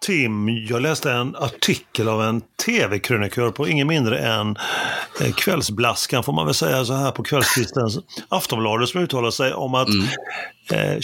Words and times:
Tim, 0.00 0.48
jag 0.48 0.82
läste 0.82 1.12
en 1.12 1.36
artikel 1.36 2.08
av 2.08 2.22
en 2.22 2.40
tv-krönikör 2.66 3.50
på 3.50 3.68
ingen 3.68 3.86
mindre 3.86 4.18
än 4.18 4.56
eh, 5.20 5.32
Kvällsblaskan, 5.32 6.24
får 6.24 6.32
man 6.32 6.46
väl 6.46 6.54
säga 6.54 6.84
så 6.84 6.92
här 6.92 7.10
på 7.10 7.22
kvällskvistens 7.22 7.98
Aftonbladet 8.28 8.88
som 8.88 9.00
uttalar 9.00 9.30
sig 9.30 9.52
om 9.54 9.74
att 9.74 9.88
Mm. 9.88 10.06
eh, 10.72 10.96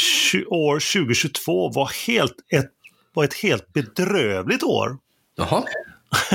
år 0.49 0.75
2022 1.05 1.71
var, 1.71 1.91
helt 2.07 2.35
ett, 2.53 2.71
var 3.15 3.25
ett 3.25 3.35
helt 3.35 3.73
bedrövligt 3.73 4.63
år. 4.63 4.97
Jaha. 5.37 5.63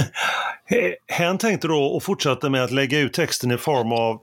Hen 1.08 1.38
tänkte 1.38 1.68
då 1.68 1.84
och 1.84 2.04
fortsatte 2.04 2.50
med 2.50 2.64
att 2.64 2.72
lägga 2.72 3.00
ut 3.00 3.14
texten 3.14 3.52
i 3.52 3.58
form 3.58 3.92
av 3.92 4.22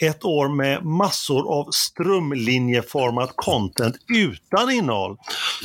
ett 0.00 0.24
år 0.24 0.48
med 0.48 0.84
massor 0.84 1.52
av 1.52 1.70
strömlinjeformat 1.70 3.32
content 3.36 3.96
utan 4.14 4.70
innehåll 4.70 5.16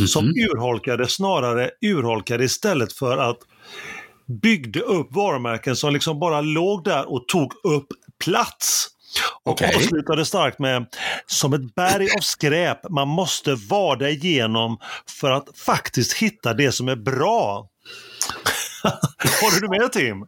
som 0.07 0.25
urholkade 0.25 1.07
snarare 1.07 1.71
urholkade 1.81 2.43
istället 2.43 2.93
för 2.93 3.17
att 3.17 3.37
byggde 4.41 4.79
upp 4.79 5.07
varumärken 5.09 5.75
som 5.75 5.93
liksom 5.93 6.19
bara 6.19 6.41
låg 6.41 6.83
där 6.83 7.11
och 7.11 7.27
tog 7.27 7.53
upp 7.63 7.87
plats. 8.23 8.87
Och 9.43 9.51
Okej. 9.51 9.75
avslutade 9.75 10.25
starkt 10.25 10.59
med 10.59 10.85
som 11.25 11.53
ett 11.53 11.75
berg 11.75 12.07
av 12.17 12.21
skräp 12.21 12.89
man 12.89 13.07
måste 13.07 13.55
vada 13.55 14.09
igenom 14.09 14.77
för 15.19 15.31
att 15.31 15.57
faktiskt 15.57 16.13
hitta 16.13 16.53
det 16.53 16.71
som 16.71 16.87
är 16.87 16.95
bra. 16.95 17.67
Håller 19.41 19.61
du 19.61 19.79
med 19.79 19.91
Tim? 19.91 20.25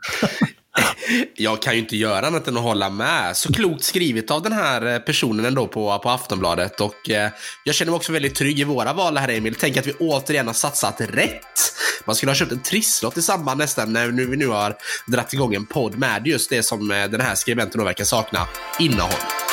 Jag 1.36 1.62
kan 1.62 1.74
ju 1.74 1.80
inte 1.80 1.98
göra 1.98 2.28
annat 2.28 2.48
än 2.48 2.58
att 2.58 2.64
hålla 2.64 2.90
med. 2.90 3.38
Så 3.38 3.54
klokt 3.54 3.84
skrivet 3.84 4.32
av 4.32 4.42
den 4.42 4.52
här 4.52 4.94
eh, 4.94 5.00
personen 5.00 5.46
ändå 5.46 5.68
på, 5.68 6.00
på 6.00 6.10
Aftonbladet. 6.10 6.82
Och 6.82 7.10
eh, 7.10 7.32
jag 7.64 7.76
känner 7.76 7.92
mig 7.92 7.98
också 7.98 8.12
väldigt 8.12 8.36
trygg 8.36 8.60
i 8.60 8.64
våra 8.64 8.94
val 8.94 9.18
här 9.18 9.30
Emil. 9.30 9.56
Tänk 9.60 9.78
att 9.78 9.88
vi 9.88 9.94
återigen 9.94 10.48
har 10.48 10.54
satsat 10.54 11.02
rätt. 11.02 11.44
Man 12.06 12.16
skulle 12.16 12.30
ha 12.30 12.36
köpt 12.36 12.52
en 12.52 12.62
trisslott 12.62 13.18
i 13.18 13.22
samband 13.22 13.58
nästan 13.58 13.94
när 13.94 14.08
nu, 14.08 14.26
vi 14.26 14.38
nu 14.38 14.48
har 14.48 14.76
dratt 15.08 15.34
igång 15.34 15.54
en 15.56 15.66
podd 15.66 15.98
med 15.98 16.28
just 16.28 16.50
det 16.50 16.64
som 16.64 16.92
eh, 16.92 17.10
den 17.10 17.22
här 17.22 17.36
skribenten 17.36 17.80
då 17.80 17.86
verkar 17.86 18.06
sakna. 18.06 18.48
Innehåll. 18.80 19.53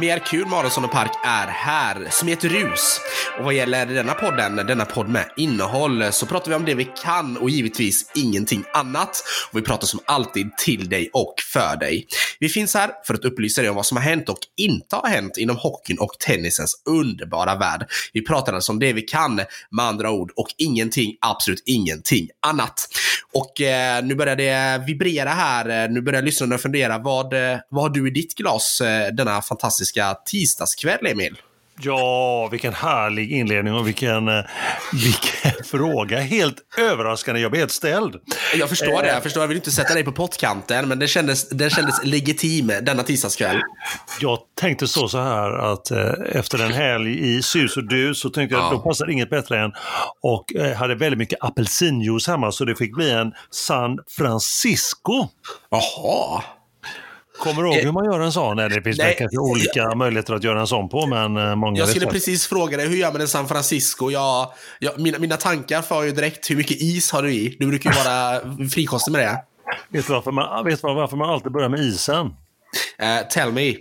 Mer 0.00 0.18
kul 0.18 0.46
med 0.46 0.58
Aronsson 0.58 0.84
och 0.84 0.90
Park 0.90 1.12
är 1.24 1.46
här. 1.46 2.06
som 2.10 2.28
i 2.28 2.32
ett 2.32 2.44
rus. 2.44 3.00
Och 3.38 3.44
vad 3.44 3.54
gäller 3.54 3.86
denna 3.86 4.14
podden, 4.14 4.56
denna 4.56 4.84
podd 4.84 5.08
med 5.08 5.24
innehåll, 5.36 6.12
så 6.12 6.26
pratar 6.26 6.50
vi 6.50 6.56
om 6.56 6.64
det 6.64 6.74
vi 6.74 6.84
kan 7.02 7.36
och 7.36 7.50
givetvis 7.50 8.10
ingenting 8.14 8.64
annat. 8.74 9.22
Och 9.50 9.58
vi 9.58 9.62
pratar 9.62 9.86
som 9.86 10.00
alltid 10.04 10.56
till 10.56 10.88
dig 10.88 11.10
och 11.12 11.34
för 11.52 11.76
dig. 11.76 12.06
Vi 12.40 12.48
finns 12.48 12.74
här 12.74 12.90
för 13.06 13.14
att 13.14 13.24
upplysa 13.24 13.60
dig 13.60 13.70
om 13.70 13.76
vad 13.76 13.86
som 13.86 13.96
har 13.96 14.04
hänt 14.04 14.28
och 14.28 14.38
inte 14.56 14.96
har 14.96 15.08
hänt 15.08 15.36
inom 15.36 15.56
hockeyn 15.56 15.98
och 15.98 16.16
tennisens 16.18 16.82
underbara 16.88 17.54
värld. 17.54 17.90
Vi 18.12 18.24
pratar 18.24 18.52
alltså 18.52 18.72
om 18.72 18.78
det 18.78 18.92
vi 18.92 19.02
kan, 19.02 19.36
med 19.70 19.84
andra 19.84 20.10
ord, 20.10 20.32
och 20.36 20.48
ingenting, 20.58 21.16
absolut 21.20 21.62
ingenting 21.66 22.28
annat. 22.46 22.88
Och 23.34 23.60
eh, 23.60 24.04
nu 24.04 24.14
börjar 24.14 24.36
det 24.36 24.84
vibrera 24.86 25.30
här. 25.30 25.84
Eh, 25.84 25.90
nu 25.90 26.00
börjar 26.00 26.22
lyssnarna 26.22 26.58
fundera, 26.58 26.98
vad, 26.98 27.32
eh, 27.32 27.58
vad 27.68 27.82
har 27.82 27.90
du 27.90 28.08
i 28.08 28.10
ditt 28.10 28.34
glas 28.34 28.80
eh, 28.80 29.12
denna 29.12 29.42
fantastiska 29.42 30.14
tisdagskväll, 30.26 31.06
Emil? 31.06 31.36
Ja, 31.84 32.48
vilken 32.48 32.72
härlig 32.74 33.32
inledning 33.32 33.74
och 33.74 33.86
vilken, 33.86 34.28
eh, 34.28 34.44
vilken 34.92 35.64
fråga. 35.70 36.20
Helt 36.20 36.56
överraskande, 36.78 37.40
jag 37.40 37.50
blev 37.50 37.60
helt 37.60 37.72
ställd. 37.72 38.16
Jag 38.54 38.68
förstår 38.68 39.02
det, 39.02 39.08
jag 39.08 39.22
förstår. 39.22 39.42
Jag 39.42 39.48
vill 39.48 39.56
inte 39.56 39.70
sätta 39.70 39.94
dig 39.94 40.04
på 40.04 40.12
pottkanten, 40.12 40.88
men 40.88 40.98
det 40.98 41.08
kändes, 41.08 41.48
det 41.48 41.70
kändes 41.70 42.04
legitim 42.04 42.66
denna 42.82 43.02
tisdagskväll. 43.02 43.60
Jag 44.20 44.38
tänkte 44.60 44.88
så, 44.88 45.08
så 45.08 45.18
här 45.20 45.72
att 45.72 45.90
eh, 45.90 46.12
efter 46.32 46.64
en 46.64 46.72
helg 46.72 47.36
i 47.36 47.42
sus 47.42 47.76
och 47.76 47.88
dus 47.88 48.20
så 48.20 48.30
tänkte 48.30 48.54
jag 48.54 48.62
Ja. 48.62 48.66
att 48.66 48.72
då 48.72 48.78
passar 48.78 49.10
inget 49.10 49.30
bättre 49.30 49.60
än 49.60 49.72
och 50.22 50.54
eh, 50.54 50.76
hade 50.76 50.94
väldigt 50.94 51.18
mycket 51.18 51.38
apelsinjuice 51.44 52.26
hemma 52.26 52.52
så 52.52 52.64
det 52.64 52.74
fick 52.76 52.94
bli 52.94 53.10
en 53.10 53.32
San 53.50 53.98
Francisco. 54.16 55.28
Jaha. 55.70 56.42
Kommer 57.42 57.62
du 57.62 57.68
ihåg 57.68 57.78
Eh, 57.78 57.84
hur 57.84 57.92
man 57.92 58.04
gör 58.04 58.20
en 58.20 58.32
sån? 58.32 58.56
Det 58.56 58.82
finns 58.82 58.98
nej, 58.98 59.16
kanske 59.18 59.38
olika 59.38 59.94
möjligheter 59.94 60.34
att 60.34 60.44
göra 60.44 60.60
en 60.60 60.66
sån 60.66 60.88
på, 60.88 61.06
men 61.06 61.36
eh, 61.36 61.54
många 61.54 61.78
Jag 61.78 61.88
skulle 61.88 62.06
precis 62.06 62.46
fråga 62.46 62.76
dig, 62.76 62.88
hur 62.88 62.96
gör 62.96 63.12
man 63.12 63.20
en 63.20 63.28
San 63.28 63.48
Francisco? 63.48 64.10
Jag, 64.10 64.52
jag, 64.78 65.00
mina, 65.00 65.18
mina 65.18 65.36
tankar 65.36 65.82
för 65.82 66.02
ju 66.02 66.10
direkt, 66.10 66.50
hur 66.50 66.56
mycket 66.56 66.82
is 66.82 67.12
har 67.12 67.22
du 67.22 67.32
i? 67.32 67.56
Du 67.60 67.66
brukar 67.66 67.90
ju 67.90 67.96
vara 67.96 68.40
frikostig 68.70 69.12
med 69.12 69.20
det. 69.20 69.42
Vet 69.88 70.06
du 70.06 70.12
varför 70.12 70.32
man, 70.32 70.64
vet 70.64 70.82
du 70.82 70.94
varför 70.94 71.16
man 71.16 71.30
alltid 71.30 71.52
börjar 71.52 71.68
med 71.68 71.80
isen? 71.80 72.26
Eh, 72.98 73.28
tell 73.30 73.52
me. 73.52 73.74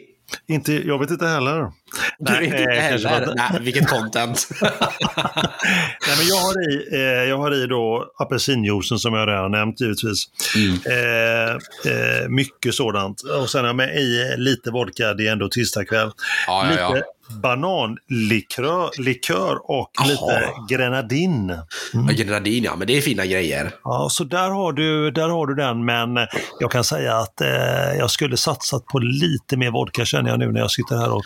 Inte, 0.47 0.73
jag 0.73 0.99
vet 0.99 1.11
inte 1.11 1.27
heller. 1.27 1.71
Du 2.19 2.33
vet 2.33 2.43
inte 2.43 2.57
eh, 2.63 2.81
heller. 2.81 3.25
var- 3.25 3.35
Nej, 3.35 3.61
vilket 3.61 3.87
content. 3.89 4.47
Nej, 4.61 6.17
men 6.17 6.27
jag, 6.27 6.35
har 6.35 6.71
i, 6.71 6.87
eh, 6.91 6.99
jag 7.29 7.37
har 7.37 7.63
i 7.63 7.67
då 7.67 8.11
apelsinjuicen 8.19 8.99
som 8.99 9.13
jag 9.13 9.27
redan 9.27 9.51
nämnt 9.51 9.81
givetvis. 9.81 10.23
Mm. 10.55 10.73
Eh, 10.85 11.51
eh, 11.93 12.29
mycket 12.29 12.73
sådant. 12.73 13.21
Och 13.21 13.49
sen 13.49 13.59
har 13.61 13.67
jag 13.67 13.75
med 13.75 13.95
i 13.97 14.33
lite 14.37 14.71
vodka, 14.71 15.13
det 15.13 15.27
är 15.27 15.31
ändå 15.31 15.47
tisdagkväll. 15.49 16.11
Ja, 16.47 16.63
ja, 16.65 16.69
lite 16.69 16.81
ja. 17.29 17.35
bananlikör 17.41 18.89
likör 19.01 19.71
och 19.71 19.91
Jaha. 19.99 20.07
lite 20.07 20.51
grenadin. 20.69 21.57
Ja, 21.93 22.01
Grenadin, 22.13 22.63
ja, 22.63 22.75
men 22.75 22.87
det 22.87 22.97
är 22.97 23.01
fina 23.01 23.25
grejer. 23.25 23.71
Ja, 23.83 24.07
så 24.11 24.23
där 24.23 24.49
har, 24.49 24.73
du, 24.73 25.11
där 25.11 25.29
har 25.29 25.47
du 25.47 25.55
den, 25.55 25.85
men 25.85 26.27
jag 26.59 26.71
kan 26.71 26.83
säga 26.83 27.17
att 27.17 27.41
eh, 27.41 27.49
jag 27.97 28.11
skulle 28.11 28.37
satsat 28.37 28.85
på 28.85 28.99
lite 28.99 29.57
mer 29.57 29.71
vodka 29.71 30.05
känner 30.05 30.29
jag 30.29 30.39
nu 30.39 30.51
när 30.51 30.59
jag 30.59 30.71
sitter 30.71 30.95
här 30.97 31.11
och 31.11 31.23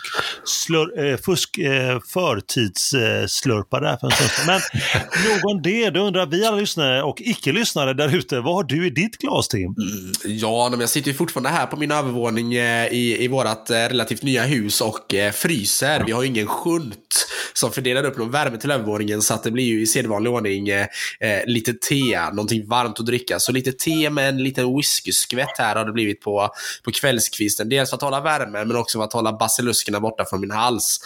slur, 0.55 1.05
eh, 1.05 1.17
fusk, 1.17 1.57
eh, 1.57 1.99
förtidsslurpar 2.13 3.81
där 3.81 3.97
för 3.97 4.07
en 4.07 4.11
stund. 4.11 4.47
Men 4.47 4.61
nog 5.29 5.51
om 5.51 5.61
det, 5.61 5.89
då 5.89 5.99
undrar 5.99 6.25
vi 6.25 6.45
alla 6.45 6.57
lyssnare 6.57 7.03
och 7.03 7.21
icke-lyssnare 7.21 7.93
där 7.93 8.15
ute, 8.15 8.39
vad 8.39 8.55
har 8.55 8.63
du 8.63 8.87
i 8.87 8.89
ditt 8.89 9.17
glas 9.17 9.47
Tim? 9.47 9.75
Ja, 10.25 10.67
men 10.71 10.79
jag 10.79 10.89
sitter 10.89 11.11
ju 11.11 11.17
fortfarande 11.17 11.49
här 11.49 11.65
på 11.65 11.77
min 11.77 11.91
övervåning 11.91 12.53
eh, 12.53 12.87
i, 12.87 13.23
i 13.23 13.27
vårt 13.27 13.69
eh, 13.69 13.75
relativt 13.75 14.23
nya 14.23 14.43
hus 14.43 14.81
och 14.81 15.13
eh, 15.13 15.31
fryser. 15.31 16.03
Vi 16.05 16.11
har 16.11 16.21
ju 16.21 16.27
ingen 16.27 16.47
shunt 16.47 17.27
som 17.53 17.71
fördelar 17.71 18.05
upp 18.05 18.17
någon 18.17 18.31
värme 18.31 18.57
till 18.57 18.71
övervåningen 18.71 19.21
så 19.21 19.33
att 19.33 19.43
det 19.43 19.51
blir 19.51 19.63
ju 19.63 19.81
i 19.81 19.87
sedvanlig 19.87 20.31
ordning 20.33 20.69
eh, 20.69 20.87
eh, 21.19 21.45
lite 21.45 21.73
te, 21.73 22.29
någonting 22.29 22.67
varmt 22.67 22.99
att 22.99 23.05
dricka. 23.05 23.39
Så 23.39 23.51
lite 23.51 23.71
te 23.71 24.09
med 24.09 24.29
en 24.29 24.43
liten 24.43 24.75
whiskyskvätt 24.75 25.57
här 25.57 25.75
har 25.75 25.85
det 25.85 25.91
blivit 25.91 26.21
på, 26.21 26.49
på 26.83 26.91
kvällskvisten. 26.91 27.69
Dels 27.69 27.89
för 27.89 27.97
att 27.97 28.01
hålla 28.01 28.21
värme 28.21 28.65
men 28.65 28.77
också 28.77 28.97
för 28.97 29.03
att 29.03 29.13
hålla 29.13 29.33
basiluskerna 29.33 29.99
borta 29.99 30.25
från 30.25 30.41
min 30.45 30.57
hals. 30.57 30.99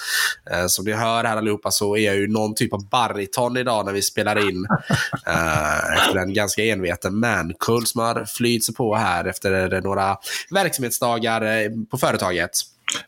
Eh, 0.51 0.67
som 0.67 0.85
ni 0.85 0.91
hör 0.91 1.23
här 1.23 1.37
allihopa 1.37 1.71
så 1.71 1.97
är 1.97 2.05
jag 2.05 2.15
ju 2.15 2.27
någon 2.27 2.55
typ 2.55 2.73
av 2.73 2.89
bariton 2.89 3.57
idag 3.57 3.85
när 3.85 3.93
vi 3.93 4.01
spelar 4.01 4.49
in. 4.49 4.67
Eh, 5.25 5.93
efter 5.93 6.15
en 6.15 6.33
ganska 6.33 6.63
enveten 6.63 7.19
mankull 7.19 7.85
som 7.85 8.01
har 8.01 8.25
flytt 8.25 8.65
sig 8.65 8.75
på 8.75 8.95
här 8.95 9.25
efter 9.25 9.81
några 9.81 10.17
verksamhetsdagar 10.49 11.41
eh, 11.41 11.69
på 11.91 11.97
företaget. 11.97 12.51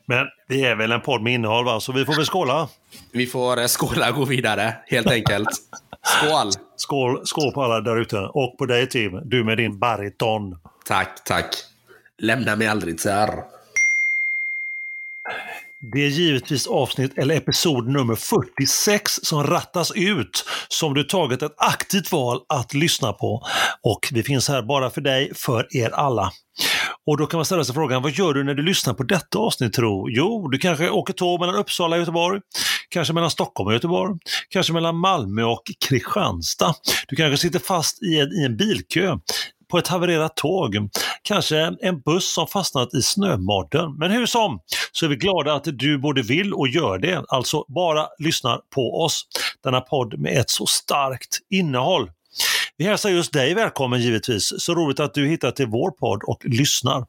Men 0.05 0.27
vi 0.47 0.65
är 0.65 0.75
väl 0.75 0.91
en 0.91 1.01
podd 1.01 1.21
med 1.21 1.33
innehåll 1.33 1.65
va, 1.65 1.79
så 1.79 1.91
vi 1.91 2.05
får 2.05 2.15
väl 2.15 2.25
skåla. 2.25 2.67
Vi 3.11 3.27
får 3.27 3.59
eh, 3.59 3.67
skåla 3.67 4.09
och 4.09 4.15
gå 4.15 4.25
vidare, 4.25 4.75
helt 4.85 5.11
enkelt. 5.11 5.49
Skål! 6.03 6.51
Skål, 6.75 7.21
skål 7.25 7.51
på 7.51 7.63
alla 7.63 7.81
där 7.81 8.01
ute 8.01 8.17
och 8.17 8.57
på 8.57 8.65
dig 8.65 8.89
Tim, 8.89 9.21
du 9.23 9.43
med 9.43 9.57
din 9.57 9.79
bariton. 9.79 10.57
Tack, 10.85 11.23
tack. 11.25 11.55
Lämna 12.17 12.55
mig 12.55 12.67
aldrig, 12.67 12.99
sir. 12.99 13.43
Det 15.81 16.05
är 16.05 16.09
givetvis 16.09 16.67
avsnitt 16.67 17.17
eller 17.17 17.35
episod 17.35 17.87
nummer 17.87 18.15
46 18.15 19.19
som 19.23 19.43
rattas 19.43 19.91
ut 19.95 20.45
som 20.67 20.93
du 20.93 21.03
tagit 21.03 21.41
ett 21.41 21.53
aktivt 21.57 22.11
val 22.11 22.39
att 22.49 22.73
lyssna 22.73 23.13
på. 23.13 23.43
Och 23.83 23.99
vi 24.11 24.23
finns 24.23 24.47
här 24.47 24.61
bara 24.61 24.89
för 24.89 25.01
dig, 25.01 25.31
för 25.35 25.77
er 25.77 25.89
alla. 25.89 26.31
Och 27.07 27.17
då 27.17 27.25
kan 27.25 27.37
man 27.37 27.45
ställa 27.45 27.63
sig 27.63 27.75
frågan, 27.75 28.01
vad 28.01 28.11
gör 28.11 28.33
du 28.33 28.43
när 28.43 28.53
du 28.53 28.63
lyssnar 28.63 28.93
på 28.93 29.03
detta 29.03 29.39
avsnitt 29.39 29.73
tro? 29.73 30.09
Jo, 30.09 30.47
du 30.47 30.57
kanske 30.57 30.89
åker 30.89 31.13
tåg 31.13 31.39
mellan 31.39 31.55
Uppsala 31.55 31.95
och 31.95 31.99
Göteborg, 31.99 32.41
kanske 32.89 33.13
mellan 33.13 33.31
Stockholm 33.31 33.67
och 33.67 33.73
Göteborg, 33.73 34.19
kanske 34.49 34.73
mellan 34.73 34.97
Malmö 34.97 35.43
och 35.43 35.63
Kristianstad. 35.87 36.73
Du 37.07 37.15
kanske 37.15 37.37
sitter 37.37 37.59
fast 37.59 38.03
i 38.03 38.19
en, 38.19 38.27
i 38.41 38.45
en 38.45 38.57
bilkö 38.57 39.17
på 39.71 39.77
ett 39.77 39.87
havererat 39.87 40.35
tåg, 40.35 40.89
kanske 41.21 41.75
en 41.81 42.01
buss 42.01 42.33
som 42.33 42.47
fastnat 42.47 42.93
i 42.93 43.01
snömodden. 43.01 43.95
Men 43.97 44.11
hur 44.11 44.25
som, 44.25 44.59
så 44.91 45.05
är 45.05 45.09
vi 45.09 45.15
glada 45.15 45.53
att 45.53 45.67
du 45.73 45.97
både 45.97 46.21
vill 46.21 46.53
och 46.53 46.67
gör 46.67 46.97
det, 46.97 47.23
alltså 47.27 47.65
bara 47.67 48.07
lyssnar 48.19 48.59
på 48.75 49.01
oss. 49.03 49.27
Denna 49.63 49.81
podd 49.81 50.19
med 50.19 50.37
ett 50.37 50.49
så 50.49 50.65
starkt 50.65 51.39
innehåll. 51.49 52.09
Vi 52.77 52.85
hälsar 52.85 53.09
just 53.09 53.33
dig 53.33 53.53
välkommen 53.53 54.01
givetvis. 54.01 54.53
Så 54.57 54.75
roligt 54.75 54.99
att 54.99 55.13
du 55.13 55.27
hittat 55.27 55.55
till 55.55 55.67
vår 55.67 55.91
podd 55.91 56.23
och 56.23 56.45
lyssnar. 56.45 57.05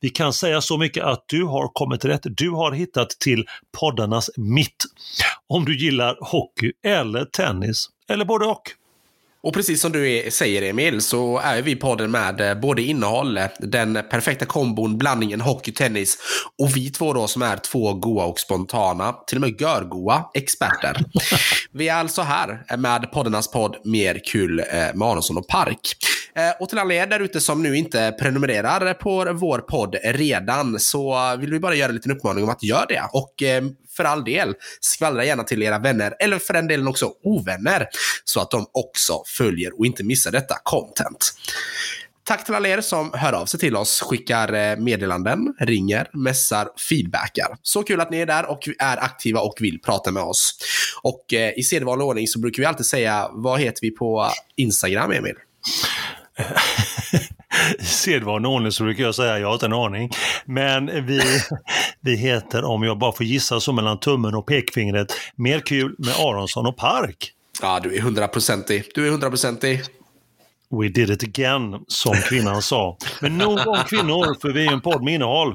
Vi 0.00 0.08
kan 0.10 0.32
säga 0.32 0.60
så 0.60 0.78
mycket 0.78 1.04
att 1.04 1.24
du 1.26 1.44
har 1.44 1.68
kommit 1.68 2.04
rätt. 2.04 2.22
Du 2.24 2.50
har 2.50 2.72
hittat 2.72 3.10
till 3.10 3.44
poddarnas 3.80 4.30
mitt. 4.36 4.84
Om 5.46 5.64
du 5.64 5.78
gillar 5.78 6.16
hockey 6.20 6.72
eller 6.84 7.24
tennis, 7.24 7.88
eller 8.08 8.24
både 8.24 8.46
och. 8.46 8.62
Och 9.44 9.54
precis 9.54 9.80
som 9.80 9.92
du 9.92 10.28
säger 10.30 10.62
Emil 10.62 11.00
så 11.00 11.38
är 11.38 11.62
vi 11.62 11.76
podden 11.76 12.10
med 12.10 12.40
eh, 12.40 12.60
både 12.60 12.82
innehåll, 12.82 13.40
den 13.58 13.98
perfekta 14.10 14.46
kombon, 14.46 14.98
blandningen 14.98 15.40
hockey, 15.40 15.72
tennis 15.72 16.18
och 16.58 16.76
vi 16.76 16.90
två 16.90 17.12
då 17.12 17.26
som 17.26 17.42
är 17.42 17.56
två 17.56 17.94
goa 17.94 18.24
och 18.24 18.40
spontana, 18.40 19.12
till 19.12 19.36
och 19.36 19.40
med 19.40 19.60
görgoa 19.60 20.24
experter. 20.34 21.04
vi 21.72 21.88
är 21.88 21.94
alltså 21.94 22.22
här 22.22 22.76
med 22.76 23.12
poddarnas 23.12 23.50
podd 23.50 23.76
Mer 23.84 24.20
kul 24.32 24.58
eh, 24.58 24.64
med 24.94 25.02
Aronsson 25.02 25.38
och 25.38 25.48
Park. 25.48 25.96
Eh, 26.36 26.62
och 26.62 26.68
till 26.68 26.78
alla 26.78 26.94
er 26.94 27.06
där 27.06 27.20
ute 27.20 27.40
som 27.40 27.62
nu 27.62 27.76
inte 27.76 28.16
prenumererar 28.20 28.94
på 28.94 29.32
vår 29.32 29.58
podd 29.58 29.96
redan 30.04 30.80
så 30.80 31.36
vill 31.36 31.50
vi 31.50 31.60
bara 31.60 31.74
göra 31.74 31.88
en 31.88 31.94
liten 31.94 32.12
uppmaning 32.12 32.44
om 32.44 32.50
att 32.50 32.62
göra 32.62 32.86
det. 32.86 33.02
Och 33.12 33.42
för 33.96 34.04
all 34.04 34.24
del, 34.24 34.54
skvallra 34.80 35.24
gärna 35.24 35.44
till 35.44 35.62
era 35.62 35.78
vänner, 35.78 36.14
eller 36.20 36.38
för 36.38 36.54
den 36.54 36.68
delen 36.68 36.88
också 36.88 37.12
ovänner, 37.22 37.86
så 38.24 38.40
att 38.40 38.50
de 38.50 38.66
också 38.72 39.22
följer 39.26 39.78
och 39.78 39.86
inte 39.86 40.04
missar 40.04 40.32
detta 40.32 40.54
content. 40.62 41.34
Tack 42.26 42.44
till 42.44 42.54
alla 42.54 42.68
er 42.68 42.80
som 42.80 43.10
hör 43.14 43.32
av 43.32 43.46
sig 43.46 43.60
till 43.60 43.76
oss, 43.76 44.00
skickar 44.00 44.52
eh, 44.52 44.76
meddelanden, 44.76 45.54
ringer, 45.60 46.08
messar, 46.12 46.68
feedbackar. 46.88 47.56
Så 47.62 47.82
kul 47.82 48.00
att 48.00 48.10
ni 48.10 48.18
är 48.18 48.26
där 48.26 48.50
och 48.50 48.68
är 48.78 49.04
aktiva 49.04 49.40
och 49.40 49.54
vill 49.60 49.80
prata 49.80 50.10
med 50.10 50.22
oss. 50.22 50.58
Och 51.02 51.34
eh, 51.34 51.52
i 51.58 51.62
sedvanlig 51.62 52.06
ordning 52.06 52.28
så 52.28 52.38
brukar 52.38 52.62
vi 52.62 52.66
alltid 52.66 52.86
säga, 52.86 53.28
vad 53.32 53.60
heter 53.60 53.80
vi 53.80 53.90
på 53.90 54.30
Instagram, 54.56 55.12
Emil? 55.12 55.34
I 57.78 57.84
sedvanlig 57.84 58.50
ordning 58.50 58.72
så 58.72 58.84
brukar 58.84 59.04
jag 59.04 59.14
säga 59.14 59.38
jag 59.38 59.48
har 59.48 59.54
inte 59.54 59.66
en 59.66 59.72
aning. 59.72 60.10
Men 60.44 61.06
vi, 61.06 61.20
vi 62.00 62.16
heter, 62.16 62.64
om 62.64 62.82
jag 62.82 62.98
bara 62.98 63.12
får 63.12 63.26
gissa 63.26 63.60
så 63.60 63.72
mellan 63.72 64.00
tummen 64.00 64.34
och 64.34 64.46
pekfingret, 64.46 65.12
Mer 65.36 65.60
kul 65.60 65.94
med 65.98 66.14
Aronsson 66.14 66.66
och 66.66 66.76
Park. 66.76 67.30
Ja, 67.62 67.80
du 67.82 67.96
är 67.96 68.00
hundraprocentig. 68.00 68.84
Du 68.94 69.06
är 69.06 69.10
hundraprocentig. 69.10 69.80
We 70.70 70.88
did 70.88 71.10
it 71.10 71.22
again, 71.22 71.84
som 71.88 72.14
kvinnan 72.14 72.62
sa. 72.62 72.96
Men 73.20 73.38
nog 73.38 73.58
om 73.66 73.78
kvinnor, 73.88 74.40
för 74.40 74.48
vi 74.48 74.66
är 74.66 74.72
en 74.72 74.80
podd 74.80 75.02
med 75.02 75.14
innehåll. 75.14 75.54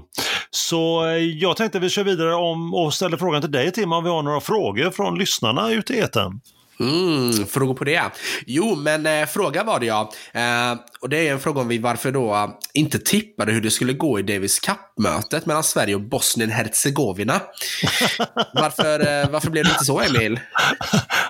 Så 0.51 1.05
eh, 1.05 1.17
jag 1.17 1.57
tänkte 1.57 1.79
vi 1.79 1.89
kör 1.89 2.03
vidare 2.03 2.35
om 2.35 2.73
och 2.73 2.93
ställer 2.93 3.17
frågan 3.17 3.41
till 3.41 3.51
dig 3.51 3.71
Tim, 3.71 3.91
om 3.91 4.03
vi 4.03 4.09
har 4.09 4.23
några 4.23 4.41
frågor 4.41 4.91
från 4.91 5.19
lyssnarna 5.19 5.71
ute 5.71 5.93
i 5.93 5.99
etern. 5.99 6.39
Mm, 6.79 7.45
frågor 7.45 7.73
på 7.73 7.83
det? 7.83 8.01
Jo, 8.45 8.75
men 8.75 9.05
eh, 9.05 9.25
fråga 9.25 9.63
var 9.63 9.79
det 9.79 9.85
ja. 9.85 10.11
Eh, 10.33 10.79
och 11.01 11.09
det 11.09 11.27
är 11.27 11.31
en 11.31 11.39
fråga 11.39 11.61
om 11.61 11.67
vi 11.67 11.77
varför 11.77 12.11
då 12.11 12.33
uh, 12.33 12.49
inte 12.73 12.99
tippade 12.99 13.51
hur 13.51 13.61
det 13.61 13.71
skulle 13.71 13.93
gå 13.93 14.19
i 14.19 14.21
Davis 14.21 14.59
Cup-mötet 14.59 15.45
mellan 15.45 15.63
Sverige 15.63 15.95
och 15.95 16.01
Bosnien-Hercegovina. 16.01 17.33
varför, 18.53 18.99
eh, 18.99 19.29
varför 19.29 19.49
blev 19.49 19.63
det 19.63 19.69
inte 19.69 19.85
så, 19.85 20.01
Emil? 20.01 20.39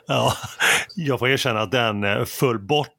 ja, 0.08 0.34
jag 0.96 1.20
får 1.20 1.30
erkänna 1.30 1.62
att 1.62 1.72
den 1.72 2.04
eh, 2.04 2.26
föll 2.26 2.60
bort 2.60 2.99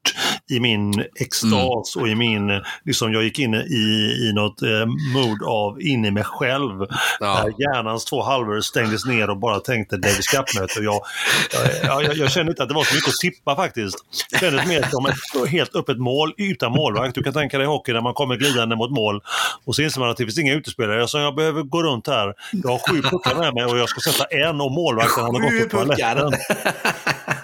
i 0.51 0.59
min 0.59 1.05
extas 1.15 1.95
mm. 1.95 2.03
och 2.03 2.07
i 2.07 2.15
min, 2.15 2.61
liksom 2.85 3.13
jag 3.13 3.23
gick 3.23 3.39
in 3.39 3.53
i, 3.53 4.17
i 4.27 4.31
något 4.33 4.61
eh, 4.61 4.85
mod 5.13 5.43
av 5.43 5.81
in 5.81 6.05
i 6.05 6.11
mig 6.11 6.23
själv. 6.23 6.85
Ja. 7.19 7.43
Där 7.43 7.53
hjärnans 7.57 8.05
två 8.05 8.23
halvor 8.23 8.61
stängdes 8.61 9.05
ner 9.05 9.29
och 9.29 9.37
bara 9.37 9.59
tänkte 9.59 9.97
Davis 9.97 10.27
Cup-möte. 10.27 10.79
Jag, 10.79 11.01
jag, 11.83 12.03
jag, 12.03 12.15
jag, 12.17 12.31
kände 12.31 12.51
inte 12.51 12.63
att 12.63 12.69
det 12.69 12.75
var 12.75 12.83
så 12.83 12.95
mycket 12.95 13.09
att 13.09 13.15
tippa 13.15 13.55
faktiskt. 13.55 13.97
Det 14.31 14.39
kändes 14.39 14.67
mer 14.67 14.85
som 14.91 15.05
ett 15.05 15.49
helt 15.49 15.75
öppet 15.75 15.97
mål 15.97 16.33
utan 16.37 16.71
målvakt. 16.71 17.15
Du 17.15 17.23
kan 17.23 17.33
tänka 17.33 17.57
dig 17.57 17.67
hockey 17.67 17.93
när 17.93 18.01
man 18.01 18.13
kommer 18.13 18.35
glidande 18.35 18.75
mot 18.75 18.91
mål 18.91 19.21
och 19.65 19.75
så 19.75 19.81
inser 19.81 19.99
man 19.99 20.09
att 20.09 20.17
det 20.17 20.25
finns 20.25 20.39
inga 20.39 20.53
utespelare. 20.53 21.07
Så 21.07 21.17
jag 21.17 21.35
behöver 21.35 21.63
gå 21.63 21.83
runt 21.83 22.07
här. 22.07 22.33
Jag 22.51 22.69
har 22.69 22.91
sju 22.91 23.01
puckar 23.01 23.35
med 23.35 23.53
mig 23.53 23.65
och 23.65 23.77
jag 23.77 23.89
ska 23.89 24.11
sätta 24.11 24.25
en 24.25 24.61
och 24.61 24.71
målvakten 24.71 25.23
har 25.23 25.31
gått 25.31 25.71
på 25.71 25.77
toaletten. 25.77 26.33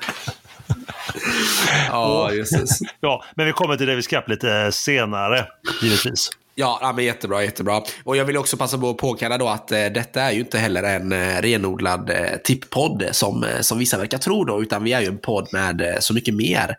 Ja, 1.88 2.31
just 2.31 2.54
ja, 3.00 3.24
men 3.36 3.45
vi 3.45 3.51
kommer 3.51 3.78
till 3.78 3.88
Davis 3.88 4.07
Cup 4.07 4.30
lite 4.30 4.72
senare, 4.72 5.45
givetvis. 5.81 6.30
Ja, 6.60 6.80
ja 6.81 6.94
men 6.94 7.06
jättebra, 7.06 7.44
jättebra. 7.44 7.84
Och 8.04 8.18
jag 8.18 8.25
vill 8.25 8.38
också 8.38 8.57
passa 8.57 8.78
på 8.78 8.89
att 8.89 8.98
påkalla 8.98 9.38
då 9.38 9.48
att 9.48 9.72
eh, 9.72 9.86
detta 9.86 10.22
är 10.22 10.31
ju 10.31 10.39
inte 10.39 10.60
heller 10.60 10.84
en 10.84 11.12
eh, 11.12 11.42
renodlad 11.42 12.10
eh, 12.10 12.38
tipppodd 12.44 13.10
som, 13.12 13.44
eh, 13.44 13.62
som 13.62 13.80
vissa 13.80 13.98
verkar 13.98 14.18
tro 14.18 14.44
då, 14.44 14.62
utan 14.62 14.84
vi 14.84 14.94
är 14.94 15.01
ju 15.01 15.07
en 15.07 15.18
podd 15.18 15.50
med 15.51 15.81
eh, 15.81 16.00
så 16.00 16.13
mycket 16.13 16.34
mer. 16.34 16.78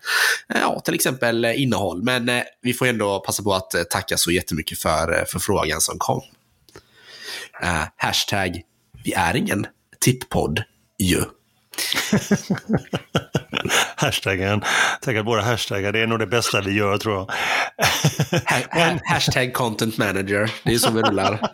Eh, 0.54 0.60
ja, 0.60 0.80
till 0.84 0.94
exempel 0.94 1.44
innehåll. 1.44 2.02
Men 2.02 2.30
vi 2.62 2.74
får 2.74 2.86
ändå 2.86 3.20
passa 3.20 3.42
på 3.42 3.54
att 3.54 3.74
tacka 3.90 4.16
så 4.16 4.30
jättemycket 4.30 4.78
för, 4.78 5.24
för 5.28 5.38
frågan 5.38 5.80
som 5.80 5.98
kom. 5.98 6.22
hashtag, 7.96 8.62
vi 9.04 9.12
är 9.12 9.36
ingen 9.36 9.66
tipppodd 10.00 10.62
ju. 10.98 11.20
Hashtaggen. 14.00 14.62
Att 15.00 15.26
våra 15.26 15.42
hashtaggar, 15.42 15.92
det 15.92 16.00
är 16.00 16.06
nog 16.06 16.18
det 16.18 16.26
bästa 16.26 16.60
vi 16.60 16.72
gör 16.72 16.98
tror 16.98 17.14
jag. 17.14 17.24
ha 18.80 18.98
hashtag 19.14 19.52
content 19.52 19.98
manager, 19.98 20.50
det 20.64 20.74
är 20.74 20.78
så 20.78 20.90
vi 20.90 21.02
rullar. 21.02 21.40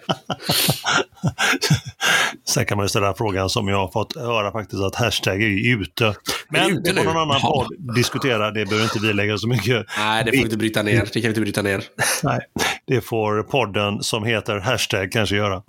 Sen 2.49 2.67
kan 2.67 2.77
man 2.77 2.85
ju 2.85 2.89
ställa 2.89 3.15
frågan 3.15 3.51
som 3.51 3.69
jag 3.69 3.77
har 3.77 3.89
fått 3.89 4.17
höra 4.17 4.53
faktiskt 4.53 4.83
att 4.83 4.95
hashtag 4.95 5.43
är 5.43 5.47
ju 5.47 5.83
ute. 5.83 6.15
Men 6.49 6.83
det 6.83 6.95
får 6.95 7.05
någon 7.05 7.17
annan 7.17 7.41
podd 7.41 7.67
diskutera, 7.95 8.51
det 8.51 8.65
behöver 8.65 8.85
inte 8.85 8.99
vi 8.99 9.13
lägga 9.13 9.39
så 9.39 9.49
mycket. 9.49 9.87
Nej, 9.99 10.25
det 10.25 10.31
får 10.31 10.37
vi 10.37 10.43
inte 10.43 10.57
bryta 10.57 10.83
ner. 10.83 11.09
Det 11.13 11.21
kan 11.21 11.23
vi 11.23 11.29
inte 11.29 11.41
bryta 11.41 11.63
ner. 11.63 11.85
Nej, 12.23 12.41
det 12.87 13.01
får 13.01 13.43
podden 13.43 14.03
som 14.03 14.25
heter 14.25 14.61
hashtag 14.61 15.13
kanske 15.13 15.37
göra. 15.37 15.63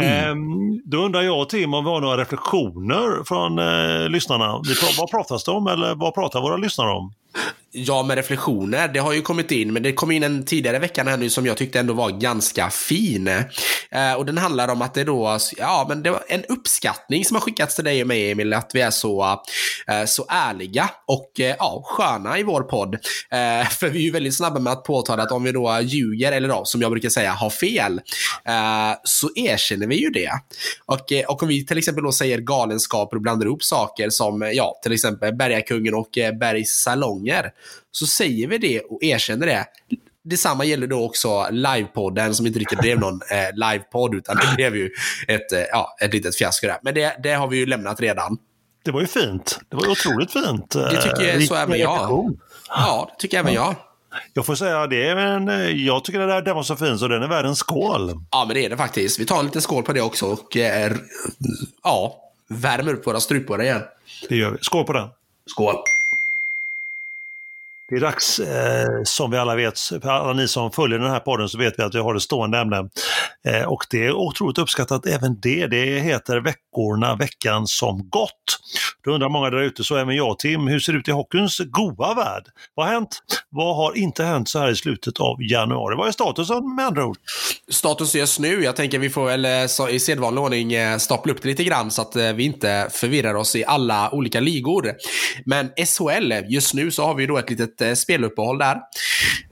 Mm. 0.00 0.30
Ehm, 0.30 0.80
då 0.84 0.96
undrar 0.98 1.22
jag 1.22 1.48
Tim 1.48 1.74
om 1.74 1.84
vi 1.84 1.90
har 1.90 2.00
några 2.00 2.16
reflektioner 2.16 3.24
från 3.24 3.58
eh, 3.58 4.08
lyssnarna. 4.08 4.60
vad 4.98 5.10
pratas 5.10 5.44
det 5.44 5.50
om 5.50 5.66
eller 5.66 5.94
vad 5.94 6.11
pratar 6.12 6.40
våra 6.40 6.56
lyssnare 6.56 6.90
om? 6.90 7.14
Ja, 7.74 8.02
med 8.02 8.16
reflektioner. 8.16 8.88
Det 8.88 8.98
har 8.98 9.12
ju 9.12 9.22
kommit 9.22 9.50
in, 9.50 9.72
men 9.72 9.82
det 9.82 9.92
kom 9.92 10.10
in 10.10 10.22
en 10.22 10.44
tidigare 10.44 10.78
veckan 10.78 11.06
här 11.06 11.16
nu 11.16 11.30
som 11.30 11.46
jag 11.46 11.56
tyckte 11.56 11.80
ändå 11.80 11.94
var 11.94 12.10
ganska 12.10 12.70
fin. 12.70 13.28
Eh, 13.90 14.14
och 14.16 14.26
den 14.26 14.38
handlar 14.38 14.68
om 14.68 14.82
att 14.82 14.94
det 14.94 15.04
då, 15.04 15.38
ja, 15.56 15.86
men 15.88 16.02
det 16.02 16.10
var 16.10 16.22
en 16.28 16.44
uppskattning 16.44 17.24
som 17.24 17.34
har 17.34 17.40
skickats 17.40 17.74
till 17.74 17.84
dig 17.84 18.02
och 18.02 18.08
mig 18.08 18.30
Emil, 18.30 18.52
att 18.52 18.70
vi 18.74 18.80
är 18.80 18.90
så, 18.90 19.42
eh, 19.88 20.04
så 20.06 20.26
ärliga 20.28 20.90
och 21.06 21.40
eh, 21.40 21.56
ja, 21.58 21.82
sköna 21.84 22.38
i 22.38 22.42
vår 22.42 22.62
podd. 22.62 22.94
Eh, 22.94 23.68
för 23.68 23.88
vi 23.88 23.98
är 23.98 24.02
ju 24.02 24.10
väldigt 24.10 24.36
snabba 24.36 24.60
med 24.60 24.72
att 24.72 24.84
påtala 24.84 25.22
att 25.22 25.32
om 25.32 25.42
vi 25.42 25.52
då 25.52 25.80
ljuger, 25.82 26.32
eller 26.32 26.48
då, 26.48 26.64
som 26.64 26.82
jag 26.82 26.90
brukar 26.90 27.08
säga, 27.08 27.32
har 27.32 27.50
fel, 27.50 28.00
eh, 28.44 28.98
så 29.04 29.30
erkänner 29.34 29.86
vi 29.86 29.96
ju 30.00 30.10
det. 30.10 30.32
Och, 30.86 31.12
eh, 31.12 31.24
och 31.24 31.42
om 31.42 31.48
vi 31.48 31.66
till 31.66 31.78
exempel 31.78 32.04
då 32.04 32.12
säger 32.12 32.38
galenskaper 32.38 33.16
och 33.16 33.22
blandar 33.22 33.46
ihop 33.46 33.62
saker 33.62 34.10
som, 34.10 34.50
ja, 34.54 34.80
till 34.82 34.92
exempel 34.92 35.34
Bergakungen 35.34 35.94
och 35.94 36.18
eh, 36.18 36.32
Bergs 36.32 36.82
salonger, 37.22 37.50
så 37.90 38.06
säger 38.06 38.46
vi 38.46 38.58
det 38.58 38.80
och 38.80 39.02
erkänner 39.02 39.46
det. 39.46 39.66
Detsamma 40.24 40.64
gäller 40.64 40.86
då 40.86 41.04
också 41.04 41.48
livepodden 41.50 42.34
som 42.34 42.46
inte 42.46 42.58
riktigt 42.58 42.80
blev 42.80 43.00
någon 43.00 43.20
eh, 43.30 43.70
livepodd 43.72 44.14
utan 44.14 44.36
det 44.36 44.56
blev 44.56 44.76
ju 44.76 44.90
ett, 45.28 45.52
eh, 45.52 45.60
ja, 45.72 45.96
ett 46.00 46.12
litet 46.12 46.36
fiasko 46.36 46.66
där. 46.66 46.78
Men 46.82 46.94
det, 46.94 47.16
det 47.22 47.32
har 47.32 47.48
vi 47.48 47.56
ju 47.56 47.66
lämnat 47.66 48.00
redan. 48.00 48.38
Det 48.84 48.90
var 48.90 49.00
ju 49.00 49.06
fint. 49.06 49.60
Det 49.68 49.76
var 49.76 49.90
otroligt 49.90 50.32
fint. 50.32 50.70
Det 50.70 51.02
tycker 51.02 51.22
jag, 51.22 51.42
så 51.42 51.54
även 51.54 51.78
jag. 51.78 52.34
Ja, 52.68 53.10
det 53.12 53.22
tycker 53.22 53.38
även 53.38 53.52
jag. 53.52 53.74
Jag 54.34 54.46
får 54.46 54.54
säga 54.54 54.86
det, 54.86 55.14
men 55.14 55.48
eh, 55.48 55.70
jag 55.70 56.04
tycker 56.04 56.18
det 56.18 56.26
där 56.26 56.42
den 56.42 56.56
var 56.56 56.62
så 56.62 56.76
fin 56.76 56.98
så 56.98 57.08
den 57.08 57.22
är 57.22 57.28
värd 57.28 57.44
en 57.44 57.56
skål. 57.56 58.12
Ja, 58.30 58.44
men 58.46 58.54
det 58.54 58.64
är 58.64 58.70
det 58.70 58.76
faktiskt. 58.76 59.20
Vi 59.20 59.26
tar 59.26 59.38
en 59.38 59.44
liten 59.44 59.62
skål 59.62 59.82
på 59.82 59.92
det 59.92 60.00
också 60.00 60.26
och 60.26 60.56
eh, 60.56 60.92
ja, 61.82 62.16
värmer 62.48 62.94
upp 62.94 63.06
våra 63.06 63.20
strupar 63.20 63.62
igen. 63.62 63.82
Det 64.28 64.36
gör 64.36 64.50
vi. 64.50 64.58
Skål 64.60 64.84
på 64.84 64.92
den. 64.92 65.08
Skål. 65.46 65.74
Det 67.92 67.96
är 67.96 68.00
dags, 68.00 68.38
eh, 68.38 69.02
som 69.04 69.30
vi 69.30 69.36
alla 69.36 69.54
vet, 69.54 69.78
för 69.78 70.08
alla 70.08 70.32
ni 70.32 70.48
som 70.48 70.72
följer 70.72 70.98
den 70.98 71.10
här 71.10 71.20
podden 71.20 71.48
så 71.48 71.58
vet 71.58 71.78
vi 71.78 71.82
att 71.82 71.94
vi 71.94 71.98
har 71.98 72.14
ett 72.14 72.22
stående 72.22 72.58
ämne. 72.58 72.88
Eh, 73.48 73.62
och 73.62 73.86
det 73.90 74.06
är 74.06 74.12
otroligt 74.12 74.58
uppskattat 74.58 75.06
även 75.06 75.40
det. 75.40 75.66
Det 75.66 76.00
heter 76.00 76.40
Veckorna, 76.40 77.16
veckan 77.16 77.66
som 77.66 78.08
gått. 78.10 78.58
Då 79.04 79.10
undrar 79.10 79.28
många 79.28 79.50
där 79.50 79.62
ute, 79.62 79.84
så 79.84 79.96
även 79.96 80.16
jag 80.16 80.38
Tim, 80.38 80.66
hur 80.66 80.80
ser 80.80 80.92
det 80.92 80.98
ut 80.98 81.08
i 81.08 81.10
hockeyns 81.10 81.58
goa 81.58 82.14
värld? 82.14 82.44
Vad 82.74 82.86
har 82.86 82.94
hänt? 82.94 83.18
Vad 83.50 83.76
har 83.76 83.98
inte 83.98 84.24
hänt 84.24 84.48
så 84.48 84.58
här 84.58 84.70
i 84.70 84.76
slutet 84.76 85.20
av 85.20 85.42
januari? 85.42 85.96
Vad 85.96 86.08
är 86.08 86.12
statusen 86.12 86.74
med 86.76 86.86
andra 86.86 87.06
ord? 87.06 87.16
Status 87.70 88.14
just 88.14 88.40
nu, 88.40 88.64
jag 88.64 88.76
tänker 88.76 88.98
vi 88.98 89.10
får 89.10 89.26
väl 89.26 89.44
eh, 89.44 89.66
så, 89.66 89.88
i 89.88 90.00
sedvanlig 90.00 90.44
ordning 90.44 90.72
eh, 90.72 90.98
stapla 90.98 91.32
upp 91.32 91.42
det 91.42 91.48
lite 91.48 91.64
grann 91.64 91.90
så 91.90 92.02
att 92.02 92.16
eh, 92.16 92.32
vi 92.32 92.44
inte 92.44 92.88
förvirrar 92.92 93.34
oss 93.34 93.56
i 93.56 93.64
alla 93.64 94.14
olika 94.14 94.40
ligor. 94.40 94.92
Men 95.44 95.68
SHL, 95.68 96.32
just 96.48 96.74
nu 96.74 96.90
så 96.90 97.04
har 97.04 97.14
vi 97.14 97.26
då 97.26 97.38
ett 97.38 97.50
litet 97.50 97.81
speluppehåll 97.96 98.58
där. 98.58 98.76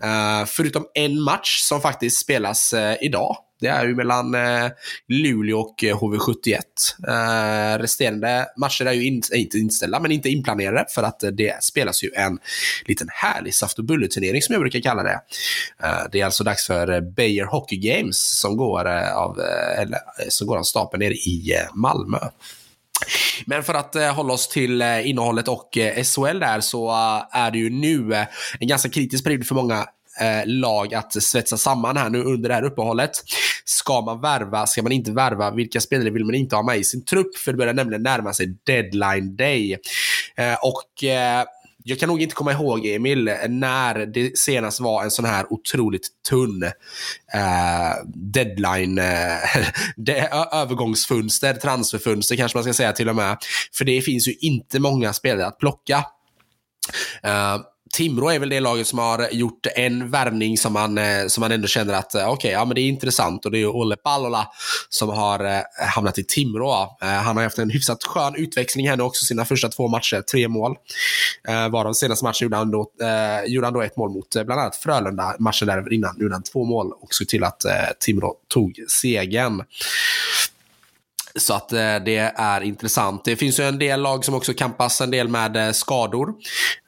Eh, 0.03 0.45
förutom 0.47 0.87
en 0.95 1.23
match 1.23 1.61
som 1.61 1.81
faktiskt 1.81 2.21
spelas 2.21 2.73
eh, 2.73 2.97
idag. 3.01 3.37
Det 3.61 3.69
är 3.69 3.87
ju 3.87 3.95
mellan 3.95 4.35
eh, 4.35 4.71
Luleå 5.09 5.59
och 5.59 5.75
HV71. 5.79 7.79
Resterande 7.79 8.47
matcher 8.57 8.87
är 8.87 8.93
ju 8.93 9.07
in, 9.07 9.23
inte 9.33 9.59
inställda, 9.59 10.01
men 10.01 10.13
inte 10.13 10.29
inplanerade 10.29 10.87
för 10.95 11.03
att 11.03 11.25
det 11.33 11.65
spelas 11.65 12.05
ju 12.05 12.11
en 12.17 12.39
liten 12.85 13.09
härlig 13.11 13.55
saft 13.55 13.79
och 13.79 13.85
bulleturnering 13.85 14.43
som 14.43 14.53
jag 14.53 14.63
brukar 14.63 14.81
kalla 14.81 15.03
det. 15.03 15.21
Det 16.13 16.21
är 16.21 16.25
alltså 16.25 16.45
dags 16.45 16.67
för 16.67 17.01
Bayer 17.01 17.45
Hockey 17.45 17.77
Games 17.77 18.41
som 18.41 18.57
går, 18.57 18.89
av, 19.15 19.41
eller, 19.79 19.99
som 20.29 20.47
går 20.47 20.59
av 20.59 20.63
stapeln 20.63 21.03
nere 21.03 21.15
i 21.15 21.53
Malmö. 21.75 22.19
Men 23.47 23.63
för 23.63 23.75
att 23.75 23.97
eh, 23.97 24.15
hålla 24.15 24.33
oss 24.33 24.49
till 24.49 24.83
eh, 24.83 25.09
innehållet 25.09 25.49
och 25.49 25.79
eh, 25.79 26.05
SHL 26.05 26.39
där 26.39 26.61
så 26.61 26.89
eh, 26.89 27.39
är 27.39 27.51
det 27.51 27.59
ju 27.59 27.71
nu 27.71 28.15
eh, 28.15 28.27
en 28.61 28.69
ganska 28.69 28.89
kritisk 28.89 29.25
period 29.25 29.47
för 29.47 29.55
många 29.55 29.87
eh, 30.21 30.47
lag 30.47 30.95
att 30.95 31.23
svetsa 31.23 31.57
samman 31.57 31.97
här 31.97 32.11
nu 32.11 32.23
under 32.23 32.49
det 32.49 32.55
här 32.55 32.65
uppehållet. 32.65 33.11
Ska 33.65 34.01
man 34.01 34.21
värva? 34.21 34.67
Ska 34.67 34.83
man 34.83 34.93
inte 34.93 35.13
värva? 35.13 35.51
Vilka 35.51 35.81
spelare 35.81 36.11
vill 36.11 36.25
man 36.25 36.35
inte 36.35 36.57
ha 36.57 36.63
med 36.63 36.79
i 36.79 36.85
sin 36.85 37.05
trupp? 37.05 37.37
För 37.37 37.53
det 37.53 37.59
börjar 37.59 37.75
nämligen 37.75 38.03
närma 38.03 38.33
sig 38.33 38.47
deadline 38.67 39.37
day. 39.37 39.77
och 40.63 41.05
jag 41.85 41.99
kan 41.99 42.09
nog 42.09 42.23
inte 42.23 42.35
komma 42.35 42.53
ihåg, 42.53 42.87
Emil, 42.87 43.25
när 43.49 44.07
det 44.07 44.39
senast 44.39 44.81
var 44.81 45.03
en 45.03 45.11
sån 45.11 45.25
här 45.25 45.53
otroligt 45.53 46.09
tunn 46.29 46.63
eh, 47.35 48.05
deadline, 48.15 48.99
eh, 48.99 49.65
det, 49.97 50.29
övergångsfönster, 50.53 51.55
transferfönster 51.55 52.37
kanske 52.37 52.59
man 52.59 52.65
ska 52.65 52.73
säga 52.73 52.93
till 52.93 53.09
och 53.09 53.17
med. 53.17 53.37
För 53.75 53.85
det 53.85 54.03
finns 54.03 54.29
ju 54.29 54.35
inte 54.41 54.81
många 54.81 55.13
spelare 55.13 55.47
att 55.47 55.59
plocka. 55.59 56.05
Uh, 57.27 57.61
Timrå 57.93 58.31
är 58.31 58.39
väl 58.39 58.49
det 58.49 58.61
laget 58.61 58.87
som 58.87 58.99
har 58.99 59.29
gjort 59.33 59.67
en 59.77 60.11
värvning 60.11 60.59
som 60.59 60.73
man, 60.73 60.99
eh, 60.99 61.27
som 61.27 61.41
man 61.41 61.53
ändå 61.53 61.67
känner 61.67 61.95
att 61.95 62.15
eh, 62.15 62.21
okej, 62.21 62.33
okay, 62.33 62.51
ja, 62.51 62.65
men 62.65 62.75
det 62.75 62.81
är 62.81 62.89
intressant 62.89 63.45
och 63.45 63.51
det 63.51 63.59
är 63.59 63.77
Olle 63.77 63.97
Pallola 63.97 64.49
som 64.89 65.09
har 65.09 65.45
eh, 65.45 65.61
hamnat 65.95 66.19
i 66.19 66.25
Timrå. 66.25 66.97
Han 67.01 67.37
har 67.37 67.43
haft 67.45 67.59
en 67.59 67.71
hyfsat 67.71 68.05
skön 68.05 68.35
utväxling 68.35 68.89
här 68.89 68.97
nu 68.97 69.03
också, 69.03 69.27
sina 69.27 69.45
första 69.45 69.69
två 69.69 69.89
matcher, 69.89 70.23
tre 70.31 70.49
mål. 70.49 70.77
Varav 71.71 71.93
senaste 71.93 72.25
matchen 72.25 72.45
gjorde 72.45 72.57
han, 72.57 72.71
då, 72.71 72.91
gjorde 73.47 73.67
han 73.67 73.75
då 73.75 73.83
ett 73.83 73.97
mål 73.97 74.11
mot 74.11 74.31
bland 74.31 74.61
annat 74.61 74.77
Frölunda, 74.77 75.37
matchen 75.39 75.69
där 75.69 75.93
innan 75.93 76.17
gjorde 76.21 76.35
han 76.35 76.43
två 76.43 76.65
mål 76.65 76.93
och 76.93 77.15
såg 77.15 77.29
till 77.29 77.45
att 77.45 77.65
Timrå 78.01 78.35
tog 78.49 78.85
segern. 78.89 79.63
Så 81.35 81.55
att 81.55 81.73
eh, 81.73 81.97
det 82.05 82.33
är 82.37 82.61
intressant. 82.61 83.25
Det 83.25 83.37
finns 83.37 83.61
ju 83.61 83.65
en 83.65 83.79
del 83.79 84.01
lag 84.01 84.25
som 84.25 84.35
också 84.35 84.55
kampas 84.55 85.01
en 85.01 85.11
del 85.11 85.29
med 85.29 85.57
eh, 85.57 85.73
skador. 85.73 86.29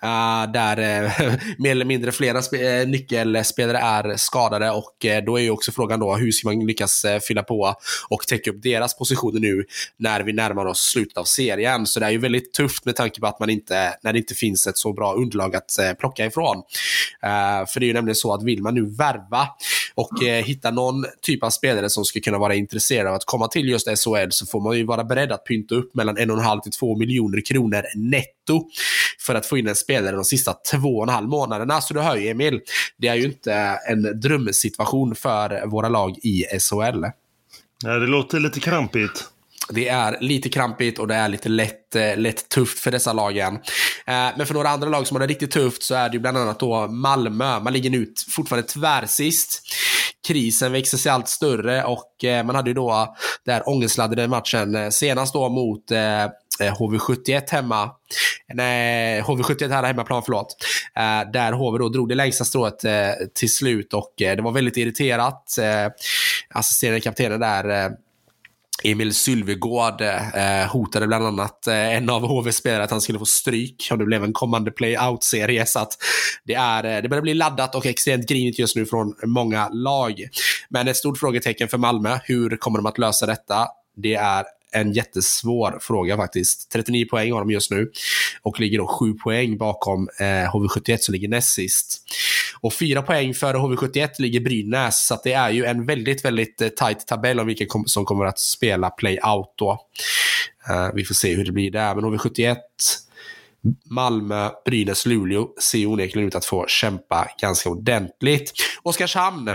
Eh, 0.02 0.52
där 0.52 0.76
mer 1.58 1.70
eller 1.70 1.84
mindre 1.84 2.12
flera 2.12 2.40
nyckelspelare 2.84 3.78
är 3.78 4.16
skadade 4.16 4.70
och 4.70 5.06
då 5.26 5.36
är 5.36 5.42
ju 5.42 5.50
också 5.50 5.72
frågan 5.72 6.00
då 6.00 6.14
hur 6.16 6.32
ska 6.32 6.48
man 6.48 6.66
lyckas 6.66 7.06
fylla 7.28 7.42
på 7.42 7.74
och 8.08 8.26
täcka 8.26 8.50
upp 8.50 8.62
deras 8.62 8.98
positioner 8.98 9.40
nu 9.40 9.64
när 9.96 10.20
vi 10.20 10.32
närmar 10.32 10.66
oss 10.66 10.80
slutet 10.80 11.16
av 11.18 11.24
serien. 11.24 11.86
Så 11.86 12.00
det 12.00 12.06
är 12.06 12.10
ju 12.10 12.18
väldigt 12.18 12.52
tufft 12.52 12.84
med 12.84 12.96
tanke 12.96 13.20
på 13.20 13.26
att 13.26 13.40
man 13.40 13.50
inte, 13.50 13.94
när 14.02 14.12
det 14.12 14.18
inte 14.18 14.34
finns 14.34 14.66
ett 14.66 14.78
så 14.78 14.92
bra 14.92 15.14
underlag 15.14 15.56
att 15.56 15.78
plocka 15.98 16.26
ifrån. 16.26 16.62
för 17.68 17.80
det 17.80 17.84
är 17.84 17.88
ju 17.88 17.92
nämligen 17.92 18.14
så 18.14 18.34
att 18.34 18.42
vill 18.42 18.62
man 18.62 18.74
nu 18.74 18.86
värva 18.86 19.48
och 19.94 20.10
hitta 20.44 20.70
någon 20.70 21.04
typ 21.20 21.42
av 21.42 21.50
spelare 21.50 21.90
som 21.90 22.04
ska 22.04 22.20
kunna 22.20 22.38
vara 22.38 22.54
intresserad 22.54 23.06
av 23.06 23.14
att 23.14 23.24
komma 23.24 23.48
till 23.48 23.68
just 23.68 23.86
SHL 23.86 24.31
så 24.32 24.46
får 24.46 24.60
man 24.60 24.76
ju 24.76 24.84
vara 24.84 25.04
beredd 25.04 25.32
att 25.32 25.44
pynta 25.44 25.74
upp 25.74 25.94
mellan 25.94 26.18
en 26.18 26.30
och 26.30 26.36
en 26.38 26.44
halv 26.44 26.60
till 26.60 26.72
2 26.72 26.96
miljoner 26.96 27.40
kronor 27.40 27.82
netto 27.96 28.68
för 29.26 29.34
att 29.34 29.46
få 29.46 29.58
in 29.58 29.68
en 29.68 29.74
spelare 29.74 30.16
de 30.16 30.24
sista 30.24 30.54
två 30.70 30.96
och 30.96 31.02
en 31.02 31.08
halv 31.08 31.28
månaderna. 31.28 31.80
Så 31.80 31.94
du 31.94 32.00
hör 32.00 32.16
ju 32.16 32.28
Emil, 32.28 32.60
det 32.96 33.08
är 33.08 33.14
ju 33.14 33.24
inte 33.24 33.54
en 33.88 34.20
drömsituation 34.20 35.14
för 35.14 35.66
våra 35.66 35.88
lag 35.88 36.18
i 36.22 36.44
SHL. 36.60 37.04
Ja, 37.84 37.90
det 37.90 38.06
låter 38.06 38.40
lite 38.40 38.60
krampigt. 38.60 39.28
Det 39.68 39.88
är 39.88 40.16
lite 40.20 40.48
krampigt 40.48 40.98
och 40.98 41.08
det 41.08 41.14
är 41.14 41.28
lite 41.28 41.48
lätt, 41.48 41.96
eh, 41.96 42.16
lätt 42.16 42.48
tufft 42.48 42.78
för 42.78 42.90
dessa 42.90 43.12
lagen. 43.12 43.54
Eh, 44.06 44.28
men 44.36 44.46
för 44.46 44.54
några 44.54 44.68
andra 44.68 44.88
lag 44.88 45.06
som 45.06 45.14
har 45.14 45.20
det 45.20 45.26
riktigt 45.26 45.50
tufft 45.50 45.82
så 45.82 45.94
är 45.94 46.08
det 46.08 46.12
ju 46.12 46.20
bland 46.20 46.38
annat 46.38 46.60
då 46.60 46.86
Malmö. 46.86 47.60
Man 47.60 47.72
ligger 47.72 47.90
nu 47.90 48.14
fortfarande 48.36 48.68
tvärsist. 48.68 49.62
Krisen 50.26 50.72
växer 50.72 50.98
sig 50.98 51.12
allt 51.12 51.28
större 51.28 51.84
och 51.84 52.24
eh, 52.24 52.44
man 52.44 52.54
hade 52.54 52.70
ju 52.70 52.74
då 52.74 53.16
den 53.44 53.62
ångestladdade 53.62 54.28
matchen 54.28 54.92
senast 54.92 55.32
då 55.32 55.48
mot 55.48 55.90
HV71 56.60 57.50
hemma. 57.50 57.90
Nej, 58.54 59.22
HV71 59.22 59.68
här 59.68 59.82
hemmaplan, 59.82 60.22
förlåt. 60.24 60.56
där 61.32 61.52
HV 61.52 61.78
då 61.78 61.88
drog 61.88 62.08
det 62.08 62.14
längsta 62.14 62.44
strået 62.44 62.78
till 63.34 63.54
slut 63.54 63.94
och 63.94 64.14
det 64.16 64.40
var 64.40 64.52
väldigt 64.52 64.76
irriterat. 64.76 65.56
assisterande 66.54 67.00
kaptenen 67.00 67.40
där 67.40 67.92
Emil 68.84 69.14
Sylvegård 69.14 70.00
eh, 70.00 70.66
hotade 70.68 71.06
bland 71.06 71.26
annat 71.26 71.66
eh, 71.66 71.96
en 71.96 72.10
av 72.10 72.22
HV-spelare 72.26 72.84
att 72.84 72.90
han 72.90 73.00
skulle 73.00 73.18
få 73.18 73.24
stryk 73.24 73.88
om 73.90 73.98
det 73.98 74.04
blev 74.04 74.24
en 74.24 74.32
kommande 74.32 74.70
playout-serie. 74.70 75.66
Så 75.66 75.78
att 75.78 75.92
det, 76.44 76.54
är, 76.54 76.84
eh, 76.84 77.02
det 77.02 77.08
börjar 77.08 77.22
bli 77.22 77.34
laddat 77.34 77.74
och 77.74 77.86
extremt 77.86 78.28
grinigt 78.28 78.58
just 78.58 78.76
nu 78.76 78.86
från 78.86 79.14
många 79.24 79.68
lag. 79.68 80.28
Men 80.68 80.88
ett 80.88 80.96
stort 80.96 81.18
frågetecken 81.18 81.68
för 81.68 81.78
Malmö. 81.78 82.18
Hur 82.24 82.56
kommer 82.56 82.78
de 82.78 82.86
att 82.86 82.98
lösa 82.98 83.26
detta? 83.26 83.68
Det 83.96 84.14
är 84.14 84.44
en 84.72 84.92
jättesvår 84.92 85.78
fråga 85.80 86.16
faktiskt. 86.16 86.70
39 86.72 87.06
poäng 87.10 87.32
har 87.32 87.40
de 87.40 87.50
just 87.50 87.70
nu 87.70 87.90
och 88.42 88.60
ligger 88.60 88.78
då 88.78 88.86
7 88.86 89.14
poäng 89.14 89.58
bakom 89.58 90.08
eh, 90.20 90.24
HV71 90.24 90.96
som 90.96 91.12
ligger 91.12 91.28
näst 91.28 91.54
sist. 91.54 92.02
Och 92.60 92.74
fyra 92.74 93.02
poäng 93.02 93.34
före 93.34 93.56
HV71 93.56 94.08
ligger 94.18 94.40
Brynäs, 94.40 95.06
så 95.06 95.20
det 95.24 95.32
är 95.32 95.50
ju 95.50 95.64
en 95.64 95.86
väldigt, 95.86 96.24
väldigt 96.24 96.58
tajt 96.58 96.76
tight 96.76 97.06
tabell 97.06 97.40
om 97.40 97.46
vilka 97.46 97.66
som 97.86 98.04
kommer 98.04 98.24
att 98.24 98.38
spela 98.38 98.90
playout 98.90 99.54
då. 99.56 99.78
Uh, 100.70 100.94
vi 100.94 101.04
får 101.04 101.14
se 101.14 101.34
hur 101.34 101.44
det 101.44 101.52
blir 101.52 101.70
där, 101.70 101.94
men 101.94 102.04
HV71 102.04 102.56
Malmö, 103.84 104.50
Brynäs, 104.64 105.06
Luleå 105.06 105.48
ser 105.60 105.86
onekligen 105.86 106.28
ut 106.28 106.34
att 106.34 106.44
få 106.44 106.66
kämpa 106.68 107.28
ganska 107.40 107.70
ordentligt. 107.70 108.52
Oskarshamn 108.82 109.50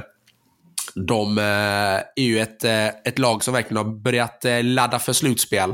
de 1.06 1.38
eh, 1.38 1.44
är 1.44 2.24
ju 2.24 2.40
ett, 2.40 2.64
eh, 2.64 2.88
ett 2.88 3.20
lag 3.20 3.44
som 3.44 3.54
verkligen 3.54 3.78
har 3.78 3.94
börjat 3.94 4.46
eh, 4.46 4.64
ladda 4.64 5.00
för 5.00 5.14
slutspel. 5.14 5.70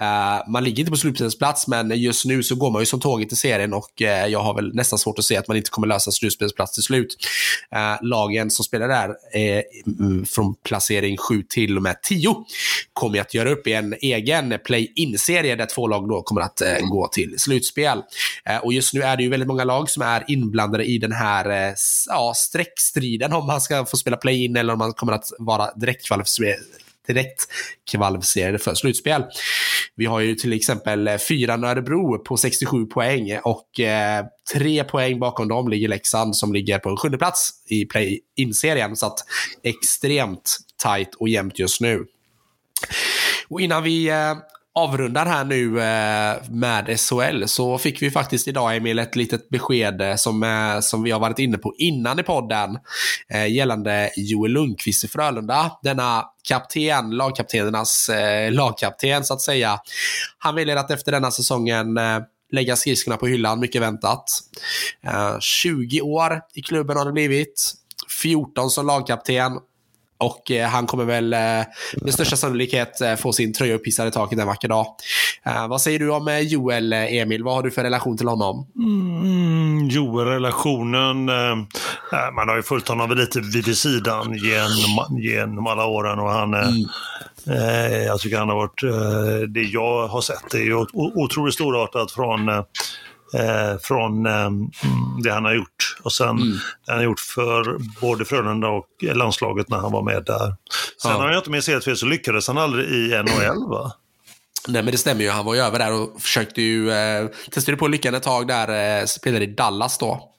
Eh, 0.00 0.48
man 0.48 0.64
ligger 0.64 0.80
inte 0.80 0.90
på 0.90 0.96
slutspelsplats, 0.96 1.68
men 1.68 1.90
just 1.90 2.24
nu 2.24 2.42
så 2.42 2.54
går 2.54 2.70
man 2.70 2.82
ju 2.82 2.86
som 2.86 3.00
tåget 3.00 3.32
i 3.32 3.36
serien 3.36 3.72
och 3.74 4.02
eh, 4.02 4.26
jag 4.26 4.40
har 4.40 4.54
väl 4.54 4.74
nästan 4.74 4.98
svårt 4.98 5.18
att 5.18 5.24
se 5.24 5.36
att 5.36 5.48
man 5.48 5.56
inte 5.56 5.70
kommer 5.70 5.88
lösa 5.88 6.10
slutspelsplats 6.10 6.72
till 6.72 6.82
slut. 6.82 7.16
Eh, 7.74 7.96
lagen 8.02 8.50
som 8.50 8.64
spelar 8.64 8.88
där 8.88 9.14
mm, 10.00 10.26
från 10.26 10.54
placering 10.54 11.16
7 11.16 11.42
till 11.48 11.76
och 11.76 11.82
med 11.82 12.02
10 12.02 12.34
kommer 12.92 13.20
att 13.20 13.34
göra 13.34 13.50
upp 13.50 13.66
i 13.66 13.72
en 13.72 13.94
egen 14.00 14.58
play-in-serie 14.64 15.56
där 15.56 15.66
två 15.66 15.86
lag 15.86 16.08
då 16.08 16.22
kommer 16.22 16.40
att 16.40 16.62
gå 16.90 17.08
till 17.08 17.34
slutspel. 17.38 18.02
Och 18.62 18.72
just 18.72 18.94
nu 18.94 19.02
är 19.02 19.16
det 19.16 19.22
ju 19.22 19.28
väldigt 19.28 19.48
många 19.48 19.64
lag 19.64 19.90
som 19.90 20.02
är 20.02 20.24
inblandade 20.28 20.84
i 20.84 20.98
den 20.98 21.12
här 21.12 21.74
ja, 22.08 22.32
streckstriden 22.36 23.32
om 23.32 23.46
man 23.46 23.60
ska 23.60 23.84
få 23.84 23.96
spela 23.96 24.16
play-in 24.16 24.56
eller 24.58 24.72
om 24.72 24.78
man 24.78 24.92
kommer 24.92 25.12
att 25.12 25.32
vara 25.38 25.70
direkt 25.74 26.06
direkt 27.08 27.46
kvalificerade 27.90 28.58
för 28.58 28.74
slutspel. 28.74 29.24
Vi 29.94 30.06
har 30.06 30.20
ju 30.20 30.34
till 30.34 30.52
exempel 30.52 31.08
eh, 31.08 31.16
fyran 31.16 31.64
Örebro 31.64 32.18
på 32.18 32.36
67 32.36 32.86
poäng 32.86 33.38
och 33.44 33.80
eh, 33.80 34.24
tre 34.54 34.84
poäng 34.84 35.18
bakom 35.18 35.48
dem 35.48 35.68
ligger 35.68 35.88
Leksand 35.88 36.36
som 36.36 36.52
ligger 36.52 36.78
på 36.78 36.88
en 36.88 36.96
sjunde 36.96 37.18
plats 37.18 37.50
i 37.66 37.84
play-in-serien. 37.84 38.96
Så 38.96 39.06
att 39.06 39.18
extremt 39.62 40.58
tight 40.82 41.14
och 41.14 41.28
jämnt 41.28 41.58
just 41.58 41.80
nu. 41.80 42.06
Och 43.48 43.60
innan 43.60 43.82
vi 43.82 44.08
eh, 44.08 44.34
avrundar 44.78 45.26
här 45.26 45.44
nu 45.44 45.80
eh, 45.80 46.50
med 46.50 47.00
SHL 47.00 47.44
så 47.46 47.78
fick 47.78 48.02
vi 48.02 48.10
faktiskt 48.10 48.48
idag 48.48 48.76
Emil 48.76 48.98
ett 48.98 49.16
litet 49.16 49.48
besked 49.48 50.00
eh, 50.00 50.14
som, 50.14 50.42
eh, 50.42 50.80
som 50.80 51.02
vi 51.02 51.10
har 51.10 51.20
varit 51.20 51.38
inne 51.38 51.58
på 51.58 51.74
innan 51.78 52.18
i 52.18 52.22
podden 52.22 52.78
gällande 53.48 54.10
Joel 54.16 54.52
Lundqvist 54.52 55.04
i 55.04 55.08
Frölunda. 55.08 55.72
Denna 55.82 56.24
kapten, 56.48 57.10
lagkaptenernas 57.10 58.10
lagkapten 58.50 59.24
så 59.24 59.34
att 59.34 59.40
säga. 59.40 59.78
Han 60.38 60.54
väljer 60.54 60.76
att 60.76 60.90
efter 60.90 61.12
denna 61.12 61.30
säsongen 61.30 61.98
lägga 62.52 62.76
skridskorna 62.76 63.16
på 63.16 63.26
hyllan, 63.26 63.60
mycket 63.60 63.82
väntat. 63.82 64.24
20 65.40 66.00
år 66.00 66.40
i 66.54 66.62
klubben 66.62 66.96
har 66.96 67.04
det 67.04 67.12
blivit. 67.12 67.74
14 68.22 68.70
som 68.70 68.86
lagkapten. 68.86 69.58
Och 70.18 70.50
eh, 70.50 70.68
han 70.68 70.86
kommer 70.86 71.04
väl 71.04 71.32
eh, 71.32 71.38
med 72.02 72.14
största 72.14 72.36
sannolikhet 72.36 73.00
eh, 73.00 73.14
få 73.14 73.32
sin 73.32 73.52
tröja 73.52 73.74
upphissad 73.74 74.08
i 74.08 74.10
taket 74.10 74.38
en 74.38 74.46
vacker 74.46 74.68
dag. 74.68 74.86
Eh, 75.46 75.68
vad 75.68 75.80
säger 75.80 75.98
du 75.98 76.10
om 76.10 76.28
eh, 76.28 76.38
Joel, 76.38 76.92
eh, 76.92 77.14
Emil? 77.14 77.44
Vad 77.44 77.54
har 77.54 77.62
du 77.62 77.70
för 77.70 77.82
relation 77.82 78.16
till 78.16 78.28
honom? 78.28 78.66
Mm, 78.76 79.88
Joel-relationen, 79.88 81.24
man 82.34 82.48
har 82.48 82.56
ju 82.56 82.62
följt 82.62 82.88
honom 82.88 83.10
lite 83.10 83.40
vid 83.40 83.76
sidan 83.76 84.34
genom, 84.34 85.20
genom 85.20 85.66
alla 85.66 85.86
åren 85.86 86.18
och 86.18 86.30
han 86.30 86.54
mm. 86.54 86.88
Jag 88.06 88.20
tycker 88.20 88.38
han 88.38 88.48
har 88.48 88.56
varit, 88.56 88.80
det 89.54 89.62
jag 89.62 90.08
har 90.08 90.20
sett, 90.20 90.50
det 90.50 90.58
är 90.58 90.74
otroligt 90.94 91.54
storartat 91.54 92.12
från 92.12 92.48
eh, 93.34 93.78
från 93.82 94.26
eh, 94.26 94.50
det 95.22 95.30
han 95.30 95.44
har 95.44 95.54
gjort. 95.54 95.96
Och 96.02 96.12
sen 96.12 96.28
mm. 96.28 96.52
det 96.86 96.92
han 96.92 96.96
har 96.96 97.04
gjort 97.04 97.20
för 97.20 97.78
både 98.00 98.24
Frölunda 98.24 98.68
och 98.68 98.86
landslaget 99.00 99.68
när 99.68 99.78
han 99.78 99.92
var 99.92 100.02
med 100.02 100.24
där. 100.24 100.56
Sen 101.02 101.10
ja. 101.10 101.16
har 101.18 101.28
jag 101.28 101.38
inte 101.38 101.50
minns 101.50 101.68
helt 101.68 101.84
fel 101.84 101.96
så 101.96 102.06
lyckades 102.06 102.48
han 102.48 102.58
aldrig 102.58 102.88
i 102.88 103.08
NHL 103.08 103.68
va? 103.68 103.92
Nej 104.68 104.82
men 104.82 104.92
det 104.92 104.98
stämmer 104.98 105.22
ju, 105.22 105.30
han 105.30 105.44
var 105.44 105.54
ju 105.54 105.60
över 105.60 105.78
där 105.78 105.92
och 105.92 106.22
försökte 106.22 106.62
ju, 106.62 106.90
eh, 106.90 107.26
testade 107.50 107.76
på 107.76 107.88
lyckan 107.88 108.14
ett 108.14 108.22
tag 108.22 108.48
där, 108.48 109.00
eh, 109.00 109.04
spelade 109.04 109.44
i 109.44 109.46
Dallas 109.46 109.98
då. 109.98 110.34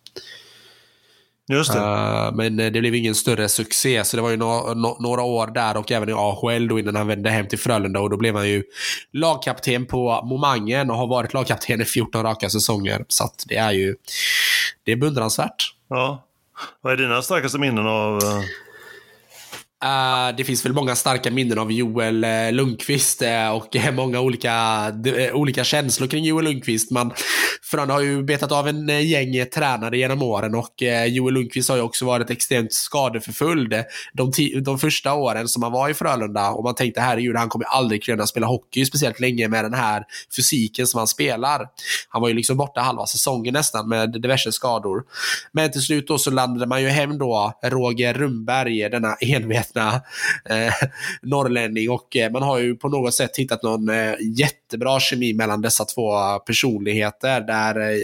Just 1.49 1.73
det. 1.73 1.79
Uh, 1.79 2.35
men 2.35 2.57
det 2.57 2.71
blev 2.71 2.95
ingen 2.95 3.15
större 3.15 3.49
succé, 3.49 4.03
så 4.03 4.17
det 4.17 4.23
var 4.23 4.29
ju 4.29 4.37
no 4.37 4.73
no 4.73 4.97
några 4.99 5.21
år 5.21 5.47
där 5.47 5.77
och 5.77 5.91
även 5.91 6.09
i 6.09 6.13
AHL 6.13 6.67
då 6.67 6.79
innan 6.79 6.95
han 6.95 7.07
vände 7.07 7.29
hem 7.29 7.47
till 7.47 7.59
Frölunda 7.59 7.99
och 7.99 8.09
då 8.09 8.17
blev 8.17 8.35
han 8.35 8.49
ju 8.49 8.63
lagkapten 9.13 9.85
på 9.85 10.21
Momangen 10.25 10.91
och 10.91 10.97
har 10.97 11.07
varit 11.07 11.33
lagkapten 11.33 11.81
i 11.81 11.85
14 11.85 12.23
raka 12.23 12.49
säsonger. 12.49 13.05
Så 13.07 13.29
det 13.47 13.55
är 13.55 13.71
ju, 13.71 13.95
det 14.83 14.91
är 14.91 14.95
beundransvärt. 14.95 15.73
Ja. 15.89 16.25
Vad 16.81 16.93
är 16.93 16.97
dina 16.97 17.21
starkaste 17.21 17.57
minnen 17.57 17.87
av 17.87 18.19
uh... 19.85 20.35
Det 20.37 20.43
finns 20.43 20.65
väl 20.65 20.73
många 20.73 20.95
starka 20.95 21.31
minnen 21.31 21.59
av 21.59 21.71
Joel 21.71 22.23
uh, 22.23 22.51
Lundqvist 22.51 23.21
uh, 23.21 23.49
och 23.49 23.75
många 23.93 24.19
olika, 24.19 24.85
olika 25.33 25.63
känslor 25.63 26.07
kring 26.07 26.23
Joel 26.25 26.45
Lundqvist. 26.45 26.91
Man, 26.91 27.13
Frölunda 27.61 27.93
har 27.93 28.01
ju 28.01 28.23
betat 28.23 28.51
av 28.51 28.67
en 28.67 29.07
gäng 29.07 29.45
tränare 29.45 29.97
genom 29.97 30.21
åren 30.21 30.55
och 30.55 30.73
Joel 31.07 31.33
Lundqvist 31.33 31.69
har 31.69 31.75
ju 31.75 31.81
också 31.81 32.05
varit 32.05 32.29
extremt 32.29 32.73
skadeförföljd 32.73 33.73
de, 34.13 34.31
de 34.61 34.79
första 34.79 35.13
åren 35.13 35.47
som 35.47 35.63
han 35.63 35.71
var 35.71 35.89
i 35.89 35.93
Frölunda 35.93 36.49
och 36.49 36.63
man 36.63 36.75
tänkte 36.75 37.01
herregud, 37.01 37.35
han 37.35 37.49
kommer 37.49 37.65
aldrig 37.65 38.03
kunna 38.03 38.27
spela 38.27 38.47
hockey 38.47 38.85
speciellt 38.85 39.19
länge 39.19 39.47
med 39.47 39.65
den 39.65 39.73
här 39.73 40.03
fysiken 40.35 40.87
som 40.87 40.97
han 40.97 41.07
spelar. 41.07 41.67
Han 42.09 42.21
var 42.21 42.29
ju 42.29 42.35
liksom 42.35 42.57
borta 42.57 42.81
halva 42.81 43.05
säsongen 43.05 43.53
nästan 43.53 43.89
med 43.89 44.21
diverse 44.21 44.51
skador. 44.51 45.03
Men 45.51 45.71
till 45.71 45.81
slut 45.81 46.07
då 46.07 46.17
så 46.17 46.31
landade 46.31 46.65
man 46.65 46.81
ju 46.81 46.87
hem 46.87 47.17
då 47.17 47.53
Roger 47.63 48.13
Rundberg, 48.13 48.89
denna 48.89 49.15
envet 49.15 49.68
medvetna 49.75 50.01
eh, 50.49 50.73
norrlänning. 51.21 51.89
Och 51.89 52.15
eh, 52.15 52.31
man 52.31 52.43
har 52.43 52.59
ju 52.59 52.75
på 52.75 52.89
något 52.89 53.13
sätt 53.13 53.37
hittat 53.37 53.63
någon 53.63 53.89
eh, 53.89 54.13
jättebra 54.37 54.99
kemi 54.99 55.33
mellan 55.33 55.61
dessa 55.61 55.85
två 55.85 56.39
personligheter 56.39 57.41
där, 57.41 57.79
eh, 57.79 57.97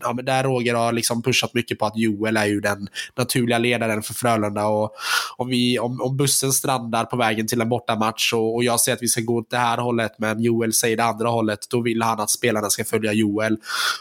ja, 0.00 0.12
men 0.12 0.24
där 0.24 0.44
Roger 0.44 0.74
har 0.74 0.92
liksom 0.92 1.22
pushat 1.22 1.54
mycket 1.54 1.78
på 1.78 1.86
att 1.86 1.96
Joel 1.96 2.36
är 2.36 2.46
ju 2.46 2.60
den 2.60 2.88
naturliga 3.16 3.58
ledaren 3.58 4.02
för 4.02 4.14
Frölunda. 4.14 4.66
Och 4.66 4.92
om, 5.36 5.48
vi, 5.48 5.78
om, 5.78 6.00
om 6.00 6.16
bussen 6.16 6.52
strandar 6.52 7.04
på 7.04 7.16
vägen 7.16 7.46
till 7.46 7.60
en 7.60 7.68
bortamatch 7.68 8.32
och, 8.32 8.54
och 8.54 8.64
jag 8.64 8.80
säger 8.80 8.96
att 8.96 9.02
vi 9.02 9.08
ska 9.08 9.20
gå 9.20 9.36
åt 9.36 9.50
det 9.50 9.56
här 9.56 9.78
hållet 9.78 10.12
men 10.18 10.42
Joel 10.42 10.72
säger 10.72 10.96
det 10.96 11.04
andra 11.04 11.28
hållet, 11.28 11.58
då 11.70 11.80
vill 11.80 12.02
han 12.02 12.20
att 12.20 12.30
spelarna 12.30 12.70
ska 12.70 12.84
följa 12.84 13.12
Joel. 13.12 13.56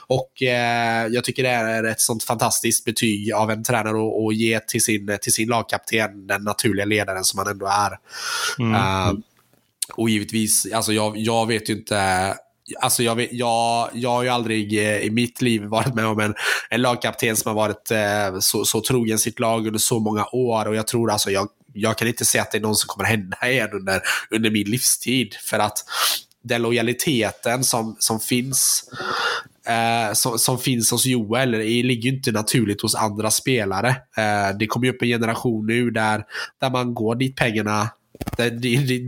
Och 0.07 0.43
eh, 0.43 1.07
jag 1.07 1.23
tycker 1.23 1.43
det 1.43 1.49
är 1.49 1.83
ett 1.83 2.01
sånt 2.01 2.23
fantastiskt 2.23 2.85
betyg 2.85 3.33
av 3.33 3.51
en 3.51 3.63
tränare 3.63 4.27
att 4.27 4.35
ge 4.35 4.59
till 4.59 4.83
sin, 4.83 5.17
till 5.21 5.33
sin 5.33 5.49
lagkapten, 5.49 6.27
den 6.27 6.43
naturliga 6.43 6.85
ledaren 6.85 7.06
ledaren 7.07 7.23
som 7.23 7.39
han 7.39 7.47
ändå 7.47 7.65
är. 7.65 7.99
Mm. 8.59 8.73
Uh, 8.73 9.19
och 9.95 10.09
givetvis, 10.09 10.73
alltså 10.73 10.93
jag, 10.93 11.17
jag 11.17 11.47
vet 11.47 11.69
ju 11.69 11.73
inte 11.73 12.35
Alltså 12.81 13.03
jag, 13.03 13.15
vet, 13.15 13.29
jag, 13.33 13.89
jag 13.93 14.09
har 14.09 14.23
ju 14.23 14.29
aldrig 14.29 14.79
eh, 14.79 14.97
i 14.97 15.09
mitt 15.09 15.41
liv 15.41 15.63
varit 15.63 15.95
med 15.95 16.05
om 16.05 16.19
en, 16.19 16.35
en 16.69 16.81
lagkapten 16.81 17.35
som 17.35 17.49
har 17.49 17.55
varit 17.55 17.91
eh, 17.91 18.39
så, 18.39 18.65
så 18.65 18.81
trogen 18.81 19.19
sitt 19.19 19.39
lag 19.39 19.67
under 19.67 19.79
så 19.79 19.99
många 19.99 20.25
år. 20.31 20.67
Och 20.67 20.75
jag 20.75 20.87
tror 20.87 21.11
alltså, 21.11 21.31
jag, 21.31 21.47
jag 21.73 21.97
kan 21.97 22.07
inte 22.07 22.25
säga 22.25 22.41
att 22.41 22.51
det 22.51 22.57
är 22.57 22.61
någon 22.61 22.75
som 22.75 22.87
kommer 22.87 23.09
hända 23.09 23.37
igen 23.49 23.69
under, 23.73 24.01
under 24.29 24.51
min 24.51 24.69
livstid. 24.69 25.35
För 25.43 25.59
att 25.59 25.77
den 26.43 26.61
lojaliteten 26.61 27.63
som, 27.63 27.95
som 27.99 28.19
finns 28.19 28.89
eh, 29.67 30.13
som, 30.13 30.39
som, 30.39 30.57
finns 30.57 30.91
hos 30.91 31.05
Joel 31.05 31.51
det 31.51 31.83
ligger 31.83 32.09
inte 32.09 32.31
naturligt 32.31 32.81
hos 32.81 32.95
andra 32.95 33.31
spelare. 33.31 33.89
Eh, 33.89 34.57
det 34.59 34.67
kommer 34.67 34.87
ju 34.87 34.93
upp 34.93 35.01
en 35.01 35.07
generation 35.07 35.67
nu 35.67 35.91
där, 35.91 36.23
där 36.61 36.69
man 36.69 36.93
går 36.93 37.15
dit 37.15 37.35
pengarna 37.35 37.89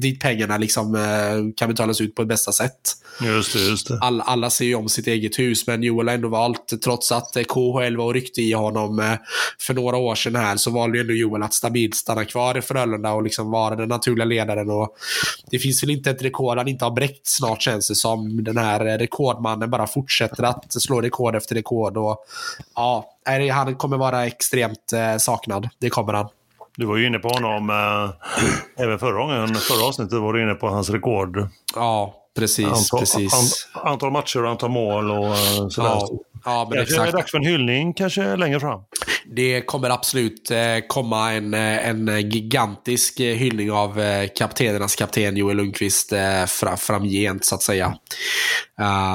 dit 0.02 0.20
pengarna 0.20 0.58
liksom 0.58 0.96
eh, 0.96 1.54
kan 1.56 1.70
betalas 1.70 2.02
ut 2.02 2.16
på 2.16 2.22
det 2.22 2.28
bästa 2.28 2.52
sätt. 2.52 2.80
Just 3.22 3.54
det, 3.54 3.60
just 3.60 3.88
det. 3.88 4.00
All, 4.02 4.22
alla 4.22 4.50
ser 4.50 4.66
ju 4.66 4.76
om 4.76 4.90
sitt 4.90 5.08
eget 5.08 5.40
hus, 5.40 5.68
men 5.68 5.84
Joel 5.84 6.08
har 6.08 6.16
ändå 6.16 6.28
valt, 6.28 6.82
trots 6.84 7.12
att 7.12 7.38
KHL 7.48 7.98
var 7.98 8.06
och 8.06 8.14
ryckte 8.14 8.42
i 8.42 8.52
honom 8.52 9.00
eh, 9.00 9.14
för 9.60 9.74
några 9.74 9.98
år 9.98 10.16
sedan 10.16 10.36
här, 10.36 10.58
så 10.58 10.72
valde 10.72 10.98
ju 10.98 11.02
ändå 11.02 11.14
Joel 11.14 11.44
att 11.44 11.54
stabilt 11.54 11.96
stanna 11.96 12.26
kvar 12.26 12.58
i 12.58 12.62
Frölunda 12.62 13.12
och 13.12 13.24
liksom 13.24 13.52
vara 13.52 13.76
den 13.76 13.90
naturliga 13.90 14.26
ledaren. 14.26 14.70
Och 14.70 14.96
det 15.52 15.60
finns 15.60 15.84
väl 15.84 15.90
inte 15.90 16.12
ett 16.12 16.22
rekord 16.22 16.58
han 16.58 16.68
inte 16.68 16.86
har 16.86 16.92
bräckt 16.92 17.28
snart 17.28 17.62
känns 17.62 17.88
det 17.88 17.96
som. 17.96 18.44
Den 18.44 18.58
här 18.58 18.98
rekordmannen 18.98 19.70
bara 19.70 19.88
fortsätter 19.88 20.44
att 20.44 20.72
slå 20.72 21.02
rekord 21.02 21.36
efter 21.36 21.56
rekord. 21.56 21.98
Och, 21.98 22.18
ja, 22.76 23.16
han 23.54 23.76
kommer 23.76 23.98
vara 23.98 24.26
extremt 24.26 24.94
eh, 24.94 25.18
saknad. 25.18 25.70
Det 25.80 25.90
kommer 25.90 26.14
han. 26.14 26.30
Du 26.80 26.86
var 26.86 26.98
ju 26.98 27.08
inne 27.08 27.20
på 27.20 27.30
honom 27.30 27.70
äh, 27.70 28.10
även 28.84 29.00
förra 29.00 29.14
gången, 29.14 29.56
förra 29.56 29.88
avsnittet 29.88 30.20
var 30.20 30.34
du 30.34 30.44
inne 30.44 30.54
på 30.54 30.68
hans 30.70 30.90
rekord. 30.90 31.48
Ja, 31.76 32.14
precis. 32.40 32.66
Antal, 32.66 33.00
precis. 33.00 33.68
An, 33.74 33.92
antal 33.92 34.12
matcher 34.12 34.44
och 34.44 34.50
antal 34.50 34.70
mål 34.70 35.12
och 35.12 35.26
äh, 35.26 35.68
sådär. 35.70 35.90
Ja, 35.90 36.10
ja, 36.46 36.68
men 36.70 36.78
kanske 36.78 36.94
exakt. 36.94 37.08
är 37.08 37.12
det 37.12 37.18
dags 37.18 37.32
för 37.32 37.38
en 37.38 37.46
hyllning 37.46 37.94
kanske 37.94 38.36
längre 38.36 38.60
fram. 38.60 38.82
Det 39.36 39.62
kommer 39.62 39.90
absolut 39.90 40.52
eh, 40.52 40.58
komma 40.88 41.34
en, 41.34 41.54
eh, 41.54 41.88
en 41.90 42.30
gigantisk 42.30 43.20
eh, 43.20 43.36
hyllning 43.36 43.72
av 43.72 44.02
kaptenernas 44.28 44.96
kapten 44.96 45.38
Joel 45.38 45.58
Lundqvist 45.58 46.14
framgent 46.78 47.46
så 47.46 47.56
att 47.56 47.62
säga. 47.62 47.94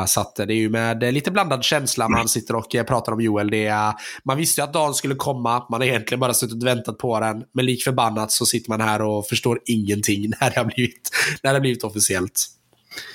så 0.07 0.21
att 0.21 0.37
det 0.37 0.43
är 0.43 0.57
ju 0.57 0.71
med 0.71 1.15
lite 1.15 1.31
blandad 1.31 1.65
känsla 1.65 2.09
man 2.09 2.29
sitter 2.29 2.57
och 2.57 2.77
pratar 2.87 3.13
om 3.13 3.21
Joel. 3.21 3.51
Det 3.51 3.67
är, 3.67 3.93
man 4.25 4.37
visste 4.37 4.61
ju 4.61 4.65
att 4.65 4.73
dagen 4.73 4.95
skulle 4.95 5.15
komma, 5.15 5.67
man 5.71 5.81
har 5.81 5.89
egentligen 5.89 6.21
bara 6.21 6.35
suttit 6.35 6.63
och 6.63 6.67
väntat 6.67 6.99
på 6.99 7.21
den. 7.21 7.43
Men 7.55 7.67
lik 7.67 7.85
förbannat 7.85 8.33
så 8.33 8.47
sitter 8.47 8.71
man 8.71 8.81
här 8.81 9.03
och 9.03 9.27
förstår 9.27 9.61
ingenting 9.67 10.33
när 10.41 10.51
det 10.51 10.57
har 10.57 10.65
blivit, 10.65 11.11
när 11.43 11.51
det 11.51 11.57
har 11.57 11.61
blivit 11.61 11.85
officiellt. 11.85 12.47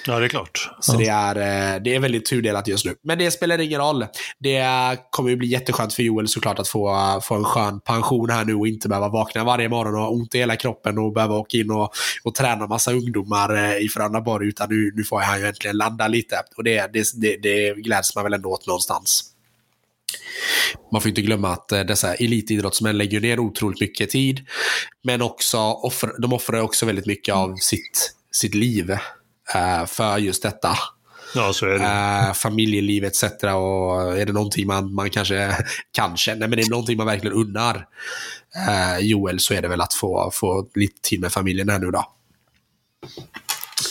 Ja, 0.06 0.20
det 0.20 0.26
är 0.26 0.30
klart. 0.30 0.70
Så 0.80 0.98
det, 0.98 1.08
är, 1.08 1.36
eh, 1.36 1.82
det 1.82 1.96
är 1.96 2.00
väldigt 2.00 2.26
tudelat 2.26 2.68
just 2.68 2.86
nu. 2.86 2.96
Men 3.04 3.18
det 3.18 3.32
spelar 3.32 3.60
ingen 3.60 3.82
roll. 3.82 4.06
Det 4.40 4.66
kommer 5.10 5.30
ju 5.30 5.36
bli 5.36 5.48
jätteskönt 5.48 5.94
för 5.94 6.04
Joel 6.04 6.28
såklart 6.28 6.60
att 6.60 6.68
få, 6.68 7.20
få 7.24 7.36
en 7.36 7.44
skön 7.44 7.80
pension 7.80 8.30
här 8.30 8.46
nu 8.46 8.56
och 8.56 8.68
inte 8.68 8.90
behöva 8.90 9.10
vakna 9.10 9.44
varje 9.44 9.70
morgon 9.70 9.96
och 9.96 10.02
ha 10.02 10.10
ont 10.10 10.36
i 10.36 10.38
hela 10.38 10.56
kroppen 10.56 10.98
och 10.98 11.14
behöva 11.14 11.36
åka 11.36 11.58
in 11.58 11.72
och, 11.72 11.94
och 12.24 12.36
träna 12.36 12.68
massa 12.68 12.92
ungdomar 12.92 13.56
eh, 13.56 13.86
i 13.86 13.90
Frölundaborg. 13.90 14.48
Utan 14.48 14.70
nu, 14.70 14.92
nu 14.96 15.04
får 15.04 15.20
han 15.20 15.40
ju 15.40 15.48
äntligen 15.48 15.78
landa 15.78 16.08
lite. 16.08 16.36
Och 16.58 16.64
det, 16.64 16.94
det, 16.94 17.06
det, 17.16 17.38
det 17.38 17.74
gläds 17.74 18.16
man 18.16 18.24
väl 18.24 18.34
ändå 18.34 18.50
åt 18.50 18.68
någonstans. 18.68 19.24
Man 20.92 21.02
får 21.02 21.10
inte 21.10 21.22
glömma 21.22 21.50
att 21.50 21.72
eh, 21.72 21.82
dessa 21.82 22.14
elitidrottsmän 22.14 22.98
lägger 22.98 23.22
ner 23.22 23.40
otroligt 23.40 23.82
mycket 23.82 24.10
tid. 24.10 24.46
Men 25.04 25.22
också 25.22 25.58
offer, 25.58 26.22
de 26.22 26.34
offrar 26.34 26.62
också 26.62 26.86
väldigt 26.86 27.06
mycket 27.06 27.36
av 27.36 27.56
sitt, 27.56 28.14
sitt 28.32 28.56
liv 28.56 28.98
för 29.88 30.18
just 30.18 30.44
detta. 30.44 30.78
Ja, 31.36 31.54
så 31.54 31.66
är 31.66 31.80
det. 31.80 32.28
Uh, 32.28 32.34
familjeliv 32.34 33.04
etc. 33.04 33.24
Och 33.24 34.18
är 34.18 34.26
det 34.26 34.34
någonting 34.34 34.68
man, 34.68 34.94
man 34.94 35.10
kanske, 35.10 35.58
kanske, 35.92 36.36
nej 36.36 36.48
men 36.48 36.58
det 36.58 36.62
är 36.62 36.70
någonting 36.70 36.98
man 36.98 37.08
verkligen 37.08 37.36
unnar 37.38 37.88
uh, 38.68 39.06
Joel 39.06 39.40
så 39.40 39.54
är 39.54 39.62
det 39.62 39.68
väl 39.68 39.82
att 39.82 39.94
få, 39.94 40.32
få 40.34 40.68
lite 40.76 41.02
tid 41.02 41.22
med 41.22 41.32
familjen 41.32 41.70
här 41.70 41.80
nu 41.80 41.92
då. 41.92 42.06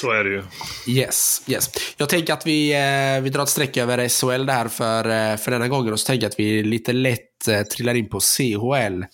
Så 0.01 0.11
är 0.11 0.25
det 0.25 0.31
ju. 0.31 0.43
Yes, 0.87 1.43
yes. 1.47 1.71
Jag 1.97 2.09
tänker 2.09 2.33
att 2.33 2.47
vi, 2.47 2.73
eh, 2.73 3.23
vi 3.23 3.31
drar 3.31 3.43
ett 3.43 3.49
streck 3.49 3.77
över 3.77 4.09
SHL 4.09 4.47
där 4.47 4.69
för, 4.69 5.05
eh, 5.05 5.37
för 5.37 5.51
denna 5.51 5.69
gången 5.69 5.93
och 5.93 6.01
så 6.01 6.07
tänker 6.07 6.25
jag 6.25 6.31
att 6.31 6.39
vi 6.41 6.63
lite 6.63 6.93
lätt 6.93 7.49
eh, 7.49 7.63
trillar 7.63 7.95
in 7.95 8.09
på 8.09 8.21
CHL. 8.21 9.05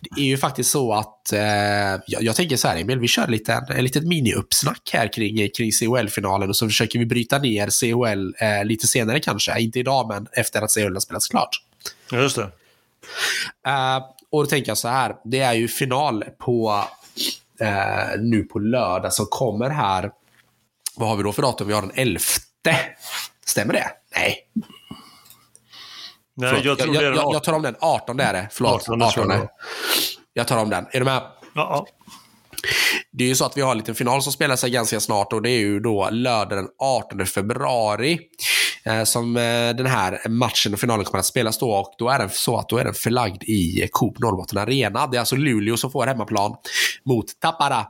Det 0.00 0.20
är 0.20 0.24
ju 0.24 0.36
faktiskt 0.36 0.70
så 0.70 0.92
att, 0.92 1.32
eh, 1.32 1.40
jag, 2.06 2.22
jag, 2.22 2.36
tänker 2.36 2.56
så 2.56 2.68
här 2.68 2.80
Emil, 2.80 2.98
vi 2.98 3.08
kör 3.08 3.26
lite, 3.26 3.66
en 3.68 3.84
litet 3.84 4.04
mini-uppsnack 4.04 4.90
här 4.92 5.12
kring, 5.12 5.48
kring 5.56 5.70
CHL-finalen 5.72 6.48
och 6.48 6.56
så 6.56 6.66
försöker 6.66 6.98
vi 6.98 7.06
bryta 7.06 7.38
ner 7.38 7.68
CHL 7.70 8.34
eh, 8.44 8.64
lite 8.64 8.86
senare 8.86 9.20
kanske. 9.20 9.60
Inte 9.60 9.78
idag, 9.78 10.08
men 10.08 10.26
efter 10.32 10.62
att 10.62 10.74
CHL 10.74 10.92
har 10.92 11.00
spelats 11.00 11.28
klart. 11.28 11.62
Just 12.12 12.36
det. 12.36 12.50
Och 14.30 14.42
då 14.42 14.46
tänker 14.46 14.70
jag 14.70 14.78
så 14.78 14.88
här, 14.88 15.14
det 15.24 15.38
är 15.38 15.52
ju 15.52 15.68
final 15.68 16.24
på 16.38 16.84
eh, 17.62 18.20
nu 18.20 18.42
på 18.42 18.58
lördag 18.58 19.12
som 19.12 19.26
kommer 19.26 19.70
här. 19.70 20.10
Vad 20.96 21.08
har 21.08 21.16
vi 21.16 21.22
då 21.22 21.32
för 21.32 21.42
datum? 21.42 21.66
Vi 21.66 21.74
har 21.74 21.82
den 21.82 21.92
11 21.94 22.20
Stämmer 23.46 23.72
det? 23.72 23.90
Nej. 24.16 24.36
Nej, 26.34 26.50
Förlåt. 26.50 26.64
jag, 26.64 26.78
tror 26.78 26.94
jag, 26.94 27.04
jag, 27.04 27.14
den 27.14 27.30
jag 27.32 27.44
tar 27.44 27.52
om 27.52 27.62
den. 27.62 27.76
18 27.80 28.16
det 28.16 28.24
är 28.24 28.32
det. 28.32 28.48
Förlåt. 28.50 28.82
18, 28.82 29.02
18, 29.02 29.12
tror 29.12 29.32
jag. 29.32 29.48
jag 30.32 30.48
tar 30.48 30.58
om 30.58 30.70
den. 30.70 30.86
Är 30.90 30.98
du 30.98 31.04
med? 31.04 31.22
Ja, 31.54 31.86
Det 33.10 33.24
är 33.24 33.28
ju 33.28 33.34
så 33.34 33.44
att 33.44 33.56
vi 33.56 33.60
har 33.60 33.72
en 33.72 33.78
liten 33.78 33.94
final 33.94 34.22
som 34.22 34.32
spelar 34.32 34.56
sig 34.56 34.70
ganska 34.70 35.00
snart 35.00 35.32
och 35.32 35.42
det 35.42 35.50
är 35.50 35.58
ju 35.58 35.80
då 35.80 36.08
lördag 36.10 36.58
den 36.58 36.68
18 36.78 37.26
februari 37.26 38.18
eh, 38.84 39.04
som 39.04 39.36
eh, 39.36 39.42
den 39.76 39.86
här 39.86 40.28
matchen 40.28 40.74
och 40.74 40.80
finalen 40.80 41.04
kommer 41.04 41.18
att 41.18 41.26
spelas 41.26 41.58
då 41.58 41.70
och 41.70 41.94
då 41.98 42.08
är 42.08 42.18
den 42.18 42.30
så 42.30 42.58
att 42.58 42.68
då 42.68 42.78
är 42.78 42.84
den 42.84 42.94
förlagd 42.94 43.42
i 43.42 43.88
Coop 43.92 44.18
Norrbotten 44.18 44.58
Arena. 44.58 45.06
Det 45.06 45.16
är 45.16 45.18
alltså 45.18 45.36
Luleå 45.36 45.76
som 45.76 45.90
får 45.90 46.06
hemmaplan 46.06 46.56
mot 47.04 47.40
Tappara 47.40 47.86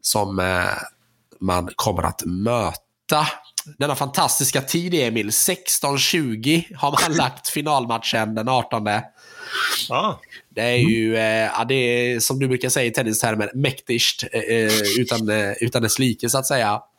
som 0.00 0.38
eh, 0.38 0.64
man 1.40 1.70
kommer 1.76 2.02
att 2.02 2.22
möta. 2.26 3.26
Denna 3.78 3.94
fantastiska 3.94 4.60
tid, 4.60 4.94
Emil. 4.94 5.30
16.20 5.30 6.76
har 6.76 6.90
man 7.02 7.16
lagt 7.16 7.48
finalmatchen 7.58 8.34
den 8.34 8.48
18. 8.48 8.88
ja. 9.88 10.20
Det 10.58 10.64
är 10.64 10.76
ju, 10.76 11.16
eh, 11.16 11.50
ja, 11.56 11.64
det 11.68 11.74
är, 11.74 12.20
som 12.20 12.38
du 12.38 12.48
brukar 12.48 12.68
säga 12.68 12.86
i 12.86 12.90
tennistermer, 12.90 13.50
mäktigt 13.54 14.24
eh, 14.32 14.40
eh, 14.40 14.72
utan, 14.98 15.28
eh, 15.28 15.52
utan 15.60 15.82
dess 15.82 15.98
like 15.98 16.28
så 16.28 16.38
att 16.38 16.46
säga. 16.46 16.80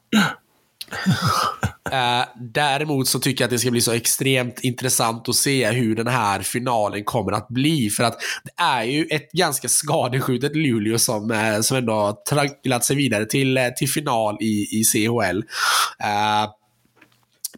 Eh, 1.91 2.26
däremot 2.36 3.08
så 3.08 3.19
tycker 3.19 3.43
jag 3.43 3.48
att 3.48 3.52
det 3.52 3.60
ska 3.60 3.72
bli 3.72 3.82
så 3.82 3.91
extremt 3.91 4.60
intressant 4.60 5.30
att 5.30 5.36
se 5.36 5.72
hur 5.72 5.95
den 5.95 6.08
här 6.08 6.41
finalen 6.41 7.04
kommer 7.04 7.32
att 7.32 7.48
bli. 7.48 7.89
För 7.89 8.04
att 8.04 8.19
det 8.43 8.63
är 8.63 8.84
ju 8.84 9.06
ett 9.06 9.32
ganska 9.32 9.67
skadeskjutet 9.69 10.56
Luleå 10.56 10.98
som, 10.98 11.32
eh, 11.32 11.62
som 11.62 11.78
ändå 11.78 11.93
har 11.93 12.13
tragglat 12.30 12.86
sig 12.86 12.95
vidare 12.95 13.26
till, 13.26 13.60
till 13.78 13.89
final 13.89 14.38
i, 14.41 14.67
i 14.80 14.84
CHL. 14.84 15.41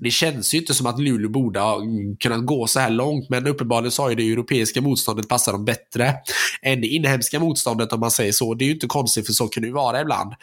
Det 0.03 0.11
känns 0.11 0.53
ju 0.53 0.57
inte 0.57 0.73
som 0.73 0.85
att 0.85 0.99
Luleå 0.99 1.29
borde 1.29 1.59
ha 1.59 1.81
kunnat 2.19 2.45
gå 2.45 2.67
så 2.67 2.79
här 2.79 2.89
långt, 2.89 3.29
men 3.29 3.47
uppenbarligen 3.47 3.91
så 3.91 4.01
har 4.01 4.09
ju 4.09 4.15
det 4.15 4.31
europeiska 4.31 4.81
motståndet 4.81 5.29
passat 5.29 5.53
dem 5.53 5.65
bättre 5.65 6.13
än 6.61 6.81
det 6.81 6.87
inhemska 6.87 7.39
motståndet 7.39 7.93
om 7.93 7.99
man 7.99 8.11
säger 8.11 8.31
så. 8.31 8.53
Det 8.53 8.63
är 8.63 8.67
ju 8.67 8.73
inte 8.73 8.87
konstigt 8.87 9.25
för 9.25 9.33
så 9.33 9.47
kan 9.47 9.61
det 9.61 9.67
ju 9.67 9.73
vara 9.73 10.01
ibland. 10.01 10.33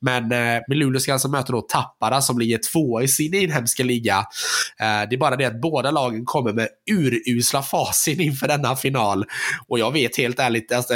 Men, 0.00 0.22
eh, 0.22 0.62
men 0.68 0.78
Luleå 0.78 1.00
ska 1.00 1.12
alltså 1.12 1.28
möta 1.28 1.52
då 1.52 1.60
Tappara 1.60 2.20
som 2.20 2.38
ligger 2.38 2.60
två 2.72 3.02
i 3.02 3.08
sin 3.08 3.34
inhemska 3.34 3.84
liga. 3.84 4.18
Eh, 4.80 5.08
det 5.08 5.16
är 5.16 5.18
bara 5.18 5.36
det 5.36 5.44
att 5.44 5.60
båda 5.60 5.90
lagen 5.90 6.24
kommer 6.24 6.52
med 6.52 6.68
urusla 6.90 7.62
facit 7.62 8.20
inför 8.20 8.48
denna 8.48 8.76
final. 8.76 9.24
Och 9.68 9.78
jag 9.78 9.92
vet 9.92 10.16
helt 10.16 10.38
ärligt, 10.38 10.72
alltså, 10.72 10.94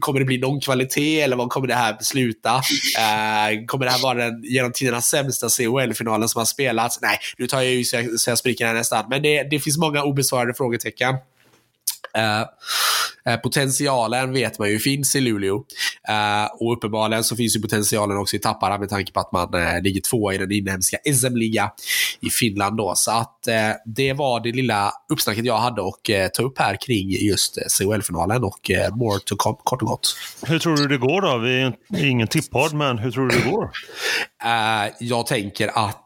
kommer 0.00 0.20
det 0.20 0.26
bli 0.26 0.38
någon 0.38 0.60
kvalitet 0.60 1.20
eller 1.20 1.36
vad 1.36 1.50
kommer 1.50 1.68
det 1.68 1.74
här 1.74 1.96
sluta? 2.00 2.54
Eh, 2.54 3.66
kommer 3.66 3.84
det 3.84 3.90
här 3.90 4.02
vara 4.02 4.18
den 4.18 4.42
genom 4.42 4.72
tiderna 4.72 5.00
sämsta 5.00 5.48
CHL-finalen 5.48 6.28
som 6.28 6.38
har 6.38 6.46
spelats? 6.46 6.98
Nej, 7.02 7.18
nu 7.38 7.46
tar 7.46 7.60
jag 7.60 7.72
ju 7.72 7.84
så 7.84 7.96
jag, 7.96 8.20
så 8.20 8.30
jag 8.30 8.38
spricker 8.38 8.66
här 8.66 8.74
nästan. 8.74 9.04
Men 9.10 9.22
det, 9.22 9.42
det 9.42 9.60
finns 9.60 9.78
många 9.78 10.02
obesvarade 10.02 10.54
frågetecken. 10.54 11.14
Eh, 13.24 13.36
potentialen 13.36 14.32
vet 14.32 14.58
man 14.58 14.70
ju 14.70 14.78
finns 14.78 15.16
i 15.16 15.20
Luleå. 15.20 15.64
Eh, 16.08 16.46
och 16.60 16.72
uppenbarligen 16.72 17.24
så 17.24 17.36
finns 17.36 17.56
ju 17.56 17.60
potentialen 17.60 18.16
också 18.16 18.36
i 18.36 18.38
Tappara 18.38 18.78
med 18.78 18.88
tanke 18.88 19.12
på 19.12 19.20
att 19.20 19.32
man 19.32 19.54
eh, 19.54 19.82
ligger 19.82 20.00
två 20.00 20.32
i 20.32 20.38
den 20.38 20.52
inhemska 20.52 20.98
SM-liga 21.14 21.70
i 22.20 22.30
Finland. 22.30 22.76
Då. 22.76 22.92
Så 22.96 23.10
att 23.10 23.38
det 23.84 24.12
var 24.12 24.40
det 24.40 24.52
lilla 24.52 24.92
uppsnacket 25.12 25.44
jag 25.44 25.58
hade 25.58 25.82
och 25.82 26.10
ta 26.34 26.42
upp 26.42 26.58
här 26.58 26.76
kring 26.86 27.10
just 27.10 27.58
CHL-finalen 27.78 28.44
och 28.44 28.70
more 28.92 29.20
to 29.24 29.36
come, 29.36 29.56
kort 29.64 29.82
och 29.82 29.88
gott. 29.88 30.16
Hur 30.46 30.58
tror 30.58 30.76
du 30.76 30.88
det 30.88 30.98
går 30.98 31.20
då? 31.20 31.38
Vi 31.38 31.60
är 32.02 32.10
ingen 32.10 32.28
tippodd, 32.28 32.74
men 32.74 32.98
hur 32.98 33.10
tror 33.10 33.28
du 33.28 33.38
det 33.38 33.50
går? 33.50 33.70
Jag 34.98 35.26
tänker 35.26 35.68
att 35.68 36.01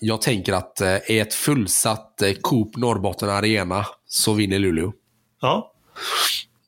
jag 0.00 0.22
tänker 0.22 0.52
att 0.52 0.80
eh, 0.80 1.10
i 1.10 1.18
ett 1.18 1.34
fullsatt 1.34 2.22
eh, 2.22 2.32
Coop 2.40 2.76
Norrbotten 2.76 3.30
Arena 3.30 3.86
så 4.06 4.32
vinner 4.32 4.58
Luleå. 4.58 4.92
Ja, 5.40 5.72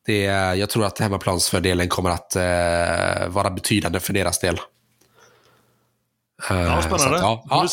Det, 0.07 0.21
jag 0.59 0.71
tror 0.71 0.85
att 0.85 0.99
hemmaplansfördelen 0.99 1.89
kommer 1.89 2.11
att 2.11 2.37
eh, 2.37 3.29
vara 3.29 3.51
betydande 3.51 4.01
för 4.01 4.13
deras 4.13 4.39
del. 4.41 4.55
Eh, 4.55 4.61
Ja, 6.61 6.83
spännande. 6.83 6.99
Så 6.99 7.15
att, 7.15 7.23
ja, 7.23 7.45
ja, 7.51 7.67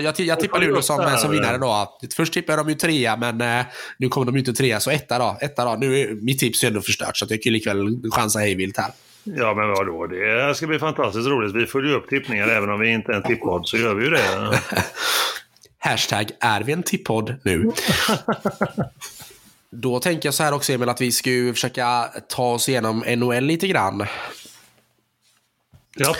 jag, 0.00 0.02
jag, 0.02 0.20
jag 0.20 0.40
tippar 0.40 0.60
Luleå 0.60 0.82
som, 0.82 1.16
som 1.18 1.30
vinnare 1.30 1.58
då. 1.58 1.98
Först 2.16 2.32
tippade 2.32 2.58
de 2.58 2.68
ju 2.68 2.74
trea, 2.74 3.16
men 3.16 3.40
eh, 3.40 3.66
nu 3.98 4.08
kommer 4.08 4.26
de 4.26 4.34
ju 4.34 4.38
inte 4.38 4.52
trea, 4.52 4.80
så 4.80 4.90
etta 4.90 5.18
då. 5.18 5.38
Etta 5.40 5.64
då. 5.64 5.74
Nu 5.74 6.00
är 6.00 6.14
mitt 6.14 6.38
tips 6.38 6.62
är 6.62 6.66
ändå 6.68 6.80
förstört, 6.80 7.16
så 7.16 7.26
jag 7.28 7.42
kan 7.42 7.44
ju 7.44 7.50
likväl 7.50 8.02
chansa 8.12 8.38
hejvilt 8.38 8.76
här. 8.76 8.92
Ja 9.24 9.54
men 9.54 9.68
vadå? 9.68 10.06
Det 10.06 10.54
ska 10.54 10.66
bli 10.66 10.78
fantastiskt 10.78 11.28
roligt. 11.28 11.54
Vi 11.54 11.66
följer 11.66 11.94
upp 11.96 12.08
tippningar 12.08 12.48
även 12.48 12.70
om 12.70 12.80
vi 12.80 12.88
inte 12.92 13.12
är 13.12 13.16
en 13.16 13.22
tippodd 13.22 13.68
så 13.68 13.76
gör 13.76 13.94
vi 13.94 14.04
ju 14.04 14.10
det. 14.10 14.58
Hashtag 15.78 16.30
är 16.40 16.60
vi 16.62 16.72
en 16.72 16.82
tippodd 16.82 17.34
nu? 17.44 17.72
Då 19.70 20.00
tänker 20.00 20.26
jag 20.26 20.34
så 20.34 20.42
här 20.42 20.54
också 20.54 20.72
Emil 20.72 20.88
att 20.88 21.00
vi 21.00 21.12
ska 21.12 21.30
ju 21.30 21.52
försöka 21.52 22.08
ta 22.28 22.52
oss 22.52 22.68
igenom 22.68 23.04
NHL 23.16 23.44
lite 23.44 23.68
grann. 23.68 24.06
Ja, 25.96 26.14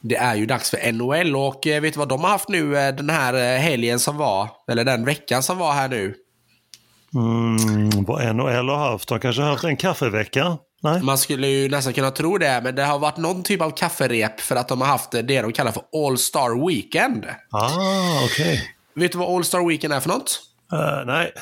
Det 0.00 0.16
är 0.16 0.34
ju 0.34 0.46
dags 0.46 0.70
för 0.70 0.92
NHL 0.92 1.36
och 1.36 1.66
eh, 1.66 1.80
vet 1.80 1.94
du 1.94 1.98
vad 1.98 2.08
de 2.08 2.20
har 2.20 2.30
haft 2.30 2.48
nu 2.48 2.76
eh, 2.78 2.94
den 2.94 3.10
här 3.10 3.34
eh, 3.34 3.60
helgen 3.60 3.98
som 4.00 4.16
var? 4.16 4.48
Eller 4.70 4.84
den 4.84 5.04
veckan 5.04 5.42
som 5.42 5.58
var 5.58 5.72
här 5.72 5.88
nu. 5.88 6.14
mm, 7.14 8.04
vad 8.04 8.36
NHL 8.36 8.68
har 8.68 8.90
haft. 8.90 9.08
De 9.08 9.20
kanske 9.20 9.42
har 9.42 9.50
haft 9.50 9.64
en 9.64 9.76
kaffevecka? 9.76 10.58
Nej? 10.82 11.02
Man 11.02 11.18
skulle 11.18 11.46
ju 11.46 11.68
nästan 11.68 11.92
kunna 11.92 12.10
tro 12.10 12.38
det, 12.38 12.60
men 12.64 12.74
det 12.74 12.84
har 12.84 12.98
varit 12.98 13.16
någon 13.16 13.42
typ 13.42 13.60
av 13.62 13.70
kafferep 13.70 14.40
för 14.40 14.56
att 14.56 14.68
de 14.68 14.80
har 14.80 14.88
haft 14.88 15.10
det 15.10 15.22
de 15.22 15.52
kallar 15.52 15.72
för 15.72 15.82
All 16.06 16.18
Star 16.18 16.66
Weekend. 16.68 17.26
Ah, 17.50 18.24
okej. 18.24 18.74
Vet 18.94 19.12
du 19.12 19.18
vad 19.18 19.36
All 19.36 19.44
Star 19.44 19.68
Weekend 19.68 19.92
är 19.92 20.00
för 20.00 20.08
något? 20.08 20.40
Eh, 20.72 21.06
nej. 21.06 21.32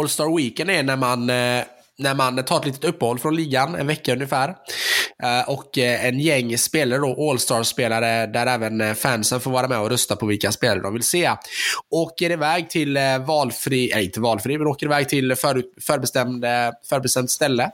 All 0.00 0.08
Star 0.08 0.36
Weekend 0.36 0.70
är 0.70 0.82
när 0.82 0.96
man, 0.96 1.30
eh, 1.30 1.64
när 1.98 2.14
man 2.14 2.44
tar 2.44 2.58
ett 2.60 2.66
litet 2.66 2.84
uppehåll 2.84 3.18
från 3.18 3.36
ligan, 3.36 3.74
en 3.74 3.86
vecka 3.86 4.12
ungefär. 4.12 4.54
Eh, 5.22 5.48
och 5.48 5.78
eh, 5.78 6.06
en 6.06 6.20
gäng 6.20 6.58
spelare 6.58 6.98
då, 6.98 7.30
All 7.30 7.38
Star-spelare, 7.38 8.26
där 8.26 8.46
även 8.46 8.80
eh, 8.80 8.94
fansen 8.94 9.40
får 9.40 9.50
vara 9.50 9.68
med 9.68 9.78
och 9.78 9.90
rösta 9.90 10.16
på 10.16 10.26
vilka 10.26 10.52
spelare 10.52 10.80
de 10.80 10.92
vill 10.92 11.02
se. 11.02 11.30
Åker 11.90 12.30
iväg 12.30 12.70
till 12.70 12.98
valfri, 13.26 13.90
nej 13.94 14.04
inte 14.04 14.20
valfri, 14.20 14.58
men 14.58 14.66
åker 14.66 14.86
iväg 14.86 15.08
till 15.08 15.36
för, 15.36 15.62
förbestämd, 15.80 16.44
förbestämt 16.88 17.30
ställe. 17.30 17.70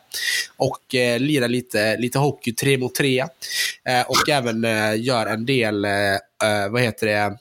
Och 0.56 0.78
lirar 1.18 1.48
lite, 1.48 1.96
lite 1.96 2.18
hockey 2.18 2.52
tre 2.52 2.78
mot 2.78 2.94
tre. 2.94 3.24
Och 4.06 4.28
även 4.28 4.66
gör 5.02 5.26
en 5.26 5.46
del, 5.46 5.86
vad 6.70 6.82
heter 6.82 7.06
det, 7.06 7.36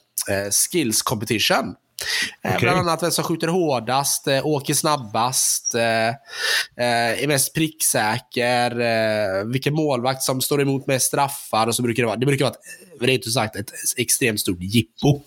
skills 0.52 1.02
competition. 1.02 1.74
Eh, 2.42 2.50
Okej. 2.50 2.60
Bland 2.60 2.78
annat 2.78 3.02
vem 3.02 3.10
som 3.10 3.24
skjuter 3.24 3.48
hårdast, 3.48 4.28
eh, 4.28 4.46
åker 4.46 4.74
snabbast, 4.74 5.74
eh, 5.74 6.14
är 6.76 7.26
mest 7.26 7.54
pricksäker, 7.54 9.44
vilken 9.44 9.74
målvakt 9.74 10.22
som 10.22 10.40
står 10.40 10.62
emot 10.62 10.86
mest 10.86 11.06
straffar 11.06 11.66
och 11.66 11.74
så 11.74 11.82
brukar 11.82 12.02
det 12.02 12.06
vara. 12.06 12.16
Det 12.16 12.26
brukar 12.26 12.44
vara, 12.44 12.54
ett, 12.54 13.02
rent 13.02 13.26
ut 13.26 13.32
sagt, 13.32 13.56
ett 13.56 13.72
extremt 13.96 14.40
stort 14.40 14.60
jippo. 14.60 15.22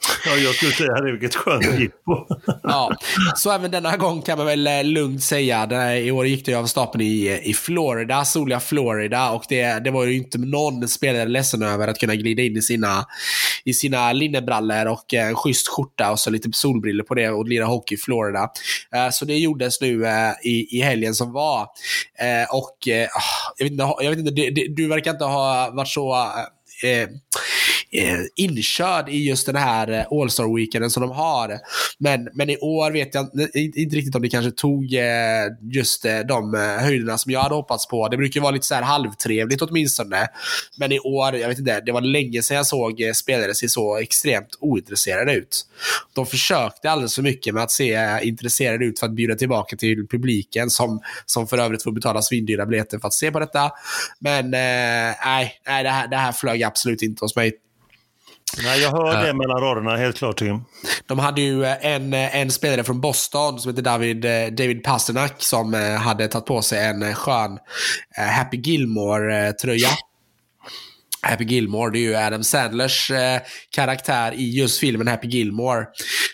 Ja, 0.26 0.36
jag 0.36 0.54
skulle 0.54 0.72
säga 0.72 0.94
det, 0.94 1.12
vilket 1.12 1.34
skönt 1.34 1.64
jippo. 1.80 2.26
Ja, 2.62 2.96
så 3.36 3.50
även 3.50 3.70
denna 3.70 3.96
gång 3.96 4.22
kan 4.22 4.38
man 4.38 4.46
väl 4.46 4.66
eh, 4.66 4.84
lugnt 4.84 5.22
säga. 5.22 5.66
Här, 5.70 5.94
I 5.94 6.10
år 6.10 6.26
gick 6.26 6.44
det 6.46 6.52
ju 6.52 6.58
av 6.58 6.66
stapeln 6.66 7.04
i, 7.04 7.40
i 7.44 7.54
Florida, 7.54 8.24
soliga 8.24 8.60
Florida. 8.60 9.30
Och 9.30 9.44
det, 9.48 9.84
det 9.84 9.90
var 9.90 10.04
ju 10.04 10.16
inte 10.16 10.38
någon 10.38 10.88
spelare 10.88 11.28
ledsen 11.28 11.62
över 11.62 11.88
att 11.88 11.98
kunna 11.98 12.14
glida 12.14 12.42
in 12.42 12.56
i 12.56 12.62
sina, 12.62 13.06
i 13.64 13.74
sina 13.74 14.12
linnebrallor 14.12 14.86
och 14.86 15.14
eh, 15.14 15.28
en 15.28 15.34
schysst 15.34 15.68
skjorta 15.68 16.10
och 16.10 16.18
så 16.18 16.30
lite 16.30 16.48
solbriller 16.52 17.04
på 17.04 17.14
det 17.14 17.28
och 17.30 17.48
lira 17.48 17.64
hockey 17.64 17.94
i 17.94 17.98
Florida. 17.98 18.50
Eh, 18.94 19.10
Så 19.10 19.24
det 19.24 19.38
gjordes 19.38 19.80
nu 19.80 20.06
i, 20.44 20.78
i 20.78 20.82
helgen 20.82 21.14
som 21.14 21.32
var. 21.32 21.62
Och 22.50 22.88
ah, 23.14 23.52
jag 23.56 23.64
vet 23.64 23.72
inte, 23.72 23.84
jag 24.00 24.10
vet 24.10 24.18
inte 24.18 24.30
det, 24.30 24.74
du 24.76 24.88
verkar 24.88 25.10
inte 25.10 25.24
ha 25.24 25.70
varit 25.70 25.88
så 25.88 26.14
eh, 26.84 27.08
eh, 27.92 28.18
inkörd 28.36 29.08
i 29.08 29.28
just 29.28 29.46
den 29.46 29.56
här 29.56 29.90
eh, 29.90 30.04
All-Star 30.20 30.56
Weekenden 30.56 30.90
som 30.90 31.00
de 31.00 31.10
har. 31.10 31.58
Men, 31.98 32.28
men 32.34 32.50
i 32.50 32.56
år 32.58 32.90
vet 32.90 33.14
jag 33.14 33.24
inte- 33.54 33.96
riktigt 33.96 34.14
om 34.14 34.22
det 34.22 34.28
kanske 34.28 34.50
tog 34.50 34.94
eh, 34.94 35.02
just 35.72 36.04
eh, 36.04 36.18
de 36.18 36.54
eh, 36.54 36.60
höjderna 36.60 37.18
som 37.18 37.32
jag 37.32 37.40
hade 37.40 37.54
hoppats 37.54 37.88
på. 37.88 38.08
Det 38.08 38.16
brukar 38.16 38.40
vara 38.40 38.50
lite 38.50 38.66
så 38.66 38.74
här 38.74 38.82
halvtrevligt 38.82 39.62
åtminstone. 39.62 40.28
Men 40.78 40.92
i 40.92 40.98
år, 40.98 41.36
jag 41.36 41.48
vet 41.48 41.58
inte, 41.58 41.80
det 41.80 41.92
var 41.92 42.00
länge 42.00 42.42
sedan 42.42 42.56
jag 42.56 42.66
såg 42.66 43.00
eh, 43.00 43.12
spelare 43.12 43.54
se 43.54 43.68
så 43.68 43.98
extremt 43.98 44.48
ointresserade 44.60 45.34
ut. 45.34 45.66
De 46.12 46.26
försökte 46.26 46.90
alldeles 46.90 47.14
för 47.14 47.22
mycket 47.22 47.54
med 47.54 47.62
att 47.62 47.70
se 47.70 47.94
eh, 47.94 48.26
intresserade 48.28 48.84
ut 48.84 48.98
för 49.00 49.06
att 49.06 49.12
bjuda 49.14 49.34
tillbaka 49.34 49.76
till 49.76 50.06
publiken 50.10 50.70
som, 50.70 51.00
som 51.26 51.46
för 51.46 51.58
övrigt 51.58 51.82
får 51.82 51.92
betala 51.92 52.22
svindyra 52.22 52.66
biljetter 52.66 52.98
för 52.98 53.06
att 53.08 53.14
se 53.14 53.30
på 53.30 53.38
detta. 53.40 53.70
Men 54.18 54.44
eh, 54.44 55.14
nej, 55.24 55.60
nej 55.66 55.82
det, 55.82 55.90
här, 55.90 56.08
det 56.08 56.16
här 56.16 56.32
flög 56.32 56.62
absolut 56.62 57.02
inte 57.02 57.24
hos 57.24 57.36
mig. 57.36 57.52
Nej, 58.56 58.80
jag 58.80 58.90
hör 58.90 59.26
det 59.26 59.34
mellan 59.34 59.60
raderna, 59.60 59.96
helt 59.96 60.16
klart 60.16 60.38
Tim. 60.38 60.64
De 61.06 61.18
hade 61.18 61.40
ju 61.40 61.64
eh, 61.64 61.86
en, 61.86 62.14
eh, 62.14 62.36
en 62.36 62.50
spelare 62.50 62.84
från 62.84 63.00
Boston 63.00 63.60
som 63.60 63.70
heter 63.70 63.82
David, 63.82 64.24
eh, 64.24 64.46
David 64.46 64.84
Pasternak 64.84 65.34
som 65.38 65.74
hade 66.00 66.28
tagit 66.28 66.46
på 66.46 66.62
sig 66.62 66.86
en 66.86 67.14
skön 67.14 67.58
Happy 68.16 68.56
Gilmore-tröja. 68.56 69.88
Happy 71.22 71.44
Gilmore, 71.44 71.90
det 71.92 71.98
är 71.98 72.00
ju 72.00 72.16
Adam 72.16 72.44
Sandlers 72.44 73.10
karaktär 73.70 74.32
i 74.32 74.50
just 74.58 74.78
filmen 74.78 75.08
Happy 75.08 75.28
Gilmore. 75.28 75.86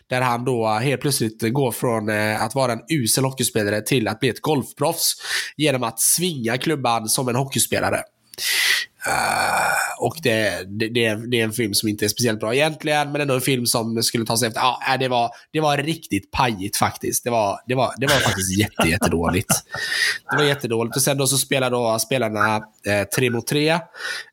Där 0.09 0.21
han 0.21 0.45
då 0.45 0.69
helt 0.69 1.01
plötsligt 1.01 1.53
går 1.53 1.73
från 1.73 2.11
att 2.39 2.55
vara 2.55 2.73
en 2.73 2.81
usel 2.89 3.25
hockeyspelare 3.25 3.81
till 3.81 4.09
att 4.09 4.21
bli 4.21 4.29
ett 4.29 4.41
golfproffs 4.41 5.15
genom 5.57 5.83
att 5.83 6.01
svinga 6.01 6.59
klubban 6.59 7.09
som 7.09 7.29
en 7.29 7.37
hockeyspelare. 7.37 8.03
Uh, 9.09 10.05
och 10.05 10.17
det, 10.23 10.65
det, 10.67 10.89
det, 10.89 11.05
är, 11.05 11.17
det, 11.17 11.41
är 11.41 11.45
en 11.45 11.53
film 11.53 11.75
som 11.75 11.89
inte 11.89 12.05
är 12.05 12.09
speciellt 12.09 12.41
bra 12.41 12.55
egentligen, 12.55 13.13
men 13.13 13.21
ändå 13.21 13.35
en 13.35 13.41
film 13.41 13.67
som 13.67 14.03
skulle 14.03 14.27
ta 14.27 14.37
sig 14.37 14.49
efter. 14.49 14.61
Ja, 14.61 14.79
uh, 14.93 14.99
det, 14.99 15.09
var, 15.09 15.31
det 15.53 15.61
var 15.61 15.77
riktigt 15.77 16.31
pajigt 16.31 16.77
faktiskt. 16.77 17.25
Det 17.25 17.31
var, 17.31 17.61
det 17.67 17.75
var, 17.75 17.95
det 17.99 18.07
var 18.07 18.15
faktiskt 18.15 18.59
jätte, 18.59 18.89
jättedåligt. 18.89 19.49
Det 20.31 20.37
var 20.37 20.45
jättedåligt. 20.45 20.97
Och 20.97 21.03
sen 21.03 21.19
då 21.19 21.27
så 21.27 21.39
spelar 21.39 21.71
då 21.71 21.99
spelarna 21.99 22.57
eh, 22.87 23.03
tre 23.17 23.31
mot 23.31 23.47
tre. 23.47 23.73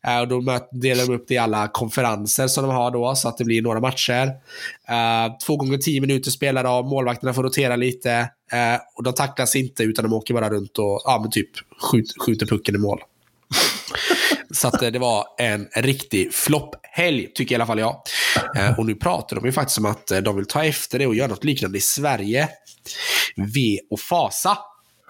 Uh, 0.08 0.20
och 0.22 0.28
då 0.28 0.42
möt, 0.42 0.70
delar 0.72 1.06
de 1.06 1.14
upp 1.14 1.26
det 1.28 1.34
i 1.34 1.38
alla 1.38 1.68
konferenser 1.68 2.48
som 2.48 2.64
de 2.64 2.76
har 2.76 2.92
då, 2.92 3.16
så 3.16 3.28
att 3.28 3.38
det 3.38 3.44
blir 3.44 3.62
några 3.62 3.80
matcher. 3.80 4.28
Uh, 4.28 5.38
två 5.46 5.58
gånger 5.58 5.78
tio 5.78 6.02
minuter 6.02 6.32
spelar 6.32 6.64
de, 6.64 6.90
målvakterna 6.90 7.34
får 7.34 7.44
rotera 7.44 7.76
lite. 7.76 8.20
Uh, 8.54 8.80
och 8.96 9.04
de 9.04 9.14
tacklas 9.14 9.56
inte, 9.56 9.84
utan 9.84 10.04
de 10.04 10.14
åker 10.14 10.34
bara 10.34 10.50
runt 10.50 10.78
och 10.78 11.02
ja, 11.06 11.20
men 11.22 11.32
typ 11.32 11.50
skjut, 11.82 12.14
skjuter 12.26 12.46
pucken 12.46 12.76
i 12.76 12.78
mål. 12.78 13.00
Så 14.52 14.68
att 14.68 14.82
eh, 14.82 14.90
det 14.90 15.00
var 15.00 15.26
en 15.38 15.68
riktig 15.76 16.34
flopphelg, 16.34 17.34
tycker 17.34 17.52
i 17.52 17.56
alla 17.56 17.66
fall 17.66 17.80
jag. 17.80 18.02
Eh, 18.56 18.80
och 18.80 18.86
nu 18.86 18.96
pratar 18.96 19.36
de 19.36 19.46
ju 19.46 19.52
faktiskt 19.52 19.78
om 19.78 19.86
att 19.86 20.12
eh, 20.12 20.20
de 20.20 20.36
vill 20.36 20.46
ta 20.46 20.64
efter 20.64 21.00
det 21.00 21.08
och 21.08 21.16
göra 21.16 21.28
något 21.28 21.44
liknande 21.44 21.78
i 21.78 21.82
Sverige. 21.82 22.50
V 23.36 23.80
och 23.90 24.00
Fasa 24.00 24.58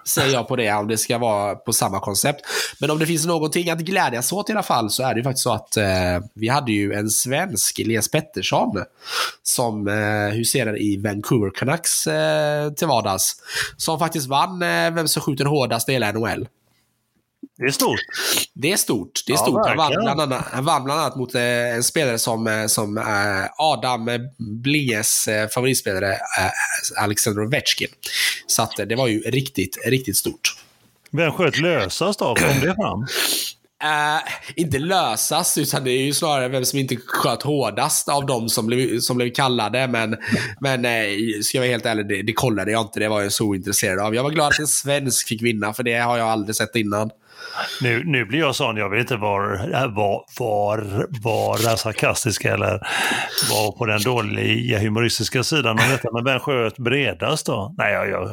säger 0.06 0.32
jag 0.32 0.48
på 0.48 0.56
det, 0.56 0.72
om 0.72 0.88
det 0.88 0.98
ska 0.98 1.18
vara 1.18 1.54
på 1.54 1.72
samma 1.72 2.00
koncept. 2.00 2.40
Men 2.80 2.90
om 2.90 2.98
det 2.98 3.06
finns 3.06 3.26
någonting 3.26 3.70
att 3.70 3.78
glädjas 3.78 4.32
åt 4.32 4.50
i 4.50 4.52
alla 4.52 4.62
fall 4.62 4.90
så 4.90 5.02
är 5.02 5.14
det 5.14 5.18
ju 5.18 5.24
faktiskt 5.24 5.42
så 5.42 5.52
att 5.52 5.76
eh, 5.76 6.20
vi 6.34 6.48
hade 6.48 6.72
ju 6.72 6.92
en 6.92 7.10
svensk, 7.10 7.78
Elias 7.78 8.10
Pettersson, 8.10 8.84
som 9.42 9.88
eh, 9.88 10.36
huserar 10.36 10.82
i 10.82 10.96
Vancouver 10.96 11.50
Canucks 11.50 12.06
eh, 12.06 12.72
till 12.72 12.86
vardags. 12.86 13.36
Som 13.76 13.98
faktiskt 13.98 14.26
vann 14.26 14.62
eh, 14.62 14.90
Vem 14.90 15.08
som 15.08 15.22
skjuter 15.22 15.44
hårdast 15.44 15.88
i 15.88 15.92
hela 15.92 16.12
NHL. 16.12 16.46
Det 17.56 17.64
är 17.64 17.70
stort. 17.70 18.00
Det 18.54 18.72
är 18.72 18.76
stort. 18.76 19.22
Det 19.26 19.32
är 19.32 19.34
ja, 19.34 19.42
stort. 19.42 19.66
Han 19.66 19.76
vann, 19.76 19.92
bland 20.02 20.20
annat, 20.20 20.44
han 20.52 20.64
vann 20.64 20.84
bland 20.84 21.00
annat 21.00 21.16
mot 21.16 21.34
eh, 21.34 21.74
en 21.74 21.82
spelare 21.82 22.18
som, 22.18 22.46
eh, 22.46 22.66
som 22.66 22.98
eh, 22.98 23.04
Adam 23.58 24.10
Blinges 24.38 25.28
eh, 25.28 25.48
favoritspelare 25.48 26.18
Alexander 26.96 27.42
Ovechkin. 27.42 27.88
Så 28.46 28.62
att, 28.62 28.76
det 28.76 28.96
var 28.96 29.06
ju 29.06 29.20
riktigt, 29.20 29.78
riktigt 29.86 30.16
stort. 30.16 30.56
Vem 31.10 31.32
sköt 31.32 31.58
lösast 31.58 32.18
då? 32.18 32.34
Kom 32.34 32.60
det 32.60 32.74
fram? 32.74 33.06
Uh, 33.84 34.20
inte 34.56 34.78
lösast, 34.78 35.58
utan 35.58 35.84
det 35.84 35.90
är 35.90 36.02
ju 36.02 36.12
snarare 36.12 36.48
vem 36.48 36.64
som 36.64 36.78
inte 36.78 36.96
sköt 37.06 37.42
hårdast 37.42 38.08
av 38.08 38.26
dem 38.26 38.48
som 38.48 38.66
blev, 38.66 39.00
som 39.00 39.16
blev 39.16 39.30
kallade. 39.30 39.88
Men, 39.88 40.16
men 40.60 40.84
uh, 40.84 41.40
ska 41.42 41.58
jag 41.58 41.62
vara 41.62 41.70
helt 41.70 41.86
ärlig, 41.86 42.08
det, 42.08 42.22
det 42.22 42.32
kollade 42.32 42.72
jag 42.72 42.82
inte. 42.82 43.00
Det 43.00 43.08
var 43.08 43.22
jag 43.22 43.32
så 43.32 43.44
ointresserad 43.44 43.98
av. 43.98 44.14
Jag 44.14 44.22
var 44.22 44.30
glad 44.30 44.46
att 44.46 44.58
en 44.58 44.66
svensk 44.66 45.28
fick 45.28 45.42
vinna, 45.42 45.74
för 45.74 45.82
det 45.82 45.94
har 45.94 46.18
jag 46.18 46.28
aldrig 46.28 46.56
sett 46.56 46.76
innan. 46.76 47.10
Nu, 47.80 48.02
nu 48.04 48.24
blir 48.24 48.38
jag 48.38 48.54
sån, 48.54 48.76
jag 48.76 48.90
vet 48.90 49.00
inte 49.00 49.16
var, 49.16 49.42
var, 49.94 50.24
var, 50.38 50.78
var 51.22 51.76
sarkastisk 51.76 52.44
eller 52.44 52.70
var 53.50 53.72
på 53.72 53.86
den 53.86 54.02
dåliga 54.02 54.78
humoristiska 54.78 55.44
sidan 55.44 55.78
av 55.78 55.88
detta. 55.88 56.08
Men 56.12 56.24
vem 56.24 56.40
sköt 56.40 56.78
bredast 56.78 57.46
då? 57.46 57.74
Nej, 57.78 57.92
jag, 57.92 58.08
jag... 58.08 58.30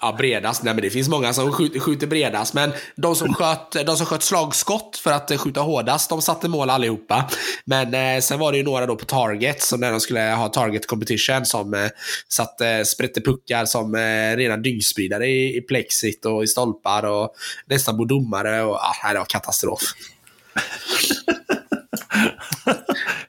Ja, 0.00 0.14
bredast. 0.18 0.62
Nej, 0.62 0.74
men 0.74 0.82
det 0.82 0.90
finns 0.90 1.08
många 1.08 1.32
som 1.32 1.52
skjuter, 1.52 1.80
skjuter 1.80 2.06
bredast. 2.06 2.54
Men 2.54 2.72
de 2.96 3.14
som, 3.14 3.34
sköt, 3.34 3.86
de 3.86 3.96
som 3.96 4.06
sköt 4.06 4.22
slagskott 4.22 4.96
för 5.04 5.10
att 5.10 5.30
eh, 5.30 5.38
skjuta 5.38 5.60
hårdast, 5.60 6.10
de 6.10 6.22
satte 6.22 6.48
mål 6.48 6.70
allihopa. 6.70 7.28
Men 7.64 7.94
eh, 7.94 8.20
sen 8.20 8.38
var 8.38 8.52
det 8.52 8.58
ju 8.58 8.64
några 8.64 8.86
då 8.86 8.96
på 8.96 9.04
target, 9.04 9.62
som 9.62 9.80
när 9.80 9.90
de 9.90 10.00
skulle 10.00 10.20
ha 10.20 10.48
target 10.48 10.86
competition, 10.86 11.46
som 11.46 11.74
eh, 11.74 11.86
satte, 12.28 12.68
eh, 12.68 12.84
sprätte 12.84 13.20
puckar 13.20 13.64
som 13.64 13.94
eh, 13.94 14.36
rena 14.36 14.56
dyngspridare 14.56 15.26
i, 15.26 15.56
i 15.56 15.60
plexit 15.60 16.26
och 16.26 16.44
i 16.44 16.46
stolpar 16.46 17.04
och 17.04 17.34
nästan 17.66 17.96
bodomare 17.96 18.51
domare 18.52 18.62
och 18.64 18.76
ah, 18.76 19.12
det 19.12 19.18
var 19.18 19.24
katastrof. 19.24 19.80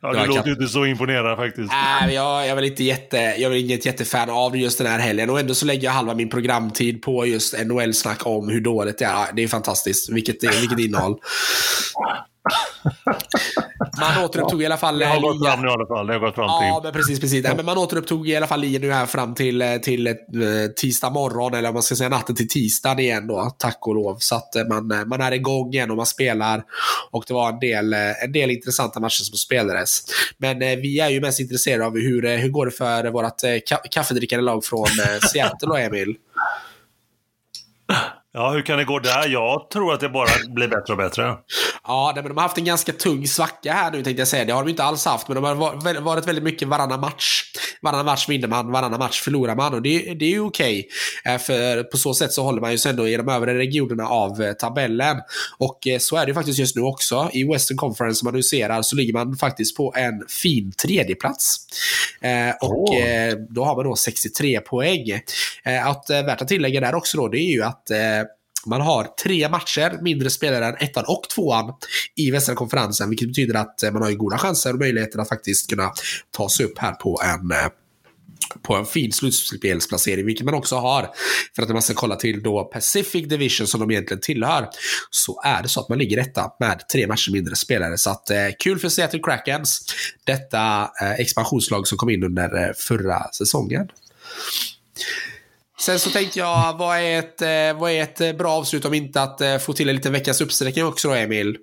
ja, 0.01 0.13
du 0.13 0.25
låter 0.27 0.47
ju 0.47 0.53
inte 0.53 0.67
så 0.67 0.85
imponerad 0.85 1.37
faktiskt. 1.37 1.73
Äh, 1.73 2.13
jag, 2.13 2.47
jag, 2.47 2.57
är 2.57 2.61
inte 2.61 2.83
jätte, 2.83 3.17
jag 3.17 3.51
är 3.51 3.55
inget 3.55 3.85
jättefan 3.85 4.29
av 4.29 4.57
just 4.57 4.77
den 4.77 4.87
här 4.87 4.99
helgen 4.99 5.29
och 5.29 5.39
ändå 5.39 5.53
så 5.53 5.65
lägger 5.65 5.83
jag 5.83 5.91
halva 5.91 6.15
min 6.15 6.29
programtid 6.29 7.01
på 7.01 7.25
just 7.25 7.59
NHL-snack 7.65 8.25
om 8.25 8.49
hur 8.49 8.61
dåligt 8.61 8.97
det 8.97 9.05
är. 9.05 9.33
Det 9.33 9.43
är 9.43 9.47
fantastiskt. 9.47 10.09
Vilket, 10.09 10.43
vilket 10.43 10.79
innehåll. 10.79 11.19
Man 13.79 14.25
återupptog 14.25 14.61
i 14.61 14.65
alla 14.65 14.77
fall... 14.77 14.99
Det 14.99 15.05
har 15.05 15.19
gått 15.19 15.47
fram 15.47 15.61
nu 15.61 15.67
i 15.67 15.71
alla 15.71 15.87
fall. 15.87 16.07
Det 16.07 16.13
har 16.13 16.19
gått 16.19 16.35
fram 16.35 16.59
till... 16.59 16.67
Ja, 16.67 16.81
men 16.83 16.93
precis, 16.93 17.19
precis. 17.19 17.43
Men 17.55 17.65
man 17.65 17.77
återupptog 17.77 18.29
i 18.29 18.35
alla 18.35 18.47
fall 18.47 18.61
linjen 18.61 18.81
nu 18.81 18.91
här 18.91 19.05
fram 19.05 19.35
till, 19.35 19.61
eh, 19.61 19.75
till 19.75 20.07
eh, 20.07 20.13
tisdag 20.75 21.09
morgon, 21.09 21.53
eller 21.53 21.69
om 21.69 21.73
man 21.73 21.83
ska 21.83 21.95
säga 21.95 22.09
natten 22.09 22.35
till 22.35 22.49
tisdagen 22.49 22.99
igen 22.99 23.27
då, 23.27 23.55
tack 23.57 23.87
och 23.87 23.95
lov. 23.95 24.17
Så 24.19 24.35
att 24.35 24.55
eh, 24.55 24.63
man, 24.63 24.87
man 25.07 25.21
är 25.21 25.31
igång 25.31 25.73
igen 25.73 25.91
och 25.91 25.97
man 25.97 26.05
spelar. 26.05 26.63
Och 27.11 27.23
det 27.27 27.33
var 27.33 27.49
en 27.49 27.59
del, 27.59 27.93
en 27.93 28.31
del 28.31 28.51
intressanta 28.51 28.99
matcher 28.99 29.23
som 29.23 29.37
spelades. 29.37 30.03
Men 30.37 30.59
vi 30.59 30.99
är 30.99 31.09
ju 31.09 31.21
mest 31.21 31.39
intresserade 31.39 31.85
av 31.85 31.93
hur, 31.93 32.37
hur 32.37 32.49
går 32.49 32.65
det 32.65 32.71
för 32.71 33.11
vårt 33.11 33.91
kaffedrickande 33.91 34.43
lag 34.43 34.65
från 34.65 34.87
Seattle 35.31 35.67
då, 35.67 35.75
Emil? 35.75 36.15
Ja, 38.35 38.49
hur 38.49 38.61
kan 38.61 38.77
det 38.77 38.83
gå 38.83 38.99
där? 38.99 39.27
Jag 39.27 39.69
tror 39.69 39.93
att 39.93 39.99
det 39.99 40.09
bara 40.09 40.29
blir 40.49 40.67
bättre 40.67 40.93
och 40.93 40.97
bättre. 40.97 41.35
Ja, 41.83 42.11
men 42.15 42.23
de 42.23 42.37
har 42.37 42.41
haft 42.41 42.57
en 42.57 42.65
ganska 42.65 42.91
tung 42.91 43.27
svacka 43.27 43.73
här 43.73 43.91
nu 43.91 44.03
tänkte 44.03 44.21
jag 44.21 44.27
säga. 44.27 44.45
Det 44.45 44.53
har 44.53 44.63
de 44.63 44.69
inte 44.69 44.83
alls 44.83 45.05
haft, 45.05 45.27
men 45.27 45.35
de 45.35 45.43
har 45.43 46.01
varit 46.01 46.27
väldigt 46.27 46.43
mycket 46.43 46.67
varannan 46.67 46.99
match. 46.99 47.43
Varannan 47.83 48.05
match 48.05 48.29
vinner 48.29 48.47
man, 48.47 48.71
varannan 48.71 48.99
match 48.99 49.21
förlorar 49.21 49.55
man 49.55 49.73
och 49.73 49.81
det, 49.81 50.13
det 50.13 50.25
är 50.25 50.29
ju 50.29 50.39
okej. 50.39 50.87
Okay. 51.23 51.33
Eh, 51.33 51.39
för 51.39 51.83
på 51.83 51.97
så 51.97 52.13
sätt 52.13 52.31
så 52.31 52.43
håller 52.43 52.61
man 52.61 52.71
ju 52.71 52.77
sig 52.77 52.89
ändå 52.89 53.07
i 53.07 53.17
de 53.17 53.29
övre 53.29 53.57
regionerna 53.57 54.07
av 54.07 54.41
eh, 54.41 54.53
tabellen. 54.53 55.17
Och 55.57 55.87
eh, 55.87 55.99
så 55.99 56.15
är 56.15 56.25
det 56.25 56.27
ju 56.27 56.33
faktiskt 56.33 56.59
just 56.59 56.75
nu 56.75 56.81
också. 56.81 57.29
I 57.33 57.43
Western 57.43 57.77
Conference 57.77 58.19
som 58.19 58.25
man 58.25 58.33
nu 58.33 58.43
ser 58.43 58.81
så 58.81 58.95
ligger 58.95 59.13
man 59.13 59.35
faktiskt 59.35 59.77
på 59.77 59.93
en 59.97 60.25
fin 60.29 60.71
tredjeplats. 60.71 61.55
Och 62.61 62.89
oh. 62.89 63.35
då 63.49 63.63
har 63.63 63.75
man 63.75 63.85
då 63.85 63.95
63 63.95 64.59
poäng. 64.59 65.21
Att, 65.85 66.09
värt 66.09 66.41
att 66.41 66.47
tillägga 66.47 66.81
där 66.81 66.95
också 66.95 67.17
då, 67.17 67.27
det 67.27 67.37
är 67.37 67.51
ju 67.51 67.63
att 67.63 67.91
man 68.65 68.81
har 68.81 69.03
tre 69.23 69.49
matcher 69.49 69.99
mindre 70.01 70.29
spelare 70.29 70.65
än 70.65 70.75
ettan 70.75 71.03
och 71.07 71.23
tvåan 71.35 71.73
i 72.15 72.31
västra 72.31 72.55
konferensen, 72.55 73.09
vilket 73.09 73.27
betyder 73.27 73.55
att 73.55 73.83
eh, 73.83 73.91
man 73.91 74.01
har 74.01 74.09
ju 74.09 74.15
goda 74.15 74.37
chanser 74.37 74.73
och 74.73 74.79
möjligheter 74.79 75.19
att 75.19 75.29
faktiskt 75.29 75.69
kunna 75.69 75.91
ta 76.31 76.49
sig 76.49 76.65
upp 76.65 76.77
här 76.77 76.91
på 76.91 77.21
en 77.23 77.51
eh, 77.51 77.67
på 78.61 78.75
en 78.75 78.85
fin 78.85 79.11
slutspelsplacering, 79.11 80.25
vilket 80.25 80.45
man 80.45 80.53
också 80.53 80.75
har. 80.75 81.09
För 81.55 81.61
att 81.61 81.67
när 81.69 81.73
man 81.73 81.81
ska 81.81 81.93
kolla 81.93 82.15
till 82.15 82.43
då 82.43 82.63
Pacific 82.63 83.27
Division 83.27 83.67
som 83.67 83.79
de 83.79 83.91
egentligen 83.91 84.21
tillhör, 84.21 84.69
så 85.09 85.41
är 85.41 85.63
det 85.63 85.69
så 85.69 85.79
att 85.79 85.89
man 85.89 85.97
ligger 85.97 86.17
etta 86.17 86.51
med 86.59 86.89
tre 86.91 87.07
matcher 87.07 87.31
mindre 87.31 87.55
spelare. 87.55 87.97
Så 87.97 88.09
att 88.09 88.29
eh, 88.29 88.37
kul 88.59 88.79
för 88.79 88.89
Seattle 88.89 89.19
Krakens, 89.19 89.85
detta 90.23 90.91
eh, 91.01 91.11
expansionslag 91.11 91.87
som 91.87 91.97
kom 91.97 92.09
in 92.09 92.23
under 92.23 92.67
eh, 92.67 92.73
förra 92.75 93.31
säsongen. 93.31 93.87
Sen 95.85 95.99
så 95.99 96.09
tänkte 96.09 96.39
jag, 96.39 96.77
vad 96.77 96.97
är 96.97 97.19
ett, 97.19 97.41
eh, 97.41 97.79
vad 97.81 97.91
är 97.91 98.03
ett 98.03 98.21
eh, 98.21 98.33
bra 98.33 98.51
avslut 98.51 98.85
om 98.85 98.93
inte 98.93 99.21
att 99.21 99.41
eh, 99.41 99.57
få 99.57 99.73
till 99.73 99.89
en 99.89 99.95
liten 99.95 100.13
veckans 100.13 100.41
uppsträckning 100.41 100.85
också 100.85 101.07
då, 101.07 101.13
Emil? 101.13 101.57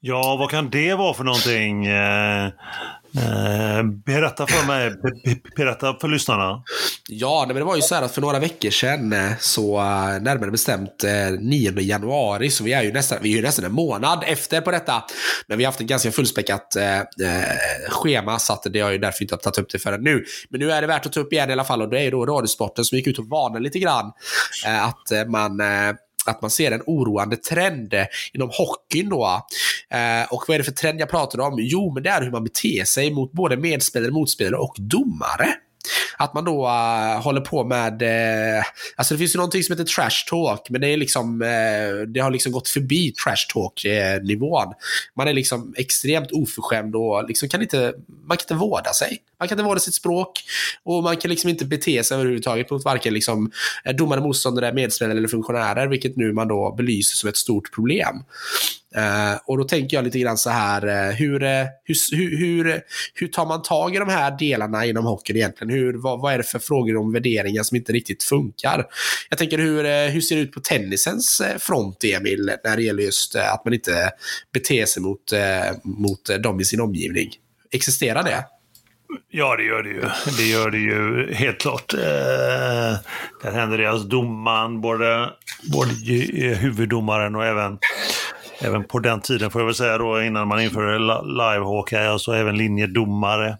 Ja, 0.00 0.36
vad 0.38 0.50
kan 0.50 0.70
det 0.70 0.94
vara 0.94 1.14
för 1.14 1.24
någonting? 1.24 1.86
Eh, 3.16 3.82
berätta 4.06 4.46
för 4.46 4.66
mig, 4.66 4.92
berätta 5.56 5.96
för 6.00 6.08
lyssnarna. 6.08 6.62
Ja, 7.08 7.44
men 7.46 7.56
det 7.56 7.64
var 7.64 7.76
ju 7.76 7.82
så 7.82 7.94
här 7.94 8.02
att 8.02 8.14
för 8.14 8.20
några 8.20 8.38
veckor 8.38 8.70
sedan, 8.70 9.12
eh, 9.12 9.32
så 9.40 9.78
eh, 9.78 10.22
närmare 10.22 10.50
bestämt 10.50 11.04
eh, 11.04 11.40
9 11.40 11.80
januari, 11.80 12.50
så 12.50 12.64
vi 12.64 12.72
är 12.72 12.82
ju 12.82 12.92
nästan, 12.92 13.18
vi 13.22 13.32
är 13.32 13.36
ju 13.36 13.42
nästan 13.42 13.64
en 13.64 13.72
månad 13.72 14.24
efter 14.26 14.60
på 14.60 14.70
detta. 14.70 15.04
Men 15.46 15.58
vi 15.58 15.64
har 15.64 15.68
haft 15.68 15.80
ett 15.80 15.86
ganska 15.86 16.12
fullspäckat 16.12 16.76
eh, 16.76 17.00
schema, 17.88 18.38
så 18.38 18.52
att 18.52 18.66
det 18.70 18.80
har 18.80 18.90
ju 18.90 18.98
därför 18.98 19.22
inte 19.22 19.36
tagit 19.36 19.58
upp 19.58 19.70
det 19.72 19.78
förrän 19.78 20.02
nu. 20.02 20.24
Men 20.48 20.60
nu 20.60 20.72
är 20.72 20.80
det 20.80 20.86
värt 20.86 21.06
att 21.06 21.12
ta 21.12 21.20
upp 21.20 21.32
igen 21.32 21.50
i 21.50 21.52
alla 21.52 21.64
fall, 21.64 21.82
och 21.82 21.88
det 21.88 21.98
är 21.98 22.04
ju 22.04 22.10
då 22.10 22.26
Radiosporten 22.26 22.84
som 22.84 22.98
gick 22.98 23.06
ut 23.06 23.18
och 23.18 23.26
varnade 23.28 23.64
lite 23.64 23.78
grann. 23.78 24.12
Eh, 24.66 24.84
att 24.86 25.28
man 25.28 25.60
att 26.26 26.42
man 26.42 26.50
ser 26.50 26.72
en 26.72 26.82
oroande 26.86 27.36
trend 27.36 27.94
eh, 27.94 28.06
inom 28.32 28.50
hockeyn 28.52 29.08
då. 29.08 29.46
Eh, 29.90 30.32
och 30.32 30.44
vad 30.48 30.54
är 30.54 30.58
det 30.58 30.64
för 30.64 30.72
trend 30.72 31.00
jag 31.00 31.10
pratar 31.10 31.40
om? 31.40 31.56
Jo, 31.58 31.94
men 31.94 32.02
det 32.02 32.10
är 32.10 32.22
hur 32.22 32.30
man 32.30 32.44
beter 32.44 32.84
sig 32.84 33.10
mot 33.10 33.32
både 33.32 33.56
medspelare, 33.56 34.10
motspelare 34.10 34.60
och 34.60 34.74
domare. 34.78 35.54
Att 36.16 36.34
man 36.34 36.44
då 36.44 36.66
uh, 36.66 37.22
håller 37.22 37.40
på 37.40 37.64
med, 37.64 38.02
uh, 38.02 38.64
alltså 38.96 39.14
det 39.14 39.18
finns 39.18 39.34
ju 39.34 39.36
någonting 39.36 39.62
som 39.62 39.72
heter 39.72 39.84
trash 39.84 40.28
talk, 40.30 40.70
men 40.70 40.80
det 40.80 40.88
är 40.88 40.96
liksom, 40.96 41.42
uh, 41.42 42.06
det 42.06 42.20
har 42.20 42.30
liksom 42.30 42.52
gått 42.52 42.68
förbi 42.68 43.12
trash 43.12 43.46
talk-nivån. 43.52 44.72
Man 45.16 45.28
är 45.28 45.32
liksom 45.32 45.74
extremt 45.76 46.32
oförskämd 46.32 46.96
och 46.96 47.28
liksom 47.28 47.48
kan 47.48 47.62
inte, 47.62 47.94
man 48.26 48.36
kan 48.36 48.44
inte 48.44 48.54
vårda 48.54 48.92
sig. 48.92 49.18
Man 49.38 49.48
kan 49.48 49.58
inte 49.58 49.68
vårda 49.68 49.80
sitt 49.80 49.94
språk 49.94 50.42
och 50.82 51.02
man 51.02 51.16
kan 51.16 51.30
liksom 51.30 51.50
inte 51.50 51.64
bete 51.64 52.04
sig 52.04 52.14
överhuvudtaget 52.14 52.70
mot 52.70 52.84
varken 52.84 53.14
liksom 53.14 53.50
domare, 53.94 54.20
motståndare, 54.20 54.72
medspelare 54.72 55.18
eller 55.18 55.28
funktionärer, 55.28 55.86
vilket 55.86 56.16
nu 56.16 56.32
man 56.32 56.48
då 56.48 56.74
belyser 56.76 57.16
som 57.16 57.28
ett 57.28 57.36
stort 57.36 57.74
problem. 57.74 58.24
Uh, 58.96 59.40
och 59.46 59.58
då 59.58 59.64
tänker 59.64 59.96
jag 59.96 60.04
lite 60.04 60.18
grann 60.18 60.38
så 60.38 60.50
här, 60.50 60.86
uh, 60.86 61.14
hur, 61.14 61.42
eh, 61.42 61.66
hur, 62.12 62.38
hur, 62.38 62.80
hur 63.14 63.28
tar 63.28 63.46
man 63.46 63.62
tag 63.62 63.94
i 63.94 63.98
de 63.98 64.08
här 64.08 64.38
delarna 64.38 64.86
inom 64.86 65.04
hockeyn 65.04 65.36
egentligen? 65.36 65.74
Hur, 65.74 65.94
vad, 65.94 66.20
vad 66.20 66.32
är 66.34 66.38
det 66.38 66.44
för 66.44 66.58
frågor 66.58 66.96
om 66.96 67.12
värderingar 67.12 67.62
som 67.62 67.76
inte 67.76 67.92
riktigt 67.92 68.22
funkar? 68.22 68.84
Jag 69.30 69.38
tänker 69.38 69.58
hur, 69.58 70.08
hur 70.08 70.20
ser 70.20 70.36
det 70.36 70.42
ut 70.42 70.52
på 70.52 70.60
tennisens 70.60 71.42
front, 71.58 72.04
Emil, 72.04 72.50
när 72.64 72.76
det 72.76 72.82
gäller 72.82 73.02
just 73.02 73.34
att 73.34 73.64
man 73.64 73.74
inte 73.74 74.10
beter 74.52 74.86
sig 74.86 75.02
mot, 75.02 75.32
mot 75.84 76.42
dem 76.42 76.60
i 76.60 76.64
sin 76.64 76.80
omgivning? 76.80 77.30
Existerar 77.72 78.22
det? 78.22 78.44
Ja, 79.30 79.56
det 79.56 79.62
gör 79.62 79.82
det 79.82 79.88
ju. 79.88 80.00
Det 80.36 80.44
gör 80.44 80.70
det 80.70 80.78
ju 80.78 81.32
helt 81.34 81.60
klart. 81.60 81.94
Eh, 81.94 82.00
där 83.42 83.52
händer 83.52 83.78
det. 83.78 83.86
Alltså 83.86 84.08
domaren, 84.08 84.80
både, 84.80 85.30
både 85.72 85.92
huvuddomaren 86.54 87.36
och 87.36 87.44
även, 87.44 87.78
även 88.64 88.84
på 88.84 88.98
den 88.98 89.20
tiden 89.20 89.50
får 89.50 89.60
jag 89.60 89.66
väl 89.66 89.74
säga 89.74 89.98
då 89.98 90.22
innan 90.22 90.48
man 90.48 90.60
införde 90.60 90.98
live-hockey, 90.98 92.08
alltså 92.08 92.32
även 92.32 92.56
linjedomare 92.56 93.56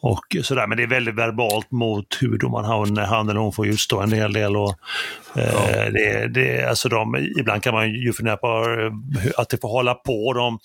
och 0.00 0.36
sådär. 0.42 0.66
Men 0.66 0.76
det 0.76 0.82
är 0.82 0.86
väldigt 0.86 1.14
verbalt 1.14 1.70
mot 1.70 2.18
huvuddomaren. 2.20 2.64
Han, 2.64 2.96
han 2.96 3.28
eller 3.28 3.40
hon 3.40 3.52
får 3.52 3.66
utstå 3.66 4.00
en 4.00 4.12
hel 4.12 4.32
del. 4.32 4.56
Och, 4.56 4.74
eh, 5.34 5.52
ja. 5.52 5.90
det, 5.90 6.28
det, 6.28 6.68
alltså 6.68 6.88
de, 6.88 7.16
ibland 7.38 7.62
kan 7.62 7.74
man 7.74 7.90
ju 7.90 8.12
fundera 8.12 8.36
på 8.36 8.46
eh, 8.46 9.30
att 9.40 9.48
det 9.48 9.60
får 9.60 9.68
hålla 9.68 9.94
på. 9.94 10.32
De, 10.32 10.58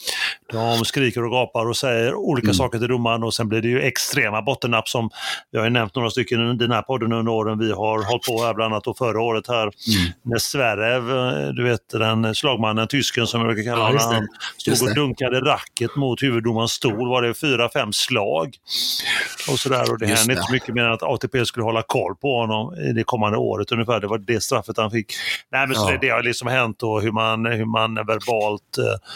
de 0.51 0.85
skriker 0.85 1.23
och 1.23 1.31
gapar 1.31 1.69
och 1.69 1.77
säger 1.77 2.15
olika 2.15 2.45
mm. 2.45 2.53
saker 2.53 2.79
till 2.79 2.87
domaren 2.87 3.23
och 3.23 3.33
sen 3.33 3.49
blir 3.49 3.61
det 3.61 3.67
ju 3.67 3.81
extrema 3.81 4.41
bottennapp 4.41 4.89
som 4.89 5.09
vi 5.51 5.57
har 5.57 5.65
ju 5.65 5.71
nämnt 5.71 5.95
några 5.95 6.09
stycken 6.09 6.51
i 6.51 6.55
den 6.55 6.71
här 6.71 6.81
podden 6.81 7.13
under 7.13 7.31
åren. 7.31 7.59
Vi 7.59 7.71
har 7.71 8.03
hållit 8.03 8.25
på 8.25 8.43
här 8.43 8.53
bland 8.53 8.73
annat 8.73 8.87
och 8.87 8.97
förra 8.97 9.21
året 9.21 9.47
här 9.47 9.61
mm. 9.61 9.73
när 10.21 10.37
Zverev, 10.37 11.11
eh, 11.11 11.47
du 11.53 11.63
vet 11.63 11.89
den 11.89 12.35
slagmannen, 12.35 12.87
tysken 12.87 13.27
som 13.27 13.41
jag 13.41 13.53
brukar 13.53 13.71
kalla 13.71 13.85
honom, 13.85 13.99
ja, 14.01 14.13
han 14.13 14.27
stod 14.75 14.89
och 14.89 14.95
dunkade 14.95 15.39
racket 15.39 15.95
mot 15.95 16.23
huvuddomarens 16.23 16.71
stol. 16.71 17.09
Var 17.09 17.21
det 17.21 17.33
fyra, 17.33 17.69
fem 17.69 17.93
slag? 17.93 18.57
och 19.51 19.59
sådär. 19.59 19.91
Och 19.91 19.99
det 19.99 20.05
Just 20.05 20.19
hände 20.19 20.33
det. 20.33 20.37
inte 20.37 20.47
så 20.47 20.53
mycket 20.53 20.75
mer 20.75 20.83
än 20.83 20.91
att 20.91 21.03
ATP 21.03 21.45
skulle 21.45 21.63
hålla 21.63 21.83
koll 21.83 22.15
på 22.15 22.39
honom 22.39 22.75
i 22.75 22.93
det 22.93 23.03
kommande 23.03 23.37
året 23.37 23.71
ungefär. 23.71 23.99
Det 23.99 24.07
var 24.07 24.17
det 24.17 24.43
straffet 24.43 24.77
han 24.77 24.91
fick. 24.91 25.13
Nej, 25.51 25.67
men 25.67 25.75
så 25.75 25.89
det, 25.89 25.97
det 26.01 26.09
har 26.09 26.23
liksom 26.23 26.47
hänt 26.47 26.83
och 26.83 27.01
hur 27.01 27.11
man, 27.11 27.45
hur 27.45 27.65
man 27.65 27.95
verbalt 27.95 28.77
eh 28.77 29.09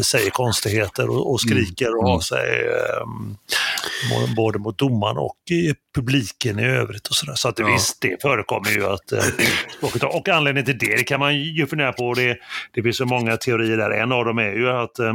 säger 0.00 0.30
konstigheter 0.30 1.10
och, 1.10 1.32
och 1.32 1.40
skriker 1.40 1.86
mm. 1.86 1.98
och 1.98 2.04
har 2.04 2.10
mm. 2.10 2.20
sig 2.20 2.68
eh, 2.68 4.34
både 4.36 4.58
mot 4.58 4.78
domaren 4.78 5.16
och 5.16 5.36
i 5.50 5.74
publiken 5.94 6.58
i 6.58 6.64
övrigt. 6.64 7.06
och 7.06 7.14
Så, 7.14 7.32
så 7.34 7.48
att 7.48 7.58
ja. 7.58 7.66
visst, 7.66 8.00
det 8.00 8.22
förekommer 8.22 8.70
ju 8.70 8.86
att... 8.86 9.12
Eh, 9.12 9.24
och 10.04 10.28
anledningen 10.28 10.64
till 10.64 10.78
det, 10.78 10.96
det 10.96 11.04
kan 11.04 11.20
man 11.20 11.36
ju 11.36 11.66
fundera 11.66 11.92
på. 11.92 12.14
Det, 12.14 12.38
det 12.72 12.82
finns 12.82 12.96
så 12.96 13.06
många 13.06 13.36
teorier 13.36 13.76
där. 13.76 13.90
En 13.90 14.12
av 14.12 14.24
dem 14.24 14.38
är 14.38 14.52
ju 14.52 14.70
att 14.70 14.98
eh, 14.98 15.14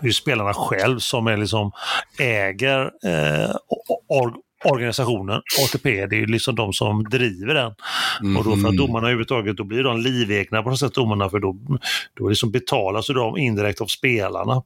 det 0.00 0.08
är 0.08 0.12
spelarna 0.12 0.54
själv 0.54 0.98
som 0.98 1.26
är 1.26 1.36
liksom 1.36 1.72
äger 2.18 2.80
eh, 3.04 3.56
or 4.08 4.34
organisationen. 4.64 5.42
ATP, 5.64 6.06
det 6.06 6.16
är 6.16 6.20
ju 6.20 6.26
liksom 6.26 6.54
de 6.54 6.72
som 6.72 7.04
driver 7.04 7.54
den. 7.54 7.72
Mm. 8.20 8.36
Och 8.36 8.44
då 8.44 8.50
för 8.50 8.58
att 8.58 8.64
mm. 8.64 8.76
domarna 8.76 9.06
överhuvudtaget, 9.06 9.56
då 9.56 9.64
blir 9.64 9.82
de 9.82 10.00
livegna 10.00 10.62
på 10.62 10.70
något 10.70 10.78
sätt, 10.78 10.94
domarna, 10.94 11.30
för 11.30 11.38
då, 11.38 11.56
då 12.18 12.28
liksom 12.28 12.50
betalas 12.50 13.06
de 13.06 13.38
indirekt 13.38 13.80
av 13.80 13.86
spelarna. 13.86 14.62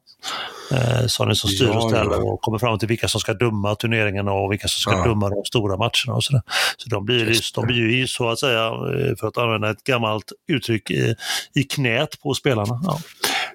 Eh, 0.72 1.06
som 1.06 1.34
som 1.34 1.50
styr 1.50 1.68
och 1.68 1.90
ställer 1.90 2.32
och 2.32 2.40
kommer 2.40 2.58
fram 2.58 2.78
till 2.78 2.88
vilka 2.88 3.08
som 3.08 3.20
ska 3.20 3.34
döma 3.34 3.74
turneringarna 3.74 4.32
och 4.32 4.52
vilka 4.52 4.68
som 4.68 4.80
ska 4.80 4.92
ja. 4.92 5.04
döma 5.04 5.28
de 5.28 5.44
stora 5.44 5.76
matcherna 5.76 6.14
och 6.14 6.24
sådär. 6.24 6.42
Så 6.76 6.88
de 6.88 7.04
blir, 7.04 7.28
just, 7.28 7.54
de 7.54 7.66
blir 7.66 7.90
ju 7.90 8.06
så 8.06 8.28
att 8.28 8.38
säga, 8.38 8.66
eh, 8.66 9.16
för 9.20 9.26
att 9.26 9.38
använda 9.38 9.70
ett 9.70 9.84
gammalt 9.84 10.32
uttryck, 10.48 10.90
i, 10.90 11.14
i 11.54 11.62
knät 11.62 12.20
på 12.22 12.34
spelarna. 12.34 12.80
Ja. 12.84 13.00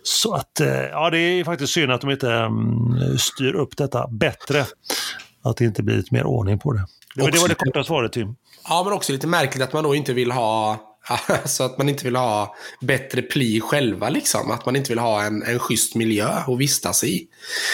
Så 0.04 0.34
att, 0.34 0.60
eh, 0.60 0.68
ja 0.68 1.10
det 1.10 1.20
är 1.20 1.44
faktiskt 1.44 1.74
synd 1.74 1.92
att 1.92 2.02
de 2.02 2.10
inte 2.10 2.28
um, 2.28 3.18
styr 3.20 3.54
upp 3.54 3.78
detta 3.78 4.08
bättre. 4.08 4.66
Att 5.44 5.58
det 5.58 5.66
inte 5.66 5.84
blir 5.84 5.96
lite 5.96 6.14
mer 6.14 6.24
ordning 6.24 6.60
på 6.60 6.74
det. 6.74 6.86
Det 7.16 7.22
var, 7.22 7.32
det, 7.32 7.40
var 7.40 7.48
det 7.48 7.56
korta 7.56 7.84
svaret 7.84 8.14
Tim. 8.14 8.36
Ja, 8.68 8.84
men 8.84 8.94
också 8.94 9.12
lite 9.12 9.28
märkligt 9.28 9.64
att 9.64 9.74
man 9.74 9.84
då 9.84 9.96
inte 9.96 10.14
vill 10.14 10.32
ha 10.32 10.80
Alltså 11.28 11.64
att 11.64 11.78
man 11.78 11.90
inte 11.90 12.04
vill 12.04 12.16
ha 12.16 12.56
bättre 12.80 13.22
pli 13.22 13.62
själva 13.62 14.10
liksom. 14.10 14.52
Att 14.52 14.66
man 14.66 14.76
inte 14.76 14.90
vill 14.90 15.00
ha 15.00 15.24
en, 15.24 15.44
en 15.44 15.60
schysst 15.60 15.96
miljö 15.96 16.28
att 16.28 16.60
vistas 16.60 17.04
i. 17.04 17.28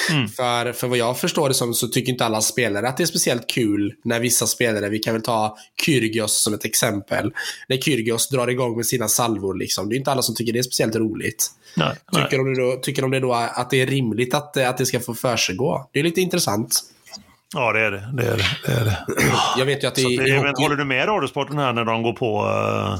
Mm. 0.10 0.27
För, 0.27 0.73
för 0.73 0.88
vad 0.88 0.97
jag 0.97 1.19
förstår 1.19 1.47
det 1.47 1.53
som 1.53 1.73
så 1.73 1.88
tycker 1.88 2.12
inte 2.12 2.25
alla 2.25 2.41
spelare 2.41 2.88
att 2.88 2.97
det 2.97 3.03
är 3.03 3.08
speciellt 3.08 3.49
kul 3.49 3.93
när 4.03 4.19
vissa 4.19 4.47
spelare, 4.47 4.89
vi 4.89 4.99
kan 4.99 5.13
väl 5.13 5.23
ta 5.23 5.58
Kyrgios 5.86 6.43
som 6.43 6.53
ett 6.53 6.65
exempel. 6.65 7.34
När 7.67 7.77
Kyrgios 7.77 8.29
drar 8.29 8.47
igång 8.47 8.75
med 8.75 8.86
sina 8.86 9.08
salvor 9.08 9.53
liksom. 9.53 9.89
Det 9.89 9.95
är 9.95 9.97
inte 9.97 10.12
alla 10.12 10.21
som 10.21 10.36
tycker 10.36 10.53
det 10.53 10.60
är 10.60 10.63
speciellt 10.63 10.95
roligt. 10.95 11.47
Nej, 11.75 11.95
tycker, 12.12 12.43
nej. 12.43 12.55
De 12.55 12.62
då, 12.62 12.79
tycker 12.82 13.01
de 13.01 13.12
det 13.12 13.19
då 13.19 13.34
att 13.34 13.69
det 13.69 13.82
är 13.82 13.88
rimligt 13.88 14.34
att, 14.34 14.58
att 14.58 14.77
det 14.77 14.86
ska 14.86 14.99
få 14.99 15.13
försiggå? 15.13 15.89
Det 15.93 15.99
är 15.99 16.03
lite 16.03 16.21
intressant. 16.21 16.82
Ja, 17.53 17.73
det 17.73 17.79
är 17.79 17.91
det. 17.91 18.09
det, 18.13 18.23
är 18.23 18.38
det, 18.38 18.45
det, 18.65 18.71
är 18.71 18.85
det. 18.85 19.05
Jag 19.57 19.65
vet 19.65 19.83
ju 19.83 19.88
att 19.88 19.95
det, 19.95 20.01
i, 20.01 20.13
i 20.13 20.38
hockey... 20.38 20.63
Håller 20.63 20.75
du 20.75 20.85
med 20.85 21.07
radiosporten 21.07 21.57
här 21.57 21.73
när 21.73 21.85
de 21.85 22.03
går 22.03 22.13
på 22.13 22.45
uh, 22.45 22.99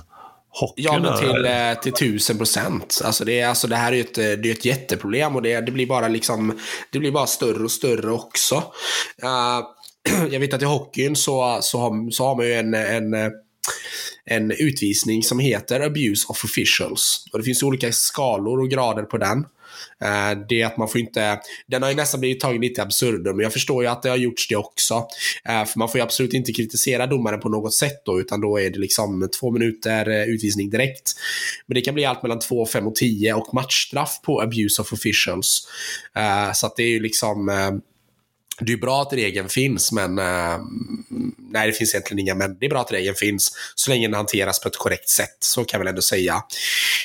hockeyn? 0.50 0.86
Ja, 0.86 1.00
men 1.00 1.18
till, 1.18 1.46
uh, 1.46 1.82
till 1.82 1.94
tusen 1.94 2.38
procent. 2.38 3.02
Alltså 3.04 3.26
det, 3.26 3.44
alltså 3.44 3.68
det 3.68 3.76
här 3.76 3.92
är 3.92 3.96
ju 3.96 4.02
ett, 4.02 4.16
det 4.16 4.50
är 4.50 4.52
ett 4.52 4.66
jätteproblem 4.66 5.36
och 5.36 5.42
det, 5.42 5.62
det, 5.62 5.72
blir 5.72 5.88
bara 5.88 6.08
liksom, 6.08 6.60
det 6.92 7.00
blir 7.00 7.12
bara 7.12 7.28
större 7.28 7.64
och 7.64 7.72
större 7.72 8.12
också. 8.12 8.56
Uh, 9.24 9.62
jag 10.32 10.40
vet 10.40 10.54
att 10.54 10.62
i 10.62 10.66
hockeyn 10.66 11.16
så, 11.16 11.60
så, 11.62 11.80
har, 11.80 12.12
så 12.12 12.26
har 12.26 12.36
man 12.36 12.46
ju 12.46 12.54
en, 12.54 12.74
en 12.74 13.32
en 14.26 14.52
utvisning 14.52 15.24
som 15.24 15.40
heter 15.40 15.80
Abuse 15.80 16.26
of 16.30 16.44
Officials. 16.44 17.26
Och 17.32 17.40
det 17.40 17.44
finns 17.44 17.64
olika 17.64 17.92
skalor 17.92 18.62
och 18.62 18.70
grader 18.70 19.04
på 19.04 19.18
den. 19.18 19.46
Eh, 20.02 20.38
det 20.50 20.62
är 20.62 20.66
att 20.66 20.78
man 20.78 20.88
får 20.88 21.02
inte, 21.02 21.40
den 21.68 21.84
har 21.84 21.90
ju 21.90 21.96
nästan 21.96 22.20
blivit 22.20 22.40
tagen 22.40 22.62
lite 22.62 22.82
absurdum, 22.84 23.36
men 23.36 23.44
jag 23.44 23.54
förstår 23.54 23.84
ju 23.84 23.90
att 23.90 24.02
det 24.02 24.10
har 24.10 24.18
gjorts 24.18 24.48
det 24.48 24.56
också. 24.56 25.08
Eh, 25.46 25.66
för 25.66 25.80
man 25.80 25.90
får 25.90 26.00
ju 26.00 26.04
absolut 26.04 26.34
inte 26.34 26.52
kritisera 26.52 27.08
domaren 27.08 27.40
på 27.40 27.50
något 27.50 27.74
sätt 27.74 28.02
då, 28.06 28.20
utan 28.20 28.42
då 28.42 28.60
är 28.60 28.70
det 28.70 28.80
liksom 28.80 29.30
två 29.40 29.52
minuter 29.52 30.10
eh, 30.10 30.24
utvisning 30.24 30.70
direkt. 30.70 31.14
Men 31.66 31.76
det 31.76 31.82
kan 31.82 31.94
bli 31.94 32.06
allt 32.06 32.24
mellan 32.24 32.40
2, 32.40 32.66
5 32.66 32.88
och 32.88 32.96
10 32.96 33.34
och 33.34 33.54
matchstraff 33.54 34.22
på 34.22 34.42
abuse 34.42 34.82
of 34.82 34.94
officials. 34.94 35.68
så 36.54 36.66
att 36.66 36.76
det 36.76 36.84
är 36.84 36.90
ju 36.90 37.00
liksom 37.00 37.50
det 38.60 38.74
är 38.74 38.78
bra 38.78 39.02
att 39.02 39.14
regeln 39.14 39.50
finns, 39.50 39.92
men 39.92 40.20
eh, 40.20 40.60
nej, 41.52 41.68
det 41.68 41.74
finns 41.74 41.94
egentligen 41.94 42.20
inga 42.20 42.36
men. 42.36 42.58
Det 42.60 42.66
är 42.66 42.70
bra 42.70 42.82
att 42.82 42.92
regeln 42.92 43.16
finns 43.16 43.52
så 43.76 43.92
länge 43.92 44.08
den 44.08 44.14
hanteras 44.14 44.60
på 44.60 44.68
ett 44.68 44.78
korrekt 44.78 45.10
sätt. 45.10 45.38
Så 45.40 45.66
kan 45.66 45.78
jag 45.78 45.80
väl 45.80 45.88
ändå 45.88 46.02
säga. 46.02 46.44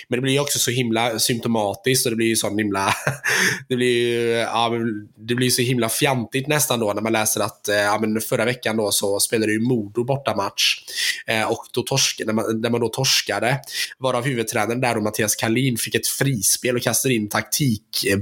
Men 0.08 0.16
det 0.16 0.22
blir 0.22 0.40
också 0.40 0.58
så 0.58 0.70
himla 0.70 1.18
symptomatiskt 1.18 2.06
och 2.06 2.12
det 2.12 2.16
blir 2.16 2.26
ju 2.26 2.36
sån 2.36 2.58
himla... 2.58 2.94
det 3.68 3.76
blir 3.76 4.08
ju 4.08 4.30
ja, 4.30 4.72
det 5.18 5.34
blir 5.34 5.50
så 5.50 5.62
himla 5.62 5.88
fjantigt 5.88 6.46
nästan 6.46 6.80
då 6.80 6.92
när 6.92 7.02
man 7.02 7.12
läser 7.12 7.40
att 7.40 7.68
eh, 7.68 7.76
ja, 7.76 7.98
men 8.00 8.20
förra 8.20 8.44
veckan 8.44 8.76
då 8.76 8.90
så 8.90 9.20
spelade 9.20 9.52
ju 9.52 9.60
Modo 9.60 10.04
bortamatch 10.04 10.78
eh, 11.26 11.50
och 11.50 11.64
då 11.72 11.82
torsk, 11.82 12.22
när, 12.26 12.32
man, 12.32 12.60
när 12.60 12.70
man 12.70 12.80
då 12.80 12.88
torskade 12.88 13.60
varav 13.98 14.24
huvudtränaren 14.24 14.80
där 14.80 14.96
och 14.96 15.02
Mattias 15.02 15.36
Kalin 15.36 15.76
fick 15.76 15.94
ett 15.94 16.06
frispel 16.06 16.76
och 16.76 16.82
kastade 16.82 17.14
in 17.14 17.28
taktik 17.28 18.04
eh, 18.06 18.18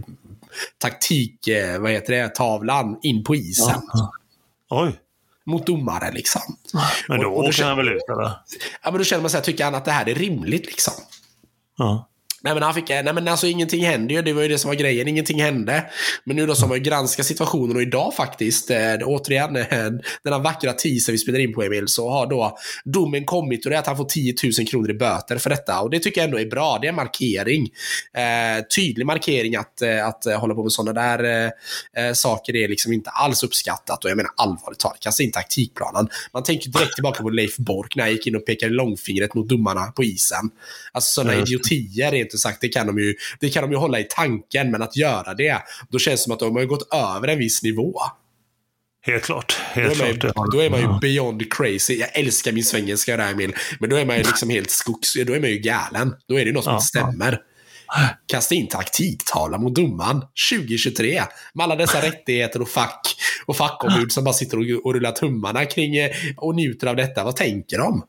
taktik, 0.78 1.48
eh, 1.48 1.78
vad 1.80 1.90
heter 1.90 2.12
det, 2.12 2.28
tavlan 2.28 2.98
in 3.02 3.24
på 3.24 3.34
isen. 3.34 3.80
Ja. 3.92 4.12
Oj. 4.70 5.00
Mot 5.44 5.66
domare 5.66 6.12
liksom. 6.12 6.42
Men 7.08 7.20
då, 7.20 7.28
och, 7.28 7.36
och 7.36 7.42
då 7.42 7.48
åker 7.48 7.64
han 7.64 7.76
väl 7.76 7.88
ut 7.88 8.02
eller? 8.08 8.30
Ja 8.82 8.90
men 8.90 8.98
då 8.98 9.04
känner 9.04 9.22
man 9.22 9.30
så 9.30 9.36
här, 9.36 9.44
tycker 9.44 9.64
han 9.64 9.74
att 9.74 9.84
det 9.84 9.92
här 9.92 10.08
är 10.08 10.14
rimligt 10.14 10.66
liksom? 10.66 10.94
Ja. 11.78 12.08
Nej 12.44 12.55
men 12.55 12.62
han 12.62 12.74
fick, 12.74 12.88
nej 12.88 13.12
men 13.12 13.28
alltså 13.28 13.46
ingenting 13.46 13.85
hände 13.85 14.14
ju, 14.14 14.22
det 14.22 14.33
var 14.33 14.42
ju 14.42 14.48
det 14.48 14.59
som 14.59 14.68
var 14.68 14.74
grejen, 14.74 15.09
ingenting 15.09 15.42
hände. 15.42 15.85
Men 16.24 16.37
nu 16.37 16.46
då 16.46 16.55
som 16.55 16.68
man 16.68 16.83
granskar 16.83 17.22
situationen 17.22 17.76
och 17.76 17.83
idag 17.83 18.14
faktiskt, 18.14 18.70
eh, 18.70 18.94
återigen 19.05 19.57
eh, 19.57 19.66
denna 20.24 20.38
vackra 20.38 20.72
teaser 20.72 21.12
vi 21.12 21.18
spelar 21.18 21.38
in 21.38 21.55
på 21.55 21.62
Emil, 21.62 21.88
så 21.88 22.11
har 22.11 22.26
då 22.26 22.59
domen 22.85 23.24
kommit 23.24 23.64
och 23.64 23.70
det 23.70 23.76
är 23.76 23.81
att 23.81 23.87
han 23.87 23.96
får 23.96 24.05
10 24.05 24.35
000 24.59 24.66
kronor 24.66 24.90
i 24.90 24.94
böter 24.94 25.38
för 25.38 25.50
detta. 25.50 25.81
Och 25.81 25.90
det 25.90 25.98
tycker 25.98 26.20
jag 26.20 26.24
ändå 26.24 26.38
är 26.38 26.46
bra, 26.46 26.78
det 26.81 26.87
är 26.87 26.88
en 26.88 26.94
markering. 26.94 27.68
Eh, 28.16 28.64
tydlig 28.76 29.07
markering 29.07 29.57
att, 29.57 29.83
eh, 29.83 30.07
att 30.07 30.26
eh, 30.26 30.40
hålla 30.40 30.55
på 30.55 30.62
med 30.62 30.72
sådana 30.72 31.00
där 31.00 31.52
eh, 31.96 32.12
saker 32.12 32.57
är 32.57 32.68
liksom 32.68 32.92
inte 32.92 33.11
alls 33.11 33.42
uppskattat. 33.42 34.05
Och 34.05 34.11
jag 34.11 34.16
menar 34.16 34.33
allvarligt 34.37 34.78
talat, 34.78 35.00
kasta 35.00 35.22
in 35.22 35.33
taktikplanen. 35.33 36.09
Man 36.33 36.42
tänker 36.42 36.70
direkt 36.70 36.94
tillbaka 36.94 37.22
på 37.22 37.31
Leif 37.31 37.57
Bork 37.57 37.96
när 37.96 38.05
han 38.05 38.12
gick 38.12 38.26
in 38.26 38.37
och 38.37 38.46
pekade 38.46 38.72
långfingret 38.72 39.35
mot 39.35 39.48
domarna 39.48 39.87
på 39.87 40.05
isen. 40.05 40.50
Alltså 40.92 41.20
sådana 41.20 41.40
idiotier 41.40 42.14
är 42.14 42.24
inte 42.33 42.38
sagt, 42.38 42.61
det 42.61 42.68
kan, 42.68 42.87
de 42.87 42.99
ju, 42.99 43.14
det 43.40 43.49
kan 43.49 43.62
de 43.62 43.73
ju 43.73 43.79
hålla 43.79 44.01
i 44.01 44.07
tanken, 44.11 44.71
men 44.71 44.83
att 44.83 44.97
göra 44.97 45.35
det, 45.35 45.62
då 45.88 45.99
känns 45.99 46.21
det 46.21 46.25
som 46.25 46.33
att 46.33 46.38
de 46.38 46.57
har 46.57 46.64
gått 46.64 46.95
över 46.95 47.29
en 47.29 47.38
viss 47.38 47.62
nivå. 47.62 47.95
Helt 49.07 49.25
klart. 49.25 49.53
Helt 49.53 49.99
då, 49.99 50.05
är 50.05 50.14
klart. 50.14 50.37
Man, 50.37 50.51
då 50.51 50.61
är 50.61 50.71
man 50.71 50.81
ju 50.81 50.99
beyond 51.01 51.53
crazy. 51.53 51.95
Jag 51.95 52.18
älskar 52.18 52.53
min 52.53 52.64
svengelska 52.64 53.16
där 53.16 53.31
Emil. 53.31 53.55
Men 53.81 53.90
då 53.90 53.97
är 53.97 54.05
man 54.05 54.16
ju 54.16 54.23
liksom 54.23 54.51
helt 54.51 54.71
skogs... 54.71 55.14
Då 55.27 55.33
är 55.33 55.40
man 55.40 55.51
ju 55.51 55.59
galen. 55.59 56.14
Då 56.29 56.38
är 56.38 56.45
det 56.45 56.53
något 56.53 56.64
som 56.64 56.73
inte 56.75 56.87
stämmer. 56.87 57.38
Kasta 58.27 58.55
in 58.55 58.68
taktiktavla 58.68 59.59
mot 59.59 59.74
domaren 59.74 60.22
2023 60.53 61.22
med 61.55 61.64
alla 61.64 61.76
dessa 61.76 62.03
rättigheter 62.03 62.62
och 62.62 62.68
fack 62.68 63.16
och 63.47 63.57
fackombud 63.57 64.12
som 64.12 64.24
bara 64.24 64.35
sitter 64.35 64.59
och, 64.59 64.87
och 64.87 64.95
rullar 64.95 65.12
tummarna 65.12 65.64
kring 65.64 65.97
eh, 65.97 66.11
och 66.37 66.55
njuter 66.55 66.87
av 66.87 66.97
detta. 66.97 67.24
Vad 67.24 67.37
tänker 67.37 67.78
de? 67.78 68.03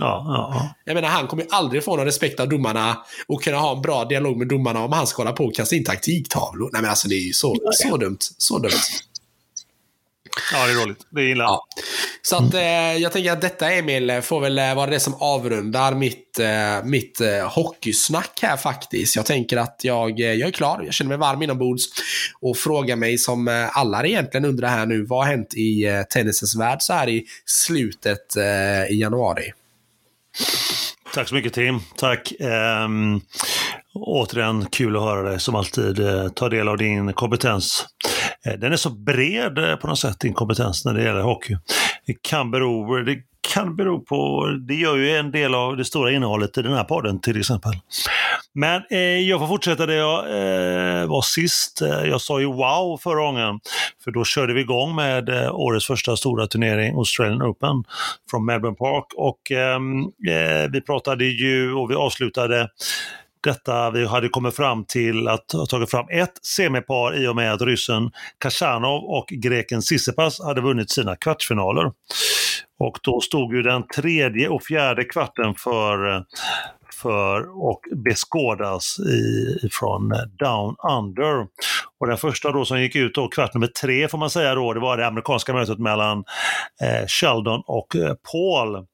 Ja, 0.00 0.24
ja. 0.26 0.74
Jag 0.84 0.94
menar, 0.94 1.08
han 1.08 1.26
kommer 1.26 1.42
ju 1.42 1.48
aldrig 1.52 1.84
få 1.84 1.96
någon 1.96 2.04
respekt 2.04 2.40
av 2.40 2.48
domarna 2.48 2.98
och 3.26 3.42
kunna 3.42 3.56
ha 3.56 3.76
en 3.76 3.82
bra 3.82 4.04
dialog 4.04 4.36
med 4.36 4.48
domarna 4.48 4.84
om 4.84 4.92
han 4.92 5.06
ska 5.06 5.22
hålla 5.22 5.32
på 5.32 5.44
och 5.44 5.54
kasta 5.54 5.76
in 5.76 5.84
taktiktavlor. 5.84 6.70
Nej 6.72 6.82
men 6.82 6.90
alltså 6.90 7.08
det 7.08 7.14
är 7.14 7.26
ju 7.26 7.32
så, 7.32 7.56
så 7.72 7.96
dumt. 7.96 8.18
Så 8.38 8.58
dumt. 8.58 8.70
Ja, 10.52 10.66
det 10.66 10.72
är 10.72 10.84
roligt. 10.84 11.06
Det 11.10 11.20
är 11.20 11.28
illa. 11.28 11.44
Ja. 11.44 11.66
Så 12.22 12.36
att 12.36 12.54
eh, 12.54 12.96
jag 12.96 13.12
tänker 13.12 13.32
att 13.32 13.40
detta 13.40 13.72
Emil 13.72 14.22
får 14.22 14.40
väl 14.40 14.58
eh, 14.58 14.74
vara 14.74 14.90
det 14.90 15.00
som 15.00 15.14
avrundar 15.14 15.94
mitt, 15.94 16.38
eh, 16.38 16.84
mitt 16.84 17.20
eh, 17.20 17.48
hockeysnack 17.48 18.38
här 18.42 18.56
faktiskt. 18.56 19.16
Jag 19.16 19.26
tänker 19.26 19.56
att 19.56 19.80
jag, 19.82 20.20
eh, 20.20 20.32
jag 20.32 20.48
är 20.48 20.52
klar. 20.52 20.82
Jag 20.84 20.94
känner 20.94 21.08
mig 21.08 21.18
varm 21.18 21.42
inombords 21.42 21.84
och 22.40 22.56
frågar 22.56 22.96
mig 22.96 23.18
som 23.18 23.48
eh, 23.48 23.78
alla 23.78 24.06
egentligen 24.06 24.44
undrar 24.44 24.68
här 24.68 24.86
nu. 24.86 25.04
Vad 25.04 25.24
har 25.24 25.30
hänt 25.30 25.54
i 25.54 25.84
eh, 25.84 26.02
tennisens 26.02 26.56
värld 26.56 26.82
så 26.82 26.92
här 26.92 27.08
i 27.08 27.24
slutet 27.44 28.36
i 28.90 29.00
januari? 29.00 29.52
Tack 31.14 31.28
så 31.28 31.34
mycket 31.34 31.52
Tim. 31.52 31.80
Tack. 31.96 32.32
Um, 32.84 33.20
återigen 33.94 34.66
kul 34.66 34.96
att 34.96 35.02
höra 35.02 35.22
dig 35.22 35.40
som 35.40 35.54
alltid. 35.54 35.98
Uh, 36.00 36.28
ta 36.28 36.48
del 36.48 36.68
av 36.68 36.76
din 36.76 37.12
kompetens. 37.12 37.86
Uh, 38.46 38.52
den 38.52 38.72
är 38.72 38.76
så 38.76 38.90
bred 38.90 39.58
uh, 39.58 39.76
på 39.76 39.86
något 39.86 39.98
sätt, 39.98 40.20
din 40.20 40.34
kompetens 40.34 40.84
när 40.84 40.94
det 40.94 41.02
gäller 41.02 41.22
hockey. 41.22 41.56
Det 42.06 42.22
kan 42.22 42.50
bero, 42.50 43.02
det 43.02 43.16
kan 43.54 43.76
bero 43.76 44.00
på, 44.00 44.46
det 44.68 44.74
gör 44.74 44.96
ju 44.96 45.16
en 45.16 45.30
del 45.30 45.54
av 45.54 45.76
det 45.76 45.84
stora 45.84 46.12
innehållet 46.12 46.58
i 46.58 46.62
den 46.62 46.72
här 46.72 46.84
podden 46.84 47.20
till 47.20 47.40
exempel. 47.40 47.72
Men 48.54 48.82
eh, 48.90 48.98
jag 48.98 49.40
får 49.40 49.46
fortsätta 49.46 49.86
där 49.86 49.94
jag 49.94 50.18
eh, 50.18 51.06
var 51.06 51.22
sist. 51.22 51.82
Eh, 51.82 51.88
jag 51.88 52.20
sa 52.20 52.40
ju 52.40 52.46
wow 52.46 52.98
förra 53.02 53.20
gången, 53.20 53.60
för 54.04 54.10
då 54.10 54.24
körde 54.24 54.54
vi 54.54 54.60
igång 54.60 54.94
med 54.94 55.28
eh, 55.28 55.54
årets 55.54 55.86
första 55.86 56.16
stora 56.16 56.46
turnering, 56.46 56.96
Australian 56.96 57.42
Open, 57.42 57.84
från 58.30 58.44
Melbourne 58.44 58.76
Park. 58.76 59.04
Och 59.16 59.50
ehm, 59.50 60.00
eh, 60.02 60.70
vi 60.72 60.80
pratade 60.80 61.24
ju 61.24 61.72
och 61.74 61.90
vi 61.90 61.94
avslutade 61.94 62.68
detta, 63.42 63.90
vi 63.90 64.06
hade 64.06 64.28
kommit 64.28 64.56
fram 64.56 64.84
till 64.84 65.28
att 65.28 65.52
ha 65.52 65.66
tagit 65.66 65.90
fram 65.90 66.06
ett 66.10 66.32
semipar 66.46 67.22
i 67.22 67.28
och 67.28 67.36
med 67.36 67.52
att 67.52 67.62
ryssen 67.62 68.10
Kashanov 68.38 69.04
och 69.04 69.26
greken 69.28 69.82
Sissipas 69.82 70.40
hade 70.40 70.60
vunnit 70.60 70.90
sina 70.90 71.16
kvartsfinaler. 71.16 71.92
Och 72.78 72.98
då 73.02 73.20
stod 73.20 73.54
ju 73.54 73.62
den 73.62 73.82
tredje 73.96 74.48
och 74.48 74.62
fjärde 74.62 75.04
kvarten 75.04 75.54
för 75.54 76.16
eh, 76.16 76.22
för 77.02 77.64
och 77.66 77.80
beskådas 78.04 78.98
i, 78.98 79.68
från 79.72 80.12
eh, 80.12 80.18
Down 80.18 80.76
Under. 80.98 81.46
Och 82.00 82.06
den 82.06 82.16
första 82.16 82.52
då 82.52 82.64
som 82.64 82.80
gick 82.80 82.96
ut 82.96 83.14
då, 83.14 83.28
kvart 83.28 83.54
nummer 83.54 83.66
tre 83.66 84.08
får 84.08 84.18
man 84.18 84.30
säga 84.30 84.54
då, 84.54 84.72
det 84.74 84.80
var 84.80 84.96
det 84.96 85.06
amerikanska 85.06 85.52
mötet 85.52 85.78
mellan 85.78 86.24
eh, 86.82 87.06
Sheldon 87.06 87.62
och 87.66 87.96
eh, 87.96 88.14
Paul. 88.32 88.86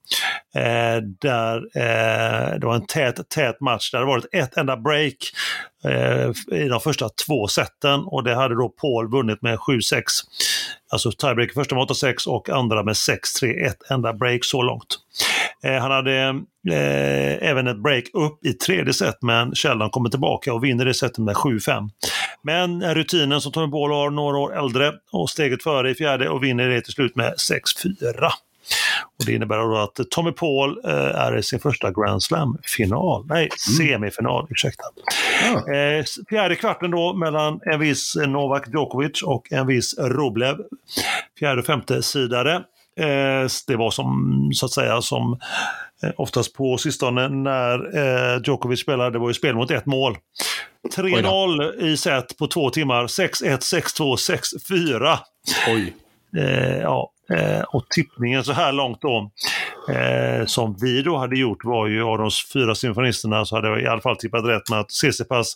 Eh, 0.57 1.02
där 1.20 1.57
eh, 1.57 2.59
det 2.59 2.66
var 2.66 2.74
en 2.74 2.86
tät, 2.86 3.28
tät 3.28 3.61
match. 3.61 3.90
Det 3.90 3.96
hade 3.96 4.07
varit 4.07 4.34
ett 4.34 4.57
enda 4.57 4.76
break 4.76 5.16
eh, 5.84 6.59
i 6.61 6.68
de 6.68 6.80
första 6.80 7.09
två 7.26 7.48
seten 7.48 8.00
och 8.00 8.24
det 8.24 8.34
hade 8.34 8.54
då 8.54 8.68
Paul 8.68 9.11
vunnit 9.11 9.42
med 9.42 9.59
7-6. 9.59 10.02
Alltså 10.92 11.12
tiebreak 11.12 11.52
första 11.52 11.74
med 11.74 11.84
8-6 11.84 12.28
och 12.28 12.50
andra 12.50 12.82
med 12.82 12.94
6-3. 12.94 13.66
Ett 13.66 13.90
enda 13.90 14.12
break 14.12 14.44
så 14.44 14.62
långt. 14.62 14.98
Eh, 15.64 15.80
han 15.82 15.90
hade 15.90 16.12
eh, 16.70 17.49
även 17.51 17.66
ett 17.66 17.82
break 17.82 18.05
upp 18.12 18.44
i 18.44 18.53
tredje 18.53 18.92
set 18.92 19.22
men 19.22 19.55
Sheldon 19.55 19.90
kommer 19.90 20.11
tillbaka 20.11 20.55
och 20.55 20.64
vinner 20.64 20.84
det 20.84 20.94
setet 20.94 21.18
med 21.18 21.34
7-5. 21.34 21.90
Men 22.42 22.94
rutinen 22.94 23.40
som 23.40 23.53
Tommy 23.53 23.70
Paul 23.70 23.90
har 23.90 24.11
några 24.11 24.38
år 24.38 24.59
äldre 24.59 24.92
och 25.12 25.30
steget 25.30 25.62
före 25.62 25.90
i 25.90 25.94
fjärde 25.94 26.28
och 26.28 26.44
vinner 26.44 26.68
det 26.68 26.80
till 26.80 26.92
slut 26.92 27.16
med 27.16 27.34
6-4. 27.34 28.30
Och 29.18 29.26
det 29.26 29.32
innebär 29.32 29.59
då 29.59 29.76
att 29.76 30.11
Tommy 30.11 30.32
Paul 30.32 30.80
eh, 30.84 30.92
är 30.94 31.36
i 31.36 31.42
sin 31.42 31.61
första 31.61 31.90
Grand 31.90 32.22
Slam-final, 32.22 33.26
nej 33.28 33.49
mm. 33.68 33.88
semifinal, 33.88 34.47
ursäkta. 34.51 34.84
Ja. 35.42 35.74
Eh, 35.74 36.05
fjärde 36.28 36.57
kvarten 36.57 36.90
då 36.90 37.12
mellan 37.12 37.61
en 37.62 37.80
viss 37.80 38.16
Novak 38.16 38.68
Djokovic 38.68 39.22
och 39.22 39.53
en 39.53 39.66
viss 39.66 39.99
Rublev. 39.99 40.57
Fjärde 41.38 41.61
och 41.61 41.66
femte 41.66 42.03
sidare. 42.03 42.62
Eh, 43.01 43.49
det 43.66 43.76
var 43.76 43.90
som, 43.90 44.51
så 44.55 44.66
att 44.66 44.72
säga, 44.72 45.03
som 45.03 45.38
eh, 46.03 46.11
oftast 46.16 46.55
på 46.55 46.78
sistone 46.78 47.28
när 47.28 47.99
eh, 47.99 48.40
Djokovic 48.44 48.80
spelade, 48.80 49.11
det 49.11 49.18
var 49.18 49.28
ju 49.28 49.34
spel 49.34 49.55
mot 49.55 49.70
ett 49.70 49.86
mål. 49.86 50.16
3-0 50.97 51.80
i 51.80 51.97
set 51.97 52.38
på 52.38 52.47
två 52.47 52.70
timmar, 52.70 53.07
6-1, 53.07 53.59
6-2, 53.99 54.16
6-4. 54.70 55.18
Oj. 55.68 55.94
Ja, 56.82 57.12
och 57.68 57.88
tippningen 57.88 58.44
så 58.44 58.53
här 58.53 58.72
långt 58.72 59.01
då, 59.01 59.30
eh, 59.89 60.47
som 60.47 60.76
vi 60.80 61.03
då 61.03 61.16
hade 61.16 61.39
gjort 61.39 61.64
var 61.64 61.87
ju 61.87 62.03
av 62.03 62.18
de 62.18 62.30
fyra 62.53 62.74
symfonisterna 62.74 63.45
så 63.45 63.57
hade 63.57 63.68
jag 63.68 63.82
i 63.82 63.87
alla 63.87 64.01
fall 64.01 64.16
tippat 64.16 64.45
rätt 64.45 64.70
med 64.70 64.80
att 64.80 64.89
Tsitsipas 64.89 65.53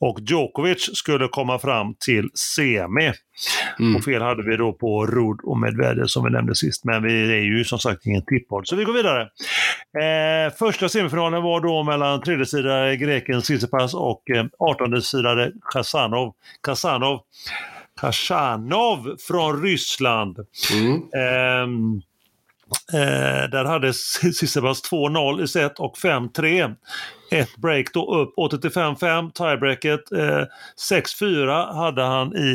och 0.00 0.18
Djokovic 0.20 0.90
skulle 0.94 1.28
komma 1.28 1.58
fram 1.58 1.94
till 2.04 2.28
semi. 2.34 3.12
Mm. 3.78 3.96
Och 3.96 4.04
fel 4.04 4.22
hade 4.22 4.42
vi 4.42 4.56
då 4.56 4.72
på 4.72 5.06
Rud 5.06 5.40
och 5.42 5.58
Medvedev 5.58 6.06
som 6.06 6.24
vi 6.24 6.30
nämnde 6.30 6.54
sist, 6.54 6.84
men 6.84 7.02
vi 7.02 7.32
är 7.32 7.42
ju 7.42 7.64
som 7.64 7.78
sagt 7.78 8.06
ingen 8.06 8.24
tippodd, 8.24 8.68
så 8.68 8.76
vi 8.76 8.84
går 8.84 8.92
vidare. 8.92 9.22
Eh, 10.02 10.52
första 10.58 10.88
semifinalen 10.88 11.42
var 11.42 11.60
då 11.60 11.82
mellan 11.82 12.20
tredje 12.20 12.46
sida 12.46 12.94
greken 12.94 13.42
Tsitsipas 13.42 13.94
och 13.94 14.30
eh, 14.30 14.44
18 14.58 15.02
sidare 15.02 15.52
Kasanov. 15.72 16.32
Kasanov 16.62 17.20
Kashanov 18.00 19.16
från 19.28 19.62
Ryssland. 19.62 20.38
Mm. 20.72 20.94
Eh, 20.94 22.02
Eh, 22.92 23.50
där 23.50 23.64
hade 23.64 23.92
Sissebas 24.34 24.82
2-0 24.92 25.44
i 25.44 25.48
set 25.48 25.78
och 25.78 25.96
5-3. 25.98 26.74
Ett 27.34 27.56
break 27.56 27.92
då 27.92 28.14
upp 28.14 28.34
80-5-5, 28.36 29.32
tiebreaket. 29.32 30.12
Eh, 30.12 30.44
6-4 30.90 31.74
hade 31.74 32.02
han 32.02 32.36
i, 32.36 32.50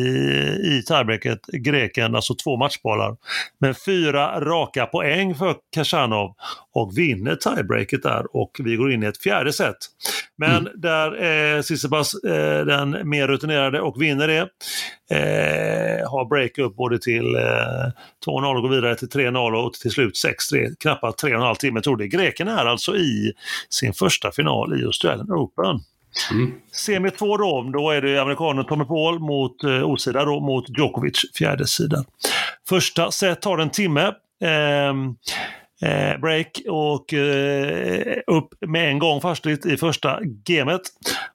i 0.64 0.84
tiebreaket, 0.88 1.40
greken, 1.48 2.16
alltså 2.16 2.36
två 2.36 2.58
matchbollar. 2.58 3.18
Men 3.60 3.76
fyra 3.86 4.40
raka 4.40 4.86
poäng 4.86 5.36
för 5.36 5.56
Kashanov 5.72 6.36
och 6.74 6.98
vinner 6.98 7.36
tiebreaket 7.36 8.04
där 8.04 8.36
och 8.36 8.52
vi 8.64 8.76
går 8.76 8.92
in 8.92 9.04
i 9.04 9.06
ett 9.06 9.24
fjärde 9.24 9.54
set. 9.54 9.78
Men 10.38 10.58
mm. 10.58 10.74
där 10.76 11.12
är 11.12 11.56
eh, 11.56 11.62
Sissebas 11.62 12.14
eh, 12.14 12.66
den 12.66 13.10
mer 13.10 13.28
rutinerade 13.28 13.82
och 13.82 14.02
vinner 14.02 14.28
det. 14.28 14.50
Eh, 15.12 16.10
har 16.10 16.26
break 16.26 16.58
upp 16.58 16.76
både 16.76 17.00
till 17.00 17.36
eh, 17.36 17.92
2-0 18.26 18.56
och 18.56 18.62
går 18.62 18.70
vidare 18.70 18.96
till 18.96 19.08
3-0 19.08 19.66
och 19.66 19.74
till 19.74 19.92
slut 19.92 20.14
6-3. 20.54 20.76
Knappt 20.80 21.04
3,5 21.04 21.56
timme 21.56 21.82
tog 21.82 21.98
det. 21.98 22.08
Greken 22.08 22.48
är 22.48 22.66
alltså 22.66 22.96
i 22.96 23.34
sin 23.70 23.94
första 23.94 24.32
final 24.32 24.69
i 24.74 24.86
Australian 24.86 25.32
Open. 25.32 25.80
Mm. 26.32 26.52
Semi 26.72 27.12
2 27.12 27.38
då, 27.38 27.70
då 27.74 27.90
är 27.90 28.02
det 28.02 28.22
amerikanen 28.22 28.66
Tommy 28.66 28.86
Paul 28.86 29.20
mot 29.20 29.64
eh, 29.64 29.90
osida 29.90 30.26
då, 30.26 30.40
mot 30.40 30.78
Djokovic, 30.78 31.26
fjärde 31.38 31.68
sidan. 31.68 32.06
Första 32.70 33.12
set 33.12 33.42
tar 33.42 33.58
en 33.58 33.70
timme. 33.70 34.02
Eh, 34.42 34.94
eh, 35.82 36.18
break 36.22 36.62
och 36.70 37.14
eh, 37.14 38.18
upp 38.28 38.50
med 38.68 38.90
en 38.90 39.00
gång 39.00 39.22
först 39.22 39.46
i, 39.46 39.78
första 39.78 40.20
gamet. 40.24 40.82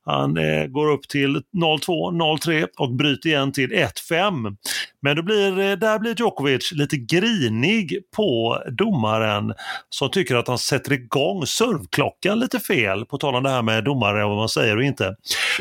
Han 0.05 0.36
eh, 0.36 0.66
går 0.66 0.90
upp 0.90 1.09
till 1.09 1.36
0-2, 1.36 2.38
0-3 2.38 2.66
och 2.78 2.92
bryter 2.92 3.28
igen 3.28 3.53
till 3.53 3.72
1-5. 3.72 4.57
Men 5.03 5.16
då 5.16 5.22
blir, 5.22 5.59
eh, 5.59 5.72
där 5.72 5.99
blir 5.99 6.14
Djokovic 6.18 6.72
lite 6.72 6.97
grinig 6.97 7.99
på 8.16 8.59
domaren 8.70 9.55
som 9.88 10.11
tycker 10.11 10.36
att 10.36 10.49
han 10.49 10.59
sätter 10.59 10.92
igång 10.92 11.47
servklockan 11.47 12.38
lite 12.38 12.61
fel, 12.61 13.05
på 13.05 13.18
tal 13.18 13.34
om 13.34 13.42
det 13.42 13.51
här 13.51 13.62
med 13.62 13.84
domare 13.84 14.24
och 14.24 14.30
vad 14.30 14.38
man 14.38 14.49
säger 14.49 14.76
och 14.76 14.84
inte. 14.84 15.16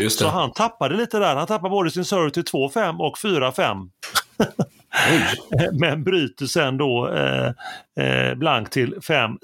Så 0.09 0.27
han 0.27 0.51
tappade 0.51 0.97
lite 0.97 1.19
där. 1.19 1.35
Han 1.35 1.47
tappade 1.47 1.69
både 1.69 1.91
sin 1.91 2.05
serve 2.05 2.31
till 2.31 2.43
2-5 2.43 2.99
och 2.99 3.17
4-5. 3.17 3.89
Men 5.79 6.03
bryter 6.03 6.45
sen 6.45 6.77
då 6.77 7.09
eh, 7.13 7.51
eh, 8.05 8.35
blank 8.35 8.69
till 8.69 8.95
5-6 8.95 9.37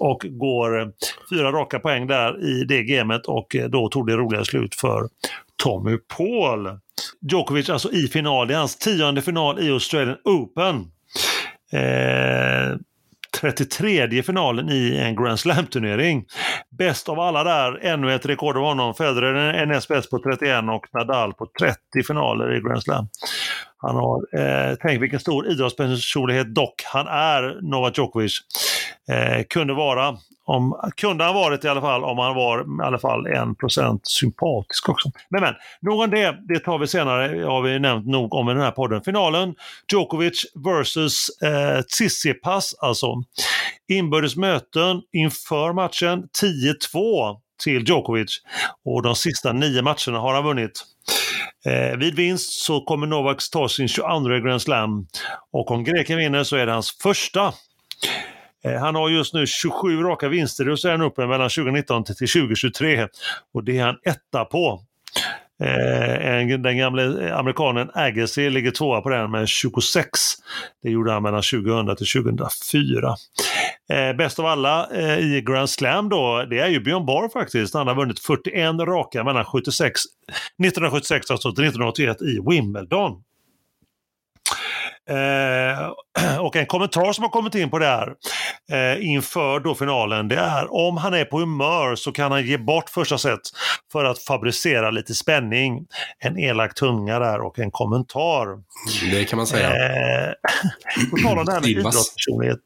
och 0.00 0.26
går 0.30 0.80
eh, 0.80 0.86
fyra 1.30 1.52
raka 1.52 1.78
poäng 1.78 2.06
där 2.06 2.44
i 2.44 2.64
det 2.64 2.82
gamet 2.82 3.26
och 3.26 3.56
eh, 3.56 3.68
då 3.68 3.88
tog 3.88 4.06
det 4.06 4.16
roliga 4.16 4.44
slut 4.44 4.74
för 4.74 5.08
Tommy 5.62 5.96
Paul. 6.16 6.78
Djokovic 7.30 7.70
alltså 7.70 7.92
i 7.92 8.08
final, 8.08 8.48
det 8.48 8.54
är 8.54 8.58
hans 8.58 8.76
tionde 8.76 9.22
final 9.22 9.60
i 9.60 9.70
Australian 9.70 10.16
Open. 10.24 10.76
Eh, 11.72 12.78
33 13.40 14.22
finalen 14.22 14.70
i 14.70 14.96
en 14.96 15.16
Grand 15.16 15.40
Slam-turnering. 15.40 16.24
Bäst 16.78 17.08
av 17.08 17.20
alla 17.20 17.44
där, 17.44 17.84
ännu 17.84 18.14
ett 18.14 18.26
rekord 18.26 18.56
av 18.56 18.62
honom. 18.62 18.94
Federer 18.94 19.34
är 19.34 19.66
näst 19.66 19.88
bäst 19.88 20.10
på 20.10 20.18
31 20.18 20.64
och 20.70 20.86
Nadal 20.92 21.34
på 21.34 21.46
30 21.58 21.76
finaler 22.06 22.56
i 22.56 22.60
Grand 22.60 22.82
Slam. 22.82 23.08
Han 23.86 23.96
har, 23.96 24.38
eh, 24.38 24.76
tänk 24.82 25.02
vilken 25.02 25.20
stor 25.20 25.48
idrottspersonlighet 25.48 26.54
dock 26.54 26.82
han 26.84 27.06
är, 27.06 27.58
Novak 27.62 27.98
Djokovic. 27.98 28.40
Eh, 29.08 29.44
kunde 29.48 29.74
vara, 29.74 30.16
om, 30.44 30.90
kunde 30.96 31.24
han 31.24 31.34
varit 31.34 31.64
i 31.64 31.68
alla 31.68 31.80
fall 31.80 32.04
om 32.04 32.18
han 32.18 32.34
var 32.34 32.60
i 32.60 32.86
alla 32.86 32.98
fall 32.98 33.26
en 33.26 33.54
procent 33.54 34.06
sympatisk 34.06 34.88
också. 34.88 35.10
Men 35.28 35.40
men, 35.40 35.54
nog 35.80 36.00
om 36.00 36.10
det, 36.10 36.38
det 36.48 36.58
tar 36.58 36.78
vi 36.78 36.86
senare, 36.86 37.44
har 37.44 37.62
vi 37.62 37.78
nämnt 37.78 38.06
nog 38.06 38.34
om 38.34 38.50
i 38.50 38.52
den 38.52 38.62
här 38.62 38.70
podden. 38.70 39.02
Finalen, 39.02 39.54
Djokovic 39.92 40.44
versus 40.54 41.28
eh, 41.42 41.80
Tsitsipas 41.82 42.74
alltså. 42.78 43.22
inbördes 43.88 44.36
möten 44.36 45.02
inför 45.12 45.72
matchen 45.72 46.28
10-2 46.94 47.36
till 47.64 47.88
Djokovic 47.88 48.42
och 48.84 49.02
de 49.02 49.14
sista 49.14 49.52
nio 49.52 49.82
matcherna 49.82 50.18
har 50.18 50.34
han 50.34 50.44
vunnit. 50.44 50.84
Eh, 51.66 51.96
vid 51.96 52.14
vinst 52.14 52.52
så 52.52 52.80
kommer 52.80 53.06
Novak 53.06 53.50
ta 53.52 53.68
sin 53.68 53.88
22 53.88 54.38
Grand 54.44 54.62
Slam 54.62 55.06
och 55.52 55.70
om 55.70 55.84
greken 55.84 56.18
vinner 56.18 56.44
så 56.44 56.56
är 56.56 56.66
det 56.66 56.72
hans 56.72 56.98
första. 57.02 57.52
Eh, 58.64 58.80
han 58.80 58.94
har 58.94 59.08
just 59.08 59.34
nu 59.34 59.46
27 59.46 60.02
raka 60.02 60.28
vinster 60.28 60.68
och 60.68 60.78
så 60.78 60.88
är 60.88 60.92
han 60.92 61.02
uppe 61.02 61.26
mellan 61.26 61.50
2019 61.50 62.04
till 62.04 62.14
2023 62.14 63.08
och 63.54 63.64
det 63.64 63.78
är 63.78 63.84
han 63.84 63.98
etta 64.04 64.44
på. 64.44 64.82
Eh, 65.62 66.58
den 66.58 66.78
gamle 66.78 67.26
eh, 67.26 67.38
amerikanen 67.38 67.90
Agassi 67.94 68.50
ligger 68.50 68.70
tvåa 68.70 69.00
på 69.00 69.08
den 69.08 69.30
med 69.30 69.48
26. 69.48 70.08
Det 70.82 70.90
gjorde 70.90 71.12
han 71.12 71.22
mellan 71.22 71.42
2000 71.42 71.96
till 71.96 72.22
2004. 72.22 73.14
Eh, 73.92 74.16
bäst 74.16 74.38
av 74.38 74.46
alla 74.46 74.88
eh, 74.90 75.18
i 75.18 75.42
Grand 75.46 75.70
Slam 75.70 76.08
då, 76.08 76.46
det 76.50 76.58
är 76.58 76.68
ju 76.68 76.80
Björn 76.80 77.06
Borg 77.06 77.30
faktiskt. 77.30 77.74
Han 77.74 77.86
har 77.86 77.94
vunnit 77.94 78.20
41 78.20 78.74
raka 78.80 79.24
mellan 79.24 79.44
76, 79.44 80.00
1976 80.58 81.30
alltså 81.30 81.52
till 81.52 81.64
1981 81.64 82.22
i 82.22 82.40
Wimbledon. 82.50 83.22
Eh, 85.10 86.38
och 86.40 86.56
en 86.56 86.66
kommentar 86.66 87.12
som 87.12 87.24
har 87.24 87.30
kommit 87.30 87.54
in 87.54 87.70
på 87.70 87.78
det 87.78 87.86
här 87.86 88.14
eh, 88.72 89.06
inför 89.06 89.60
då 89.60 89.74
finalen, 89.74 90.28
det 90.28 90.36
är 90.36 90.74
om 90.74 90.96
han 90.96 91.14
är 91.14 91.24
på 91.24 91.38
humör 91.38 91.94
så 91.94 92.12
kan 92.12 92.32
han 92.32 92.46
ge 92.46 92.58
bort 92.58 92.90
första 92.90 93.18
set 93.18 93.40
för 93.92 94.04
att 94.04 94.18
fabricera 94.18 94.90
lite 94.90 95.14
spänning. 95.14 95.86
En 96.18 96.38
elak 96.38 96.74
tunga 96.74 97.18
där 97.18 97.40
och 97.40 97.58
en 97.58 97.70
kommentar. 97.70 98.46
Det 99.10 99.24
kan 99.24 99.36
man 99.36 99.46
säga. 99.46 99.68
Eh, 99.68 100.32
på 101.10 101.16
tal 101.16 101.38
om 101.38 101.44
det 101.44 101.52
här 101.52 101.60
med 101.60 101.70
idrottspersonlighet. 101.70 102.58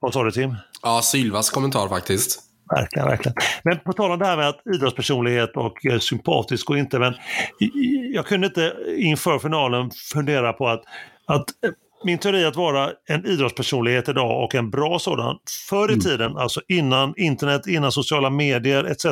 Vad 0.00 0.12
sa 0.12 0.24
du 0.24 0.30
Tim? 0.30 0.56
Ja, 0.82 1.02
Sylvas 1.02 1.50
kommentar 1.50 1.88
faktiskt. 1.88 2.40
Verkligen, 2.70 3.08
verkligen. 3.08 3.34
Men 3.62 3.78
på 3.78 3.92
tal 3.92 4.10
om 4.10 4.18
det 4.18 4.26
här 4.26 4.36
med 4.36 4.48
att 4.48 4.66
idrottspersonlighet 4.74 5.56
och 5.56 5.86
eh, 5.86 5.98
sympatisk 5.98 6.70
och 6.70 6.78
inte, 6.78 6.98
men 6.98 7.14
jag 8.14 8.26
kunde 8.26 8.46
inte 8.46 8.74
inför 8.96 9.38
finalen 9.38 9.90
fundera 10.12 10.52
på 10.52 10.68
att, 10.68 10.82
att 11.26 11.44
min 12.04 12.18
teori 12.18 12.44
att 12.44 12.56
vara 12.56 12.90
en 13.08 13.26
idrottspersonlighet 13.26 14.08
idag 14.08 14.44
och 14.44 14.54
en 14.54 14.70
bra 14.70 14.98
sådan. 14.98 15.36
Förr 15.68 15.88
i 15.88 15.92
mm. 15.92 16.00
tiden, 16.00 16.36
alltså 16.36 16.60
innan 16.68 17.14
internet, 17.16 17.66
innan 17.66 17.92
sociala 17.92 18.30
medier 18.30 18.84
etc. 18.84 19.06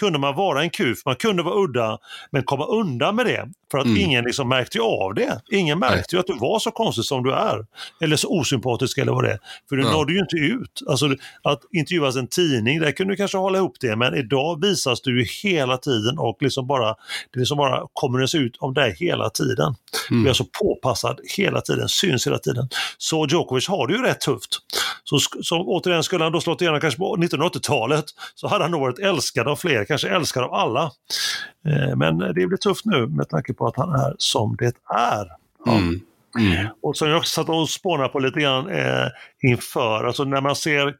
kunde 0.00 0.18
man 0.18 0.34
vara 0.34 0.62
en 0.62 0.70
kuf, 0.70 0.98
man 1.04 1.16
kunde 1.16 1.42
vara 1.42 1.54
udda 1.54 1.98
men 2.30 2.42
komma 2.42 2.66
undan 2.66 3.16
med 3.16 3.26
det. 3.26 3.48
För 3.70 3.78
att 3.78 3.84
mm. 3.84 3.96
ingen 3.96 4.24
liksom 4.24 4.48
märkte 4.48 4.80
av 4.80 5.14
det. 5.14 5.40
Ingen 5.50 5.78
märkte 5.78 6.16
ju 6.16 6.20
att 6.20 6.26
du 6.26 6.38
var 6.38 6.58
så 6.58 6.70
konstig 6.70 7.04
som 7.04 7.22
du 7.22 7.32
är. 7.32 7.66
Eller 8.00 8.16
så 8.16 8.28
osympatisk 8.28 8.98
eller 8.98 9.12
vad 9.12 9.24
det 9.24 9.32
är. 9.32 9.38
För 9.68 9.76
du 9.76 9.82
ja. 9.82 9.90
nådde 9.90 10.12
ju 10.12 10.18
inte 10.18 10.36
ut. 10.36 10.82
Alltså 10.88 11.06
att 11.42 11.60
intervjuas 11.72 12.16
en 12.16 12.26
tidning, 12.26 12.80
där 12.80 12.92
kunde 12.92 13.12
du 13.12 13.16
kanske 13.16 13.38
hålla 13.38 13.58
ihop 13.58 13.76
det. 13.80 13.96
Men 13.96 14.14
idag 14.14 14.62
visas 14.62 15.00
du 15.00 15.20
ju 15.20 15.26
hela 15.42 15.78
tiden 15.78 16.18
och 16.18 16.36
liksom 16.40 16.66
bara, 16.66 16.94
det 17.32 17.38
liksom 17.38 17.58
bara 17.58 17.86
kommer 17.92 18.36
ut 18.36 18.56
om 18.58 18.74
dig 18.74 18.96
hela 18.98 19.30
tiden. 19.30 19.74
Mm. 20.10 20.22
Du 20.22 20.28
är 20.28 20.30
alltså 20.30 20.44
påpassad 20.62 21.20
hela 21.36 21.60
tiden, 21.60 21.88
syns 21.88 22.15
hela 22.24 22.38
tiden. 22.38 22.68
Så 22.98 23.26
Djokovic 23.26 23.68
har 23.68 23.86
det 23.86 23.94
ju 23.94 24.02
rätt 24.02 24.20
tufft. 24.20 24.58
Så, 25.04 25.18
så 25.42 25.64
återigen, 25.66 26.02
skulle 26.02 26.24
han 26.24 26.32
då 26.32 26.40
slått 26.40 26.60
igenom 26.60 26.80
kanske 26.80 26.98
på 26.98 27.16
1980-talet 27.16 28.04
så 28.34 28.48
hade 28.48 28.64
han 28.64 28.70
nog 28.70 28.80
varit 28.80 28.98
älskad 28.98 29.48
av 29.48 29.56
fler, 29.56 29.84
kanske 29.84 30.08
älskad 30.08 30.44
av 30.44 30.54
alla. 30.54 30.90
Eh, 31.68 31.96
men 31.96 32.18
det 32.18 32.32
blir 32.32 32.56
tufft 32.56 32.84
nu 32.84 33.06
med 33.06 33.28
tanke 33.28 33.54
på 33.54 33.66
att 33.66 33.76
han 33.76 33.94
är 33.94 34.14
som 34.18 34.56
det 34.56 34.74
är. 34.94 35.26
Ja. 35.64 35.72
Mm. 35.72 36.00
Mm. 36.38 36.66
Och 36.82 36.96
som 36.96 37.08
jag 37.08 37.18
också 37.18 37.40
satt 37.40 37.48
och 37.48 37.70
spånade 37.70 38.08
på 38.08 38.18
lite 38.18 38.40
grann 38.40 38.68
eh, 38.68 39.06
inför, 39.42 40.04
alltså 40.04 40.24
när 40.24 40.40
man 40.40 40.56
ser 40.56 40.94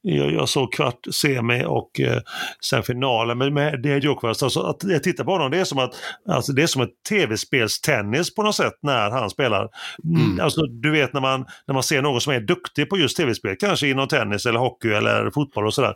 jag, 0.00 0.32
jag 0.32 0.48
såg 0.48 0.72
kvart, 0.72 1.06
semi 1.12 1.64
och 1.66 2.00
eh, 2.00 2.20
sen 2.60 2.82
finalen 2.82 3.38
med, 3.38 3.52
med 3.52 3.82
det 3.82 3.98
Djokovic. 3.98 4.42
Alltså 4.42 4.60
att 4.60 4.84
jag 4.84 5.02
tittar 5.02 5.24
på 5.24 5.30
honom, 5.30 5.50
det 5.50 5.58
är 5.58 5.64
som 5.64 5.78
att 5.78 5.94
alltså 6.28 6.52
det 6.52 6.62
är 6.62 6.66
som 6.66 6.82
ett 6.82 7.02
tv-spelstennis 7.08 8.34
på 8.34 8.42
något 8.42 8.54
sätt 8.54 8.74
när 8.82 9.10
han 9.10 9.30
spelar. 9.30 9.68
Mm. 10.04 10.24
mm. 10.24 10.40
Alltså, 10.40 10.62
du 10.62 10.90
vet 10.90 11.12
när 11.12 11.20
man, 11.20 11.46
när 11.66 11.74
man 11.74 11.82
ser 11.82 12.02
någon 12.02 12.20
som 12.20 12.32
är 12.32 12.40
duktig 12.40 12.90
på 12.90 12.98
just 12.98 13.16
tv-spel, 13.16 13.56
kanske 13.60 13.88
inom 13.88 14.08
tennis 14.08 14.46
eller 14.46 14.58
hockey 14.58 14.88
eller 14.88 15.30
fotboll 15.30 15.66
och 15.66 15.74
sådär. 15.74 15.94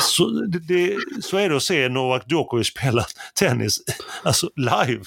Så, 0.00 0.30
det, 0.30 0.58
det, 0.58 0.96
så 1.22 1.36
är 1.36 1.48
det 1.48 1.56
att 1.56 1.62
se 1.62 1.88
Novak 1.88 2.22
Djokovic 2.26 2.66
spela 2.66 3.04
tennis 3.34 3.80
alltså 4.22 4.50
live. 4.56 5.02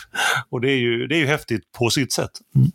Och 0.50 0.62
det 0.62 0.72
är 0.72 0.78
ju, 0.78 1.08
det 1.08 1.16
är 1.16 1.20
ju 1.20 1.28
häftigt 1.28 1.72
på 1.72 1.90
sitt 1.90 2.14
sätt. 2.14 2.32
Mm. 2.56 2.72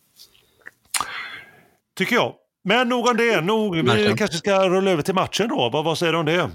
Tycker 1.97 2.15
jag. 2.15 2.35
Men 2.67 2.89
nog 2.89 3.07
om 3.07 3.17
det. 3.17 3.41
Nog, 3.41 3.77
vi 3.77 4.15
kanske 4.17 4.37
ska 4.37 4.69
rulla 4.69 4.91
över 4.91 5.03
till 5.03 5.15
matchen 5.15 5.49
då. 5.49 5.71
Vad, 5.73 5.85
vad 5.85 5.99
säger 5.99 6.13
du 6.13 6.19
om 6.19 6.27
det? 6.27 6.51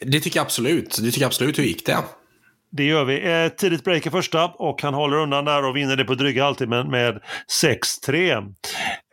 Det 0.00 0.20
tycker 0.20 0.38
jag 0.38 0.44
absolut. 0.44 0.96
Det 1.02 1.10
tycker 1.10 1.20
jag 1.20 1.26
absolut. 1.26 1.58
Hur 1.58 1.64
gick 1.64 1.86
det? 1.86 1.98
Det 2.72 2.84
gör 2.84 3.04
vi. 3.04 3.32
Eh, 3.32 3.48
tidigt 3.48 3.84
break 3.84 4.06
i 4.06 4.10
första 4.10 4.44
och 4.44 4.82
han 4.82 4.94
håller 4.94 5.16
undan 5.16 5.44
där 5.44 5.64
och 5.64 5.76
vinner 5.76 5.96
det 5.96 6.04
på 6.04 6.14
dryga 6.14 6.44
alltid 6.44 6.68
med, 6.68 6.86
med 6.86 7.20
6-3. 7.62 8.54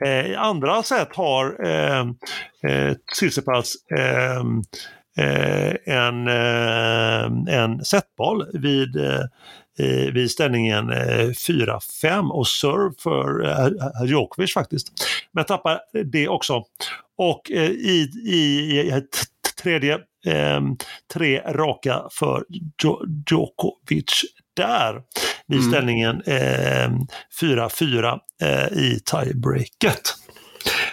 Eh, 0.05 0.09
I 0.09 0.35
andra 0.35 0.83
set 0.83 1.15
har 1.15 1.65
eh, 1.65 1.99
eh, 1.99 2.93
Tsitsipas 3.15 3.73
eh, 3.97 4.35
eh, 4.35 4.43
en, 5.85 6.27
eh, 6.27 7.55
en 7.55 7.85
setboll 7.85 8.45
vid 8.53 8.95
eh, 9.79 10.13
vid 10.13 10.31
ställningen 10.31 10.91
4-5 10.91 12.29
och 12.29 12.47
serve 12.47 12.93
för 12.99 13.45
eh, 13.45 14.05
Djokovic 14.05 14.53
faktiskt. 14.53 14.87
Men 15.31 15.45
tappar 15.45 15.79
det 16.11 16.27
också. 16.27 16.63
Och 17.17 17.51
eh, 17.51 17.69
i, 17.69 18.09
i, 18.25 19.01
tredje, 19.61 19.93
eh, 20.25 20.61
tre 21.13 21.41
raka 21.45 22.01
för 22.11 22.43
Djokovic 23.29 24.25
där 24.55 25.01
vid 25.47 25.59
mm. 25.59 25.71
ställningen 25.71 26.21
eh, 26.25 26.91
4-4 27.41 28.19
eh, 28.41 28.77
i 28.77 28.99
tiebreaket. 29.05 30.15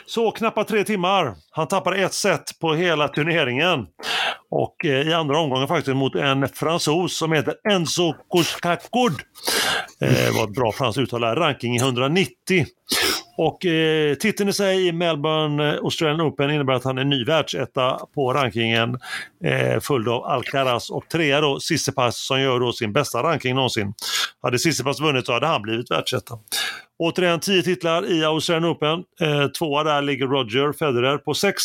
Så 0.09 0.31
knappt 0.31 0.69
tre 0.69 0.85
timmar. 0.85 1.35
Han 1.51 1.69
tappade 1.69 1.97
ett 1.97 2.15
set 2.15 2.59
på 2.61 2.75
hela 2.75 3.09
turneringen. 3.09 3.87
Och 4.51 4.85
eh, 4.85 5.09
i 5.09 5.13
andra 5.13 5.39
omgången 5.39 5.69
faktiskt 5.69 5.97
mot 5.97 6.15
en 6.15 6.49
fransos 6.49 7.19
som 7.19 7.33
heter 7.33 7.55
Enzo 7.71 8.15
Kouchkakoud. 8.29 9.13
Eh, 10.01 10.37
var 10.37 10.45
ett 10.45 10.55
bra 10.55 10.73
franskt 10.73 10.99
uttal. 10.99 11.23
Ranking 11.23 11.77
190. 11.77 12.67
Och 13.37 13.67
eh, 13.67 14.15
titeln 14.15 14.49
i 14.49 14.53
sig 14.53 14.87
i 14.87 14.93
Melbourne 14.93 15.69
eh, 15.69 15.75
Australian 15.85 16.21
Open 16.21 16.51
innebär 16.51 16.73
att 16.73 16.85
han 16.85 16.99
är 16.99 17.05
ny 17.05 17.25
världsetta 17.25 17.99
på 18.15 18.33
rankingen. 18.33 18.99
Eh, 19.45 19.81
följd 19.81 20.09
av 20.09 20.25
Alcaraz 20.25 20.91
och 20.91 21.09
trea 21.09 21.41
då 21.41 21.61
Sissipas 21.61 22.27
som 22.27 22.41
gör 22.41 22.61
då 22.61 22.73
sin 22.73 22.93
bästa 22.93 23.23
ranking 23.23 23.55
någonsin. 23.55 23.95
Hade 24.43 24.59
Sissipas 24.59 25.01
vunnit 25.01 25.27
så 25.27 25.33
hade 25.33 25.47
han 25.47 25.63
blivit 25.63 25.91
världsetta. 25.91 26.39
Återigen 26.99 27.41
10 27.41 27.63
titlar 27.63 28.13
i 28.13 28.25
Australian 28.25 28.73
Open. 28.73 29.05
Eh, 29.21 29.47
tvåa 29.47 29.85
där 29.85 30.03
ligger 30.03 30.27
Roger 30.27 30.73
Federer 30.73 31.19
på 31.19 31.35
6 31.35 31.63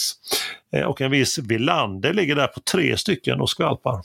Eh, 0.74 0.84
och 0.84 1.02
en 1.02 1.12
viss 1.12 1.40
Villander 1.40 2.14
ligger 2.14 2.36
där 2.36 2.48
på 2.48 2.60
tre 2.60 2.98
stycken 2.98 3.42
och 3.42 3.50
skvalpar. 3.50 4.02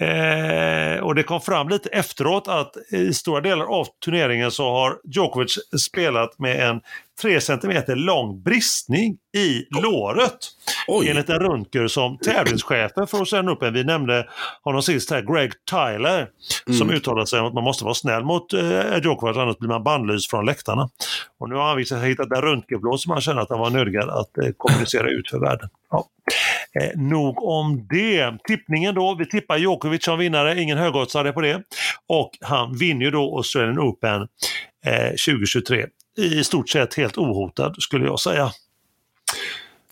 Eh, 0.00 1.02
och 1.02 1.14
det 1.14 1.22
kom 1.22 1.40
fram 1.40 1.68
lite 1.68 1.88
efteråt 1.88 2.48
att 2.48 2.76
i 2.90 3.14
stora 3.14 3.40
delar 3.40 3.64
av 3.64 3.86
turneringen 4.04 4.50
så 4.50 4.70
har 4.70 4.98
Djokovic 5.04 5.58
spelat 5.80 6.38
med 6.38 6.68
en 6.68 6.80
3 7.22 7.40
cm 7.40 7.82
lång 7.86 8.42
bristning 8.42 9.16
i 9.36 9.66
låret. 9.82 10.38
Oj. 10.88 11.08
Enligt 11.08 11.28
en 11.28 11.38
röntger 11.38 11.88
som 11.88 12.18
tävlingschefen 12.18 13.06
för 13.06 13.22
Ocean 13.22 13.48
Open, 13.48 13.74
vi 13.74 13.84
nämnde 13.84 14.28
honom 14.62 14.82
sist 14.82 15.10
här, 15.10 15.22
Greg 15.22 15.52
Tyler, 15.70 16.28
mm. 16.66 16.78
som 16.78 16.90
uttalade 16.90 17.26
sig 17.26 17.40
om 17.40 17.46
att 17.46 17.54
man 17.54 17.64
måste 17.64 17.84
vara 17.84 17.94
snäll 17.94 18.24
mot 18.24 18.52
eh, 18.52 18.98
Djokovic 19.02 19.36
annars 19.36 19.58
blir 19.58 19.68
man 19.68 19.84
bannlyst 19.84 20.30
från 20.30 20.46
läktarna. 20.46 20.88
Och 21.38 21.48
nu 21.48 21.54
har 21.54 21.68
han 21.68 21.76
visat 21.76 22.04
hittat 22.04 22.32
en 22.32 22.42
röntgenblå 22.42 22.98
som 22.98 23.12
han 23.12 23.20
känner 23.20 23.42
att 23.42 23.50
han 23.50 23.58
var 23.60 23.70
nödgad 23.70 24.08
att 24.08 24.38
eh, 24.38 24.50
kommunicera 24.56 25.10
ut 25.10 25.30
för 25.30 25.38
världen. 25.38 25.68
Ja. 25.90 26.04
Eh, 26.74 27.00
nog 27.00 27.42
om 27.42 27.86
det. 27.90 28.38
Tippningen 28.44 28.94
då, 28.94 29.16
vi 29.18 29.26
tippar 29.26 29.56
Djokovic 29.56 30.04
som 30.04 30.18
vinnare, 30.18 30.60
ingen 30.60 30.78
högoddsare 30.78 31.32
på 31.32 31.40
det. 31.40 31.62
Och 32.06 32.30
han 32.40 32.78
vinner 32.78 33.04
ju 33.04 33.10
då 33.10 33.36
Australian 33.36 33.78
Open 33.78 34.28
eh, 34.86 35.08
2023 35.08 35.86
i 36.18 36.44
stort 36.44 36.68
sett 36.68 36.94
helt 36.94 37.18
ohotad 37.18 37.74
skulle 37.78 38.04
jag 38.04 38.20
säga. 38.20 38.50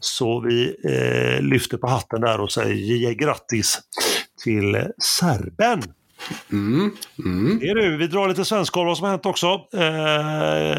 Så 0.01 0.41
vi 0.41 0.77
eh, 0.85 1.43
lyfter 1.43 1.77
på 1.77 1.87
hatten 1.87 2.21
där 2.21 2.41
och 2.41 2.53
säger 2.53 3.13
grattis 3.13 3.81
till 4.45 4.87
serben. 4.99 5.83
Mm, 6.53 6.91
mm. 7.25 7.59
Det 7.59 7.69
är 7.69 7.75
du. 7.75 7.97
Vi 7.97 8.07
drar 8.07 8.29
lite 8.29 8.45
svenskkoll 8.45 8.87
vad 8.87 8.97
som 8.97 9.05
har 9.05 9.11
hänt 9.11 9.27
också. 9.27 9.61
Eh, 9.75 10.79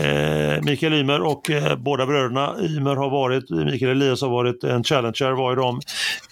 eh, 0.00 0.62
Mikael 0.62 0.92
Ymer 0.92 1.20
och 1.20 1.50
eh, 1.50 1.76
båda 1.76 2.06
bröderna 2.06 2.56
Ymer 2.60 2.96
har 2.96 3.10
varit, 3.10 3.50
Mikael 3.50 3.90
Elias 3.90 4.22
har 4.22 4.28
varit 4.28 4.64
en 4.64 4.84
challenger 4.84 5.32
var 5.32 5.50
ju 5.50 5.56
de 5.56 5.80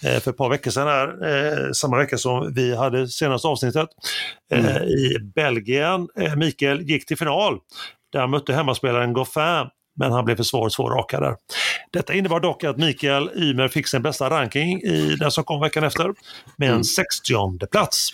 eh, 0.03 0.19
för 0.19 0.31
ett 0.31 0.37
par 0.37 0.49
veckor 0.49 0.71
sedan 0.71 0.87
här, 0.87 1.07
eh, 1.07 1.71
samma 1.71 1.97
vecka 1.97 2.17
som 2.17 2.53
vi 2.53 2.75
hade 2.75 3.07
senaste 3.07 3.47
avsnittet. 3.47 3.89
Eh, 4.53 4.75
mm. 4.75 4.83
I 4.83 5.19
Belgien. 5.35 6.07
Mikael 6.37 6.81
gick 6.81 7.05
till 7.05 7.17
final 7.17 7.59
där 8.13 8.27
mötte 8.27 8.53
hemmaspelaren 8.53 9.13
Goffin 9.13 9.67
men 10.01 10.11
han 10.11 10.25
blev 10.25 10.35
för 10.35 10.43
svår 10.43 10.69
två 10.69 10.89
raka 10.89 11.19
där. 11.19 11.35
Detta 11.91 12.13
innebar 12.13 12.39
dock 12.39 12.63
att 12.63 12.77
Mikael 12.77 13.29
Ymer 13.35 13.67
fick 13.67 13.87
sin 13.87 14.01
bästa 14.01 14.29
ranking 14.29 14.81
i 14.81 15.15
den 15.19 15.31
som 15.31 15.43
kom 15.43 15.61
veckan 15.61 15.83
efter 15.83 16.13
med 16.57 16.67
en 16.67 16.73
mm. 16.73 16.83
60 16.83 17.67
plats. 17.71 18.09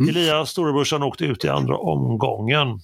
Mm. 0.00 0.08
Elias 0.08 0.50
storebrorsan 0.50 1.02
åkte 1.02 1.24
ut 1.24 1.44
i 1.44 1.48
andra 1.48 1.76
omgången. 1.76 2.80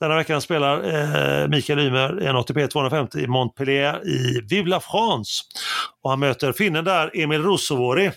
Denna 0.00 0.16
veckan 0.16 0.40
spelar 0.40 0.94
eh, 0.94 1.48
Mikael 1.48 1.78
Ymer 1.78 2.22
en 2.22 2.36
ATP 2.36 2.68
250 2.68 3.18
i 3.18 3.26
Montpellier 3.26 4.08
i 4.08 4.40
Vive 4.50 4.68
la 4.68 4.80
France. 4.80 5.42
Och 6.02 6.10
han 6.10 6.20
möter 6.20 6.52
finnen 6.52 6.84
där, 6.84 7.10
Emil 7.14 7.42
Russovori, 7.42 8.10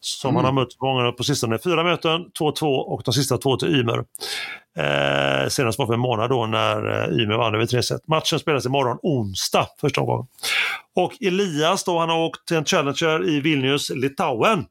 som 0.00 0.30
mm. 0.30 0.36
han 0.36 0.44
har 0.44 0.62
mött 0.62 0.80
många 0.82 1.12
på 1.12 1.24
sistone. 1.24 1.58
Fyra 1.58 1.84
möten, 1.84 2.24
2-2 2.40 2.64
och 2.64 3.02
de 3.04 3.14
sista 3.14 3.38
två 3.38 3.56
till 3.56 3.80
Ymer. 3.80 4.04
Eh, 4.78 5.48
senast 5.48 5.78
var 5.78 5.86
för 5.86 5.94
en 5.94 6.00
månad 6.00 6.30
då 6.30 6.46
när 6.46 7.02
eh, 7.02 7.22
Ymer 7.22 7.36
vann 7.36 7.54
över 7.54 7.66
tre 7.66 7.82
set. 7.82 8.08
Matchen 8.08 8.38
spelas 8.38 8.66
imorgon 8.66 8.98
onsdag, 9.02 9.66
första 9.80 10.00
omgången. 10.00 10.26
Och 10.96 11.12
Elias 11.20 11.84
då, 11.84 11.98
han 11.98 12.08
har 12.08 12.18
åkt 12.18 12.48
till 12.48 12.56
en 12.56 12.64
Challenger 12.64 13.28
i 13.28 13.40
Vilnius, 13.40 13.90
Litauen. 13.90 14.64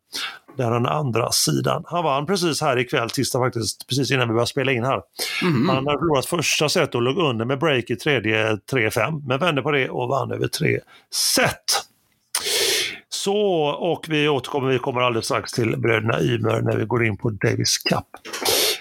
Där 0.57 0.71
den 0.71 0.85
andra 0.85 1.31
sidan. 1.31 1.83
Han 1.87 2.03
vann 2.03 2.25
precis 2.25 2.61
här 2.61 2.79
ikväll, 2.79 3.09
tisdag 3.09 3.39
faktiskt, 3.39 3.87
precis 3.87 4.11
innan 4.11 4.27
vi 4.27 4.33
började 4.33 4.47
spela 4.47 4.71
in 4.71 4.83
här. 4.83 5.01
Mm. 5.41 5.69
Han 5.69 5.87
har 5.87 5.97
förlorat 5.97 6.25
första 6.25 6.69
set 6.69 6.95
och 6.95 7.01
låg 7.01 7.17
under 7.17 7.45
med 7.45 7.59
break 7.59 7.89
i 7.89 7.95
tredje 7.95 8.55
3-5, 8.71 9.23
men 9.27 9.39
vände 9.39 9.61
på 9.61 9.71
det 9.71 9.89
och 9.89 10.09
vann 10.09 10.31
över 10.31 10.47
tre 10.47 10.79
set. 11.11 11.83
Så, 13.09 13.37
och 13.65 14.05
vi 14.09 14.29
återkommer, 14.29 14.69
vi 14.69 14.79
kommer 14.79 15.01
alldeles 15.01 15.25
strax 15.25 15.51
till 15.51 15.77
bröderna 15.77 16.21
Ymer 16.21 16.61
när 16.61 16.77
vi 16.77 16.85
går 16.85 17.05
in 17.05 17.17
på 17.17 17.29
Davis 17.29 17.77
Cup. 17.77 18.05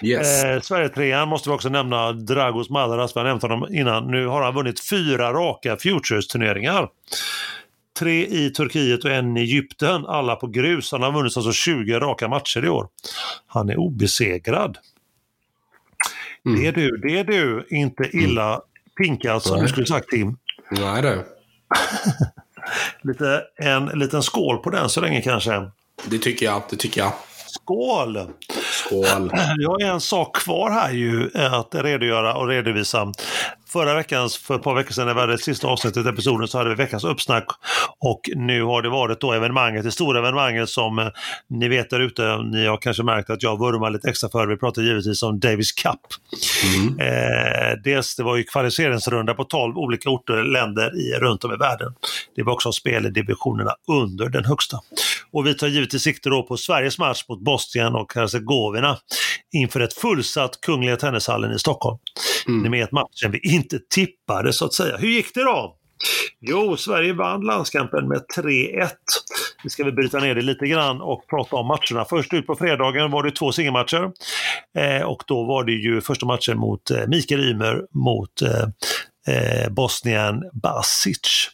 Yes. 0.01 0.43
Eh, 0.43 0.61
Sverige-trean 0.61 1.27
måste 1.27 1.49
vi 1.49 1.55
också 1.55 1.69
nämna, 1.69 2.11
Dragos 2.11 2.69
Madaras, 2.69 3.15
vi 3.15 3.19
har 3.19 3.27
nämnt 3.27 3.41
honom 3.41 3.67
innan. 3.69 4.11
Nu 4.11 4.27
har 4.27 4.41
han 4.41 4.55
vunnit 4.55 4.89
fyra 4.89 5.33
raka 5.33 5.75
Futures-turneringar. 5.75 6.87
Tre 7.99 8.27
i 8.27 8.49
Turkiet 8.49 9.05
och 9.05 9.11
en 9.11 9.37
i 9.37 9.41
Egypten, 9.41 10.05
alla 10.05 10.35
på 10.35 10.47
grus. 10.47 10.91
Han 10.91 11.01
har 11.01 11.11
vunnit 11.11 11.37
alltså 11.37 11.51
20 11.51 11.99
raka 11.99 12.27
matcher 12.27 12.65
i 12.65 12.69
år. 12.69 12.87
Han 13.47 13.69
är 13.69 13.77
obesegrad. 13.77 14.77
Mm. 16.45 16.61
Det 16.61 16.67
är 16.67 16.71
du, 16.71 16.97
det 16.97 17.19
är 17.19 17.23
du. 17.23 17.67
Inte 17.69 18.03
illa 18.03 18.47
mm. 18.47 18.61
pinkat 18.97 19.43
som 19.43 19.61
du 19.61 19.67
skulle 19.67 19.85
sagt 19.85 20.09
Tim. 20.09 20.37
Nej 20.71 21.01
du. 21.01 21.25
Lite, 23.01 23.43
en 23.55 23.85
liten 23.85 24.23
skål 24.23 24.57
på 24.57 24.69
den 24.69 24.89
så 24.89 25.01
länge 25.01 25.21
kanske. 25.21 25.71
Det 26.05 26.17
tycker 26.17 26.45
jag, 26.45 26.61
det 26.69 26.75
tycker 26.75 27.01
jag. 27.01 27.13
Skål! 27.47 28.19
Skål! 28.71 29.31
Jag 29.57 29.69
har 29.69 29.81
en 29.81 30.01
sak 30.01 30.35
kvar 30.35 30.71
här 30.71 30.91
ju 30.91 31.29
att 31.35 31.75
redogöra 31.75 32.35
och 32.35 32.47
redovisa. 32.47 33.11
Förra 33.73 33.95
veckans, 33.95 34.37
för 34.37 34.55
ett 34.55 34.63
par 34.63 34.75
veckor 34.75 34.91
sedan 34.91 35.07
när 35.07 35.13
vi 35.13 35.19
hade 35.19 35.31
det 35.31 35.37
sista 35.37 35.67
avsnittet 35.67 36.05
i 36.05 36.09
episoden 36.09 36.47
så 36.47 36.57
hade 36.57 36.69
vi 36.69 36.75
veckans 36.75 37.03
uppsnack 37.03 37.45
och 37.99 38.21
nu 38.35 38.63
har 38.63 38.81
det 38.81 38.89
varit 38.89 39.19
då 39.19 39.33
evenemanget, 39.33 39.83
det 39.83 39.91
stora 39.91 40.19
evenemanget 40.19 40.69
som 40.69 40.99
eh, 40.99 41.07
ni 41.49 41.67
vet 41.67 41.89
där 41.89 41.99
ute, 41.99 42.37
ni 42.37 42.65
har 42.65 42.77
kanske 42.77 43.03
märkt 43.03 43.29
att 43.29 43.43
jag 43.43 43.59
vurmar 43.59 43.89
lite 43.89 44.09
extra 44.09 44.29
för, 44.29 44.47
vi 44.47 44.57
pratar 44.57 44.81
givetvis 44.81 45.23
om 45.23 45.39
Davis 45.39 45.71
Cup. 45.71 45.99
Mm. 46.75 46.99
Eh, 46.99 47.77
dels 47.83 48.15
det 48.15 48.23
var 48.23 48.35
ju 48.37 48.43
kvalificeringsrunda 48.43 49.33
på 49.33 49.43
12 49.43 49.77
olika 49.77 50.09
orter, 50.09 50.43
länder 50.43 50.99
i, 50.99 51.13
runt 51.19 51.43
om 51.43 51.53
i 51.53 51.57
världen. 51.57 51.93
Det 52.35 52.43
var 52.43 52.53
också 52.53 52.71
spel 52.71 53.05
i 53.05 53.09
divisionerna 53.09 53.71
under 53.87 54.29
den 54.29 54.45
högsta. 54.45 54.79
Och 55.31 55.47
vi 55.47 55.53
tar 55.53 55.67
givetvis 55.67 56.01
sikte 56.01 56.29
då 56.29 56.43
på 56.43 56.57
Sveriges 56.57 56.99
match 56.99 57.23
mot 57.29 57.41
Bosnien 57.41 57.95
och 57.95 58.15
Hercegovina 58.15 58.97
inför 59.53 59.79
ett 59.79 59.93
fullsatt 59.93 60.61
Kungliga 60.61 60.97
Tennishallen 60.97 61.51
i 61.51 61.59
Stockholm. 61.59 61.97
Mm. 62.47 62.71
Ni 62.71 62.79
vet 62.79 62.91
matchen 62.91 63.31
vi 63.31 63.39
inte 63.63 63.79
tippade 63.89 64.53
så 64.53 64.65
att 64.65 64.73
säga. 64.73 64.97
Hur 64.97 65.07
gick 65.07 65.33
det 65.33 65.43
då? 65.43 65.75
Jo, 66.41 66.77
Sverige 66.77 67.13
vann 67.13 67.41
landskampen 67.41 68.07
med 68.07 68.21
3-1. 68.37 68.89
Vi 69.63 69.69
ska 69.69 69.83
väl 69.83 69.93
bryta 69.93 70.19
ner 70.19 70.35
det 70.35 70.41
lite 70.41 70.67
grann 70.67 71.01
och 71.01 71.27
prata 71.29 71.55
om 71.55 71.67
matcherna. 71.67 72.05
Först 72.09 72.33
ut 72.33 72.47
på 72.47 72.55
fredagen 72.55 73.11
var 73.11 73.23
det 73.23 73.31
två 73.31 73.51
singelmatcher. 73.51 74.11
Eh, 74.77 75.03
och 75.03 75.23
då 75.27 75.43
var 75.43 75.63
det 75.63 75.71
ju 75.71 76.01
första 76.01 76.25
matchen 76.25 76.57
mot 76.57 76.91
eh, 76.91 77.07
Mikael 77.07 77.49
Ymer 77.49 77.81
mot 77.91 78.41
eh, 78.41 78.63
eh, 79.35 79.69
Bosnien 79.69 80.43
Basic. 80.53 81.49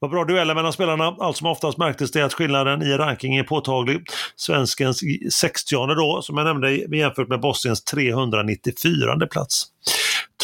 Det 0.00 0.06
var 0.06 0.08
bra 0.08 0.24
dueller 0.24 0.54
mellan 0.54 0.72
spelarna. 0.72 1.16
Allt 1.20 1.36
som 1.36 1.46
oftast 1.46 1.78
märktes 1.78 2.10
det 2.10 2.24
att 2.24 2.34
skillnaden 2.34 2.82
i 2.82 2.92
ranking 2.92 3.36
är 3.36 3.42
påtaglig. 3.42 4.06
Svenskens 4.36 5.00
60 5.32 5.94
då, 5.96 6.22
som 6.22 6.36
jag 6.36 6.44
nämnde, 6.44 6.96
jämfört 6.96 7.28
med 7.28 7.40
Bosniens 7.40 7.84
394 7.84 9.26
plats. 9.30 9.66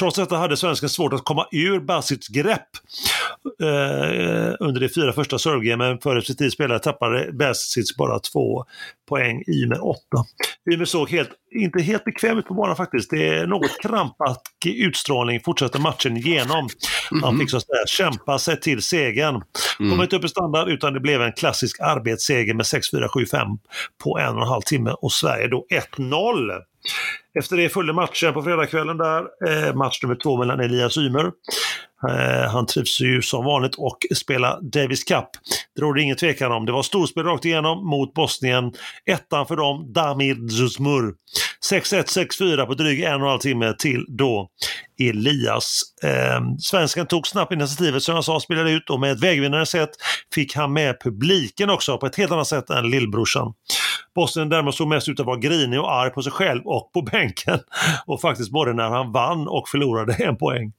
Trots 0.01 0.17
detta 0.17 0.37
hade 0.37 0.57
svensken 0.57 0.89
svårt 0.89 1.13
att 1.13 1.25
komma 1.25 1.47
ur 1.53 1.81
Basics 1.81 2.29
grepp 2.29 2.69
eh, 3.63 4.55
under 4.61 4.81
de 4.81 4.89
fyra 4.89 5.13
första 5.13 5.39
servegamen. 5.39 5.99
Före 5.99 6.23
sin 6.23 6.37
tid 6.37 6.53
spelare 6.53 6.79
tappade 6.79 7.33
Basic 7.33 7.97
bara 7.97 8.19
två 8.19 8.65
poäng 9.09 9.43
i 9.47 9.67
med 9.67 9.79
åtta. 9.79 10.25
Ymer 10.71 10.85
såg 10.85 11.11
helt, 11.11 11.31
inte 11.55 11.83
helt 11.83 12.05
bekväm 12.05 12.39
ut 12.39 12.47
på 12.47 12.55
banan 12.55 12.77
faktiskt. 12.77 13.11
Det 13.11 13.29
är 13.29 13.47
något 13.47 13.83
krampaktig 13.83 14.75
utstrålning, 14.75 15.41
fortsätter 15.41 15.79
matchen 15.79 16.17
igenom. 16.17 16.69
Han 17.23 17.39
fick 17.39 17.51
så 17.51 17.57
att 17.57 17.67
säga 17.67 17.87
kämpa 17.87 18.39
sig 18.39 18.61
till 18.61 18.83
segern. 18.83 19.43
Mm. 19.81 19.91
Kom 19.91 20.03
inte 20.03 20.17
upp 20.17 20.25
i 20.25 20.29
standard 20.29 20.69
utan 20.69 20.93
det 20.93 21.01
blev 21.01 21.23
en 21.23 21.33
klassisk 21.33 21.81
arbetsseger 21.81 22.55
med 22.55 22.65
6-4-7-5 22.65 23.59
på 24.05 24.19
en 24.19 24.37
och 24.37 24.43
en 24.43 24.49
halv 24.49 24.63
timme 24.63 24.91
och 24.91 25.13
Sverige 25.13 25.49
då 25.49 25.67
1-0. 25.99 26.70
Efter 27.39 27.57
det 27.57 27.69
följde 27.69 27.93
matchen 27.93 28.33
på 28.33 28.43
fredagskvällen 28.43 28.97
där, 28.97 29.23
eh, 29.49 29.75
match 29.75 30.03
nummer 30.03 30.15
två 30.15 30.39
mellan 30.39 30.61
Elias 30.61 30.97
Ymer. 30.99 31.31
Eh, 32.09 32.51
han 32.51 32.67
trivs 32.67 33.01
ju 33.01 33.23
som 33.23 33.45
vanligt 33.45 33.75
och 33.75 33.99
spelar 34.15 34.59
Davis 34.63 35.05
Cup. 35.05 35.29
Det 35.77 35.83
råder 35.83 36.01
ingen 36.01 36.17
tvekan 36.17 36.53
om. 36.53 36.67
Det 36.67 36.73
var 36.73 36.83
storspel 36.83 37.25
rakt 37.25 37.45
igenom 37.45 37.87
mot 37.89 38.15
Bosnien. 38.15 38.73
Ettan 39.07 39.47
för 39.47 39.57
dem, 39.57 39.93
Damir 39.93 40.49
Zuzmur. 40.49 41.15
6-1, 41.73 42.05
6-4 42.41 42.67
på 42.67 42.75
dryg 42.75 43.01
en 43.01 43.15
och 43.15 43.21
en 43.21 43.27
halv 43.27 43.39
timme 43.39 43.75
till 43.79 44.05
då 44.09 44.49
Elias. 45.01 45.83
Eh, 46.03 46.41
svensken 46.59 47.07
tog 47.07 47.27
snabbt 47.27 47.53
initiativet 47.53 48.03
som 48.03 48.15
jag 48.15 48.25
sa, 48.25 48.41
spelade 48.41 48.71
ut 48.71 48.91
och 48.91 49.01
med 49.01 49.13
ett 49.13 49.21
vägvinnande 49.21 49.67
sätt 49.67 49.91
fick 50.35 50.57
han 50.57 50.73
med 50.73 51.01
publiken 51.01 51.71
också 51.71 51.99
på 51.99 52.07
ett 52.07 52.17
helt 52.17 52.33
annat 52.33 52.47
sätt 52.47 52.71
än 52.71 52.91
lillbrorsan. 52.91 53.53
Bosnien 54.15 54.49
däremot 54.49 54.75
såg 54.75 54.89
mest 54.89 55.09
ut 55.09 55.21
att 55.21 55.27
vara 55.27 55.39
grinig 55.39 55.81
och 55.81 55.93
arg 55.93 56.11
på 56.11 56.23
sig 56.23 56.33
själv 56.33 56.63
och 56.65 56.93
på 56.93 57.03
bänken. 57.03 57.59
Och 58.07 58.21
faktiskt 58.21 58.51
både 58.51 58.73
när 58.73 58.89
han 58.89 59.13
vann 59.13 59.49
och 59.49 59.69
förlorade 59.69 60.15
en 60.15 60.37
poäng. 60.37 60.73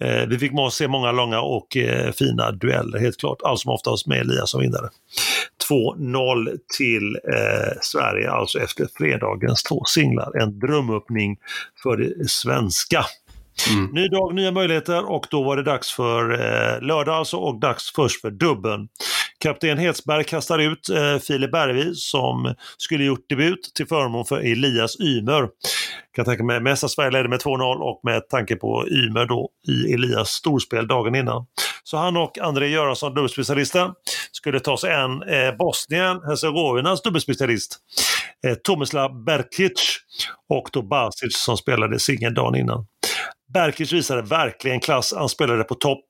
Eh, 0.00 0.26
vi 0.28 0.38
fick 0.38 0.52
se 0.72 0.88
många 0.88 1.12
långa 1.12 1.40
och 1.40 1.76
eh, 1.76 2.12
fina 2.12 2.50
dueller 2.50 2.98
helt 2.98 3.16
klart, 3.16 3.38
allt 3.44 3.60
som 3.60 3.72
oftast 3.72 4.06
med 4.06 4.20
Elias 4.20 4.50
som 4.50 4.60
vinnare. 4.60 4.88
2-0 5.70 6.58
till 6.78 7.16
eh, 7.34 7.72
Sverige 7.80 8.30
alltså 8.30 8.58
efter 8.58 8.88
fredagens 8.96 9.62
två 9.62 9.84
singlar. 9.84 10.42
En 10.42 10.58
drömöppning 10.58 11.36
för 11.82 11.96
det 11.96 12.28
svenska. 12.28 13.04
Mm. 13.70 13.90
Ny 13.92 14.08
dag, 14.08 14.34
nya 14.34 14.50
möjligheter 14.50 15.10
och 15.10 15.26
då 15.30 15.42
var 15.42 15.56
det 15.56 15.62
dags 15.62 15.92
för 15.92 16.32
eh, 16.32 16.80
lördag 16.82 17.14
alltså 17.14 17.36
och 17.36 17.60
dags 17.60 17.92
först 17.94 18.20
för 18.20 18.30
dubben. 18.30 18.88
Kapten 19.40 19.78
Hedsberg 19.78 20.24
kastar 20.24 20.58
ut 20.58 20.88
eh, 20.88 21.18
Filip 21.18 21.50
Bergvi 21.52 21.94
som 21.94 22.54
skulle 22.78 23.04
gjort 23.04 23.28
debut 23.28 23.70
till 23.74 23.86
förmån 23.86 24.24
för 24.24 24.38
Elias 24.38 25.00
Ymer. 25.00 25.48
Kan 26.16 26.24
tänka 26.24 26.44
mig, 26.44 26.60
mesta 26.60 26.88
Sverige 26.88 27.10
ledde 27.10 27.28
med 27.28 27.40
2-0 27.40 27.76
och 27.76 28.00
med 28.02 28.28
tanke 28.28 28.56
på 28.56 28.88
Ymer 28.88 29.26
då 29.26 29.48
i 29.68 29.92
Elias 29.92 30.28
storspel 30.28 30.86
dagen 30.86 31.14
innan. 31.14 31.46
Så 31.84 31.96
han 31.96 32.16
och 32.16 32.38
André 32.38 32.68
Göransson, 32.68 33.14
dubbelspecialisten, 33.14 33.90
skulle 34.32 34.60
ta 34.60 34.76
sig 34.76 34.92
en 34.92 35.22
eh, 35.22 35.56
Bosnien, 35.58 36.20
Hercegovinas 36.26 37.02
dubbelspecialist, 37.02 37.78
eh, 38.46 38.54
Tomislav 38.54 39.24
Berkic 39.24 39.98
och 40.48 40.68
då 40.72 40.82
Basic 40.82 41.36
som 41.36 41.56
spelade 41.56 41.98
singeln 41.98 42.34
dagen 42.34 42.54
innan. 42.54 42.86
Berkic 43.54 43.92
visade 43.92 44.22
verkligen 44.22 44.80
klass. 44.80 45.14
Han 45.16 45.28
spelade 45.28 45.64
på 45.64 45.74
topp. 45.74 46.04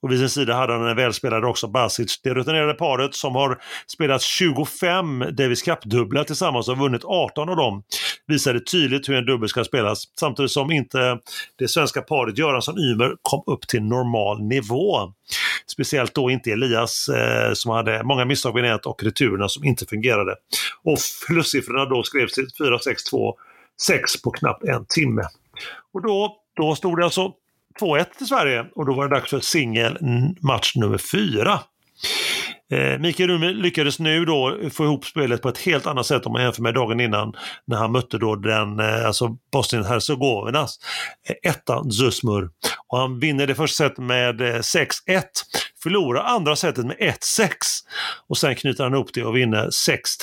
Och 0.00 0.12
vid 0.12 0.18
sin 0.18 0.28
sida 0.28 0.54
hade 0.54 0.72
han 0.72 0.88
en 0.88 0.96
välspelare 0.96 1.46
också, 1.46 1.68
Basic. 1.68 2.20
Det 2.22 2.34
rutinerade 2.34 2.74
paret 2.74 3.14
som 3.14 3.34
har 3.34 3.62
spelat 3.86 4.22
25 4.22 5.24
Davis 5.32 5.62
Cup-dubblar 5.62 6.24
tillsammans 6.24 6.68
och 6.68 6.78
vunnit 6.78 7.04
18 7.04 7.48
av 7.48 7.56
dem 7.56 7.82
visade 8.26 8.60
tydligt 8.60 9.08
hur 9.08 9.14
en 9.14 9.26
dubbel 9.26 9.48
ska 9.48 9.64
spelas. 9.64 10.04
Samtidigt 10.20 10.50
som 10.50 10.70
inte 10.70 11.18
det 11.58 11.68
svenska 11.68 12.02
paret 12.02 12.38
Göransson-Ymer 12.38 13.16
kom 13.22 13.42
upp 13.46 13.68
till 13.68 13.82
normal 13.82 14.42
nivå. 14.42 15.12
Speciellt 15.66 16.14
då 16.14 16.30
inte 16.30 16.50
Elias 16.50 17.08
eh, 17.08 17.52
som 17.52 17.70
hade 17.70 18.04
många 18.04 18.24
misstag 18.24 18.54
vid 18.54 18.64
nät 18.64 18.86
och 18.86 19.02
returerna 19.02 19.48
som 19.48 19.64
inte 19.64 19.86
fungerade. 19.86 20.34
Och 20.84 20.98
förlustsiffrorna 21.26 21.84
då 21.84 22.02
skrevs 22.02 22.32
till 22.32 22.48
4-6-2 22.58 23.34
6 23.82 24.22
på 24.22 24.30
knappt 24.30 24.64
en 24.64 24.86
timme. 24.88 25.22
Och 25.92 26.02
då 26.02 26.41
då 26.56 26.74
stod 26.74 26.98
det 26.98 27.04
alltså 27.04 27.32
2-1 27.80 28.04
till 28.18 28.26
Sverige 28.26 28.66
och 28.74 28.86
då 28.86 28.94
var 28.94 29.08
det 29.08 29.14
dags 29.14 29.30
för 29.30 29.40
singelmatch 29.40 30.76
nummer 30.76 30.98
fyra. 30.98 31.60
Eh, 32.72 32.98
Mikael 32.98 33.28
Rune 33.30 33.52
lyckades 33.52 33.98
nu 33.98 34.24
då 34.24 34.58
få 34.72 34.84
ihop 34.84 35.04
spelet 35.04 35.42
på 35.42 35.48
ett 35.48 35.58
helt 35.58 35.86
annat 35.86 36.06
sätt 36.06 36.26
om 36.26 36.32
man 36.32 36.42
jämför 36.42 36.62
med 36.62 36.74
dagen 36.74 37.00
innan 37.00 37.32
när 37.66 37.76
han 37.76 37.92
mötte 37.92 38.18
då 38.18 38.36
den, 38.36 38.80
eh, 38.80 39.06
alltså 39.06 39.36
Bosnien-Hercegovinas 39.52 40.78
eh, 41.28 41.50
ettan 41.50 41.90
Och 42.88 42.98
han 42.98 43.18
vinner 43.20 43.46
det 43.46 43.54
första 43.54 43.84
setet 43.84 44.04
med 44.04 44.40
eh, 44.40 44.46
6-1, 44.46 44.86
förlorar 45.82 46.22
andra 46.22 46.56
setet 46.56 46.86
med 46.86 46.96
1-6 46.96 47.48
och 48.28 48.38
sen 48.38 48.54
knyter 48.54 48.84
han 48.84 48.94
ihop 48.94 49.14
det 49.14 49.24
och 49.24 49.36
vinner 49.36 49.66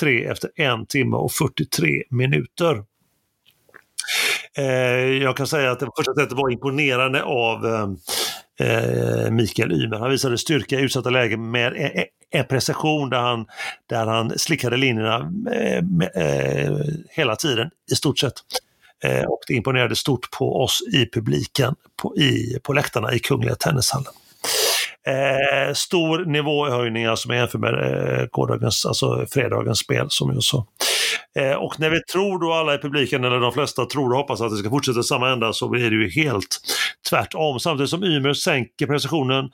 6-3 0.02 0.30
efter 0.30 0.50
en 0.56 0.86
timme 0.86 1.16
och 1.16 1.32
43 1.32 2.02
minuter. 2.10 2.89
Eh, 4.58 4.64
jag 5.22 5.36
kan 5.36 5.46
säga 5.46 5.70
att 5.70 5.80
det 5.80 5.88
första 5.96 6.14
sättet 6.14 6.32
var 6.32 6.50
imponerande 6.50 7.22
av 7.22 7.66
eh, 7.66 7.88
eh, 8.68 9.30
Mikael 9.30 9.72
Ymer. 9.72 9.98
Han 9.98 10.10
visade 10.10 10.38
styrka 10.38 10.80
i 10.80 10.82
utsatta 10.82 11.10
lägen 11.10 11.50
med 11.50 11.92
en, 12.30 12.44
precision 12.44 13.10
där 13.10 13.20
han, 13.20 13.46
där 13.86 14.06
han 14.06 14.38
slickade 14.38 14.76
linjerna 14.76 15.32
hela 17.10 17.36
tiden 17.36 17.70
i 17.92 17.94
stort 17.94 18.18
sett. 18.18 18.34
Och 19.28 19.40
det 19.48 19.54
imponerade 19.54 19.96
stort 19.96 20.30
på 20.30 20.62
oss 20.62 20.82
i 20.92 21.06
publiken 21.06 21.74
på, 22.02 22.16
i, 22.16 22.58
på 22.62 22.72
läktarna 22.72 23.12
i 23.12 23.18
Kungliga 23.18 23.54
Tennishallen. 23.54 24.12
Eh, 25.06 25.74
stor 25.74 26.24
nivåhöjning 26.24 27.04
alltså 27.04 27.28
med 27.28 27.38
jämfört 27.38 27.60
med 27.60 27.74
eh, 27.74 28.26
gårdagens, 28.26 28.86
alltså 28.86 29.26
fredagens 29.30 29.78
spel 29.78 30.06
som 30.10 30.30
jag 30.30 30.42
sa. 30.42 30.66
Eh, 31.36 31.54
och 31.54 31.80
när 31.80 31.90
vi 31.90 32.02
tror 32.02 32.38
då 32.38 32.52
alla 32.52 32.74
i 32.74 32.78
publiken, 32.78 33.24
eller 33.24 33.40
de 33.40 33.52
flesta 33.52 33.86
tror 33.86 34.10
och 34.10 34.16
hoppas 34.16 34.40
att 34.40 34.50
det 34.50 34.56
ska 34.56 34.70
fortsätta 34.70 35.00
i 35.00 35.02
samma 35.02 35.30
ända 35.30 35.52
så 35.52 35.68
blir 35.68 35.90
det 35.90 35.96
ju 35.96 36.10
helt 36.10 36.56
tvärtom. 37.10 37.60
Samtidigt 37.60 37.90
som 37.90 38.04
Ymer 38.04 38.32
sänker 38.32 38.86
precisionen 38.86 39.50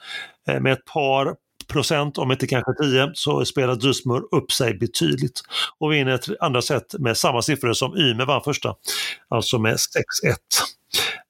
eh, 0.48 0.60
med 0.60 0.72
ett 0.72 0.84
par 0.84 1.34
procent, 1.68 2.18
om 2.18 2.32
inte 2.32 2.46
kanske 2.46 2.72
10, 2.82 3.10
så 3.14 3.44
spelar 3.44 3.74
Dusmur 3.74 4.34
upp 4.34 4.52
sig 4.52 4.74
betydligt 4.74 5.42
och 5.78 5.92
vinner 5.92 6.14
ett 6.14 6.40
andra 6.40 6.62
set 6.62 6.94
med 6.98 7.16
samma 7.16 7.42
siffror 7.42 7.72
som 7.72 7.96
Ymer 7.96 8.26
vann 8.26 8.42
första, 8.42 8.74
alltså 9.28 9.58
med 9.58 9.76
6-1. 9.76 9.82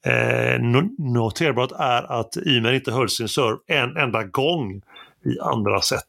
Eh, 0.07 0.61
noterbart 0.99 1.72
är 1.72 2.20
att 2.20 2.36
Ymer 2.47 2.72
inte 2.72 2.92
höll 2.92 3.09
sin 3.09 3.28
serve 3.28 3.59
en 3.66 3.97
enda 3.97 4.22
gång 4.22 4.82
i 5.24 5.40
andra 5.40 5.80
set. 5.80 6.09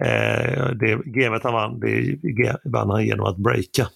Eh, 0.00 0.66
det 0.66 1.00
gamet 1.04 1.44
han 1.44 1.52
vann, 1.52 1.80
det 1.80 2.56
vann 2.64 2.90
han 2.90 3.06
genom 3.06 3.26
att 3.26 3.36
breaka 3.36 3.88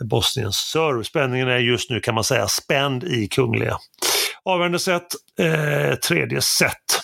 Bosniens 0.00 0.56
serve. 0.56 1.04
Spänningen 1.04 1.48
är 1.48 1.58
just 1.58 1.90
nu 1.90 2.00
kan 2.00 2.14
man 2.14 2.24
säga 2.24 2.48
spänd 2.48 3.04
i 3.04 3.28
Kungliga. 3.28 3.78
Avgörande 4.44 4.78
set, 4.78 5.06
eh, 5.38 5.94
tredje 5.94 6.40
set. 6.40 7.00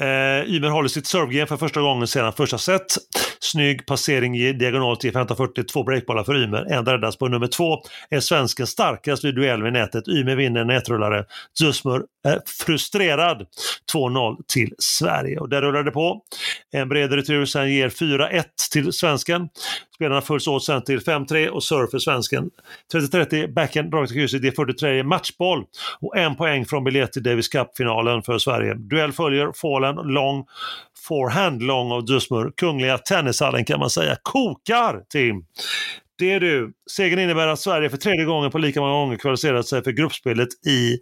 Eh, 0.00 0.54
Ymer 0.54 0.68
håller 0.68 0.88
sitt 0.88 1.06
servegame 1.06 1.46
för 1.46 1.56
första 1.56 1.80
gången 1.80 2.06
sedan 2.06 2.32
första 2.32 2.58
set. 2.58 2.96
Snygg 3.40 3.86
passering 3.86 4.36
i 4.36 4.52
diagonal 4.52 4.96
till 4.96 5.10
1540, 5.10 5.64
två 5.64 5.82
breakbollar 5.82 6.24
för 6.24 6.42
Ymer. 6.42 6.72
En 6.72 6.86
räddas 6.86 7.16
på 7.16 7.28
nummer 7.28 7.46
två. 7.46 7.78
Är 8.10 8.20
svensken 8.20 8.66
starkast 8.66 9.24
vid 9.24 9.34
duell 9.34 9.62
vid 9.62 9.72
nätet. 9.72 10.08
Ymer 10.08 10.36
vinner 10.36 10.64
nätrullare. 10.64 11.24
Zusmur 11.58 12.02
är 12.24 12.40
frustrerad. 12.66 13.46
2-0 13.94 14.36
till 14.48 14.74
Sverige. 14.78 15.38
Och 15.38 15.48
där 15.48 15.62
rullar 15.62 15.82
det 15.82 15.90
på. 15.90 16.22
En 16.72 16.88
bred 16.88 17.12
retur, 17.12 17.44
sen 17.44 17.74
ger 17.74 17.88
4-1 17.88 18.44
till 18.72 18.92
svensken. 18.92 19.48
Spelarna 19.94 20.20
följs 20.20 20.46
åt 20.46 20.64
sen 20.64 20.84
till 20.84 21.00
5-3 21.00 21.48
och 21.48 21.64
serve 21.64 21.90
för 21.90 21.98
svensken. 21.98 22.50
30-30, 22.92 23.52
backhand, 23.54 23.94
rakt 23.94 24.12
i 24.12 24.14
krysset, 24.14 24.42
det 24.42 24.48
är 24.48 24.52
43 24.52 25.02
matchboll. 25.02 25.64
Och 26.00 26.16
en 26.16 26.36
poäng 26.36 26.66
från 26.66 26.84
biljett 26.84 27.12
till 27.12 27.22
Davis 27.22 27.48
Cup-finalen 27.48 28.22
för 28.22 28.38
Sverige. 28.38 28.74
Duell 28.74 29.12
följer, 29.12 29.52
fallen, 29.60 29.96
lång, 29.96 30.44
forehand 31.08 31.62
lång 31.62 31.92
av 31.92 32.04
Dusmur. 32.04 32.52
Kungliga 32.56 32.98
Tennishallen 32.98 33.64
kan 33.64 33.80
man 33.80 33.90
säga 33.90 34.16
kokar, 34.22 35.02
Tim. 35.10 35.44
Det 36.18 36.32
är 36.32 36.40
du. 36.40 36.72
Segern 36.90 37.18
innebär 37.18 37.46
att 37.46 37.60
Sverige 37.60 37.90
för 37.90 37.96
tredje 37.96 38.24
gången 38.24 38.50
på 38.50 38.58
lika 38.58 38.80
många 38.80 38.92
gånger 38.92 39.16
kvalificerat 39.16 39.66
sig 39.66 39.84
för 39.84 39.90
gruppspelet 39.90 40.48
i 40.66 40.98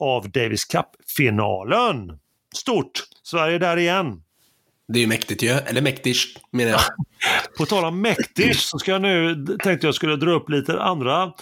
av 0.00 0.30
Davis 0.30 0.64
Cup-finalen. 0.64 2.18
Stort! 2.56 2.90
Sverige 3.22 3.54
är 3.54 3.58
där 3.58 3.76
igen. 3.76 4.22
Det 4.92 4.98
är 4.98 5.00
ju 5.00 5.06
mäktigt 5.06 5.42
ju, 5.42 5.48
eller 5.48 5.82
mäktigt 5.82 6.18
menar 6.50 6.70
jag. 6.70 6.80
På 7.58 7.66
tal 7.66 7.84
om 7.84 8.00
mäktigt 8.00 8.60
så 8.60 8.78
ska 8.78 8.90
jag 8.90 9.02
nu, 9.02 9.44
tänkte 9.62 9.86
jag 9.86 9.94
skulle 9.94 10.16
dra 10.16 10.30
upp 10.30 10.50
lite 10.50 10.80
andra 10.80 11.32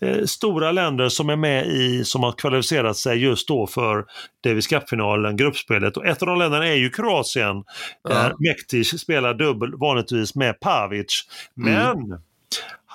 eh, 0.00 0.24
stora 0.24 0.72
länder 0.72 1.08
som 1.08 1.30
är 1.30 1.36
med 1.36 1.66
i, 1.66 2.04
som 2.04 2.22
har 2.22 2.32
kvalificerat 2.32 2.96
sig 2.96 3.18
just 3.18 3.48
då 3.48 3.66
för 3.66 4.04
Davis 4.44 4.66
Cup-finalen, 4.66 5.36
gruppspelet. 5.36 5.96
Och 5.96 6.06
ett 6.06 6.22
av 6.22 6.28
de 6.28 6.38
länderna 6.38 6.66
är 6.66 6.74
ju 6.74 6.90
Kroatien, 6.90 7.64
där 8.08 8.30
ja. 8.30 8.36
Mektic 8.38 9.00
spelar 9.00 9.34
dubbel 9.34 9.76
vanligtvis 9.76 10.34
med 10.34 10.60
Pavic. 10.60 11.22
Men 11.54 11.96
mm. 11.96 12.20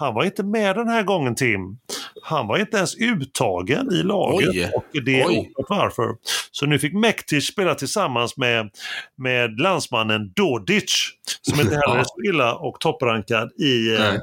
Han 0.02 0.14
var 0.14 0.24
inte 0.24 0.44
med 0.44 0.76
den 0.76 0.88
här 0.88 1.04
gången 1.04 1.36
Tim. 1.36 1.78
Han 2.24 2.48
var 2.48 2.58
inte 2.58 2.78
ens 2.78 2.96
uttagen 2.96 3.92
i 3.92 4.04
laget 4.04 4.50
Oj. 4.50 4.72
och 4.76 4.86
det 5.06 5.22
är 5.22 5.26
oklart 5.26 5.66
varför. 5.70 6.16
Så 6.52 6.66
nu 6.66 6.80
fick 6.80 6.94
Mektic 6.94 7.48
spela 7.48 7.76
tillsammans 7.76 8.38
med, 8.38 8.70
med 9.16 9.60
landsmannen 9.60 10.32
Dodic 10.36 11.10
som 11.42 11.60
inte 11.60 11.76
heller 11.76 12.00
är 12.00 12.04
så 12.04 12.22
illa 12.30 12.56
och 12.56 12.80
topprankad 12.80 13.52
i, 13.52 13.96
eh, 13.96 14.14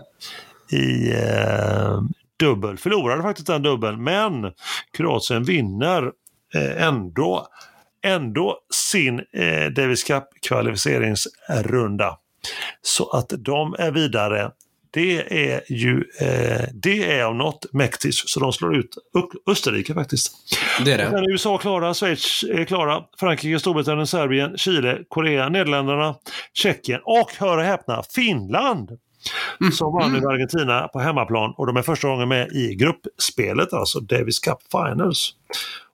i 0.79 1.13
eh, 1.13 2.03
dubbel. 2.41 2.79
Förlorade 2.79 3.23
faktiskt 3.23 3.47
den 3.47 3.63
dubbeln 3.63 4.05
men 4.05 4.53
Kroatien 4.93 5.45
vinner 5.45 6.13
eh, 6.55 6.87
ändå, 6.87 7.47
ändå 8.05 8.59
sin 8.75 9.19
eh, 9.19 9.67
Davis 9.77 10.05
Cup 10.05 10.25
kvalificeringsrunda. 10.49 12.19
Så 12.83 13.11
att 13.11 13.33
de 13.39 13.77
är 13.79 13.91
vidare 13.91 14.51
det 14.91 15.51
är 15.51 15.73
ju 15.73 16.05
eh, 16.21 16.69
det 16.73 17.13
är 17.19 17.25
av 17.25 17.35
något 17.37 17.73
mäktigt, 17.73 18.15
så 18.15 18.41
de 18.41 18.53
slår 18.53 18.77
ut 18.77 18.91
Österrike 19.47 19.95
faktiskt. 19.95 20.33
Det 20.85 20.93
är 20.93 20.99
det. 20.99 21.11
Sen 21.11 21.15
är 21.15 21.33
USA 21.33 21.59
klara, 21.59 21.95
Schweiz 21.95 22.45
är 22.51 22.65
klara, 22.65 23.03
Frankrike, 23.21 23.59
Storbritannien, 23.59 24.07
Serbien, 24.07 24.59
Chile, 24.59 24.99
Korea, 25.09 25.49
Nederländerna, 25.49 26.15
Tjeckien 26.53 27.01
och, 27.05 27.31
hör 27.39 27.59
och 27.59 27.65
häpna, 27.65 28.03
Finland! 28.15 28.91
Mm. 29.61 29.73
Som 29.73 29.93
vann 29.93 30.17
mm. 30.17 30.29
Argentina 30.29 30.89
på 30.89 30.99
hemmaplan 30.99 31.55
och 31.57 31.67
de 31.67 31.77
är 31.77 31.83
första 31.83 32.09
gången 32.09 32.29
med 32.29 32.49
i 32.53 32.75
gruppspelet, 32.75 33.73
alltså 33.73 34.01
Davis 34.01 34.39
Cup 34.39 34.59
Finals. 34.73 35.35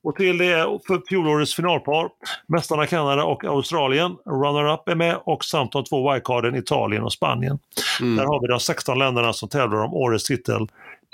Och 0.03 0.17
till 0.17 0.39
det 0.39 0.79
för 0.87 1.09
fjolårets 1.09 1.55
finalpar, 1.55 2.09
mästarna 2.47 2.87
Kanada 2.87 3.25
och 3.25 3.45
Australien, 3.45 4.17
runner-up 4.27 4.89
är 4.89 4.95
med 4.95 5.19
och 5.25 5.45
samt 5.45 5.73
de 5.73 5.85
två 5.85 6.13
wildcarden 6.13 6.55
Italien 6.55 7.03
och 7.03 7.13
Spanien. 7.13 7.59
Mm. 8.01 8.17
Där 8.17 8.25
har 8.25 8.41
vi 8.41 8.47
de 8.47 8.61
16 8.61 8.99
länderna 8.99 9.33
som 9.33 9.49
tävlar 9.49 9.79
om 9.79 9.95
årets 9.95 10.25
titel 10.25 10.67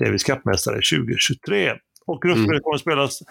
Davis 0.04 0.24
Cup-mästare 0.24 0.74
2023. 0.74 1.72
Och 2.06 2.22
gruppspelet 2.22 2.50
mm. 2.50 2.62
kommer 2.62 2.74
att 2.74 2.80
spelas 2.80 3.22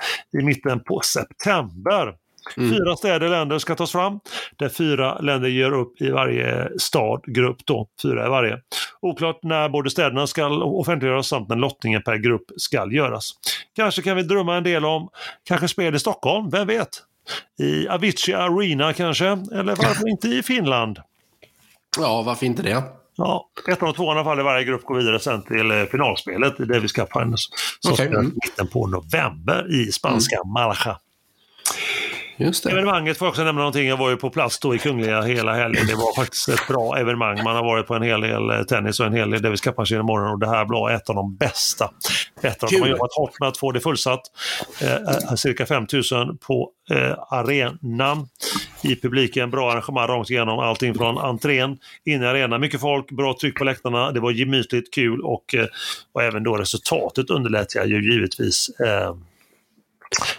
i 0.41 0.45
mitten 0.45 0.79
på 0.79 1.01
september. 1.01 2.15
Mm. 2.57 2.69
Fyra 2.69 2.95
städer, 2.95 3.29
länder 3.29 3.59
ska 3.59 3.75
tas 3.75 3.91
fram, 3.91 4.19
där 4.57 4.69
fyra 4.69 5.19
länder 5.19 5.49
ger 5.49 5.71
upp 5.71 6.01
i 6.01 6.09
varje 6.09 6.79
stad, 6.79 7.23
grupp 7.27 7.57
då, 7.65 7.87
fyra 8.01 8.25
i 8.25 8.29
varje. 8.29 8.57
Oklart 9.01 9.39
när 9.43 9.69
både 9.69 9.89
städerna 9.89 10.27
ska 10.27 10.47
offentliggöras 10.63 11.27
samt 11.27 11.49
när 11.49 11.55
lottningen 11.55 12.01
per 12.01 12.17
grupp 12.17 12.45
ska 12.57 12.91
göras. 12.91 13.31
Kanske 13.75 14.01
kan 14.01 14.15
vi 14.15 14.23
drömma 14.23 14.55
en 14.55 14.63
del 14.63 14.85
om 14.85 15.09
kanske 15.43 15.67
spel 15.67 15.95
i 15.95 15.99
Stockholm, 15.99 16.49
vem 16.49 16.67
vet? 16.67 16.89
I 17.59 17.87
Avicii 17.87 18.33
Arena 18.33 18.93
kanske, 18.93 19.25
eller 19.27 19.75
varför 19.75 20.09
inte 20.09 20.27
i 20.27 20.43
Finland? 20.43 20.99
Ja, 21.97 22.21
varför 22.21 22.45
inte 22.45 22.63
det? 22.63 22.83
Ja, 23.15 23.49
ettan 23.67 23.89
och 23.89 23.95
tvåan 23.95 24.17
i 24.17 24.19
alla 24.19 24.23
fall 24.23 24.39
i 24.39 24.43
varje 24.43 24.63
grupp 24.63 24.83
går 24.83 24.95
vidare 24.95 25.19
sen 25.19 25.41
till 25.41 25.71
eh, 25.71 25.83
finalspelet 25.83 26.59
i 26.59 26.65
Davis 26.65 26.91
Cup 26.91 27.11
Finals. 27.13 27.49
Som 27.79 27.93
okay. 27.93 28.07
spelas 28.07 28.25
mitten 28.25 28.67
på 28.67 28.87
november 28.87 29.75
i 29.75 29.91
spanska 29.91 30.35
mm. 30.35 30.51
Malaga. 30.53 30.97
Just 32.39 32.63
det. 32.63 32.71
Evenemanget 32.71 33.17
får 33.17 33.25
jag 33.25 33.29
också 33.29 33.43
nämna 33.43 33.61
någonting. 33.61 33.87
Jag 33.87 33.97
var 33.97 34.09
ju 34.09 34.17
på 34.17 34.29
plats 34.29 34.59
då 34.59 34.75
i 34.75 34.79
Kungliga 34.79 35.21
hela 35.21 35.53
helgen. 35.53 35.87
Det 35.87 35.95
var 35.95 36.15
faktiskt 36.15 36.49
ett 36.49 36.67
bra 36.67 36.97
evenemang. 36.97 37.43
Man 37.43 37.55
har 37.55 37.63
varit 37.63 37.87
på 37.87 37.95
en 37.95 38.01
hel 38.01 38.21
del 38.21 38.49
eh, 38.49 38.61
tennis 38.61 38.99
och 38.99 39.05
en 39.05 39.13
hel 39.13 39.29
del 39.29 39.41
Davis 39.41 39.61
Cup-matcher 39.61 39.95
i 39.95 40.03
morgon 40.03 40.31
och 40.31 40.39
det 40.39 40.47
här 40.47 40.65
var 40.65 40.91
ett 40.91 41.09
av 41.09 41.15
de 41.15 41.35
bästa. 41.35 41.91
Ett 42.41 42.63
av 42.63 42.69
de 42.69 42.79
har 42.79 42.87
jobbat 42.87 43.13
hårt 43.13 43.39
med 43.39 43.49
att 43.49 43.57
få 43.57 43.71
det 43.71 43.79
fullsatt. 43.79 44.21
Eh, 44.81 44.93
eh 44.93 45.35
cirka 45.35 45.65
5000 45.65 46.37
på 46.37 46.69
eh, 46.91 47.13
arenan 47.29 48.27
i 48.81 48.95
publiken. 48.95 49.51
Bra 49.51 49.71
arrangemang 49.71 50.07
rakt 50.07 50.29
igenom. 50.29 50.59
Allting 50.59 50.93
från 50.93 51.17
entrén 51.17 51.77
in 52.05 52.23
i 52.23 52.25
arenan. 52.25 52.61
Mycket 52.61 52.81
folk, 52.81 53.11
bra 53.11 53.35
tryck 53.41 53.57
på 53.57 53.63
läktarna. 53.63 54.11
Det 54.11 54.19
var 54.19 54.31
gemytligt, 54.31 54.93
kul 54.93 55.21
och, 55.21 55.55
eh, 55.55 55.65
och 56.13 56.23
även 56.23 56.43
då 56.43 56.57
resultatet 56.57 57.29
underlät 57.29 57.75
jag 57.75 57.87
ju 57.87 58.13
givetvis 58.13 58.69
eh, 58.79 59.15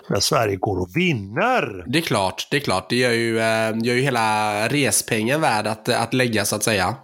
när 0.09 0.21
Sverige 0.21 0.57
går 0.57 0.81
och 0.81 0.97
vinner. 0.97 1.85
Det 1.87 1.99
är 1.99 2.03
klart, 2.03 2.49
det 2.51 2.57
är 2.57 2.61
klart. 2.61 2.91
Det 2.91 2.97
gör 2.97 3.11
ju, 3.11 3.39
eh, 3.39 3.79
gör 3.83 3.95
ju 3.95 4.01
hela 4.01 4.68
respengen 4.68 5.41
värd 5.41 5.66
att, 5.66 5.89
att 5.89 6.14
lägga 6.14 6.45
så 6.45 6.57
att 6.57 6.62
säga. 6.62 6.95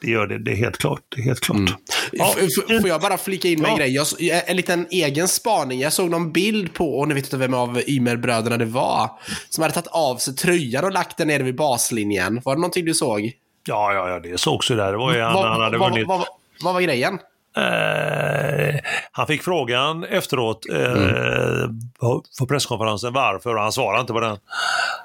det 0.00 0.10
gör 0.10 0.26
det. 0.26 0.38
Det 0.38 0.50
är 0.50 0.56
helt 0.56 0.78
klart. 0.78 1.00
Det 1.08 1.20
är 1.20 1.24
helt 1.24 1.40
klart. 1.40 1.56
Mm. 1.58 1.72
Ja. 2.12 2.34
Får 2.80 2.88
jag 2.88 3.00
bara 3.00 3.18
flika 3.18 3.48
in 3.48 3.60
med 3.60 3.68
ja. 3.68 3.72
en 3.72 3.78
grej? 3.78 3.94
Jag, 3.94 4.06
en 4.50 4.56
liten 4.56 4.86
egen 4.90 5.28
spaning. 5.28 5.80
Jag 5.80 5.92
såg 5.92 6.10
någon 6.10 6.32
bild 6.32 6.74
på, 6.74 6.98
och 6.98 7.08
ni 7.08 7.14
vet 7.14 7.24
inte 7.24 7.36
vem 7.36 7.54
av 7.54 7.82
Ymer-bröderna 7.86 8.56
det 8.56 8.64
var, 8.64 9.10
som 9.48 9.62
hade 9.62 9.74
tagit 9.74 9.86
av 9.86 10.16
sig 10.16 10.34
tröjan 10.36 10.84
och 10.84 10.92
lagt 10.92 11.16
den 11.16 11.28
nere 11.28 11.42
vid 11.42 11.56
baslinjen. 11.56 12.40
Var 12.44 12.54
det 12.54 12.60
någonting 12.60 12.84
du 12.84 12.94
såg? 12.94 13.32
Ja, 13.64 13.92
ja, 13.92 14.08
ja 14.08 14.20
det 14.20 14.38
sågs 14.38 14.70
ju 14.70 14.76
där. 14.76 14.92
Det 14.92 14.98
var 14.98 15.14
ju 15.14 15.20
han, 15.20 15.48
han 15.48 15.60
hade 15.60 15.78
vunnit. 15.78 16.06
Vad, 16.06 16.18
vad, 16.18 16.28
vad 16.62 16.74
var 16.74 16.80
grejen? 16.80 17.18
Eh, 17.58 18.80
han 19.12 19.26
fick 19.26 19.42
frågan 19.42 20.04
efteråt 20.04 20.66
eh, 20.72 20.92
mm. 20.92 21.80
på, 22.00 22.46
presskonferensen 22.48 23.12
varför 23.12 23.54
och 23.54 23.62
han 23.62 23.72
svarade 23.72 24.00
inte 24.00 24.12
på 24.12 24.20
den. 24.20 24.36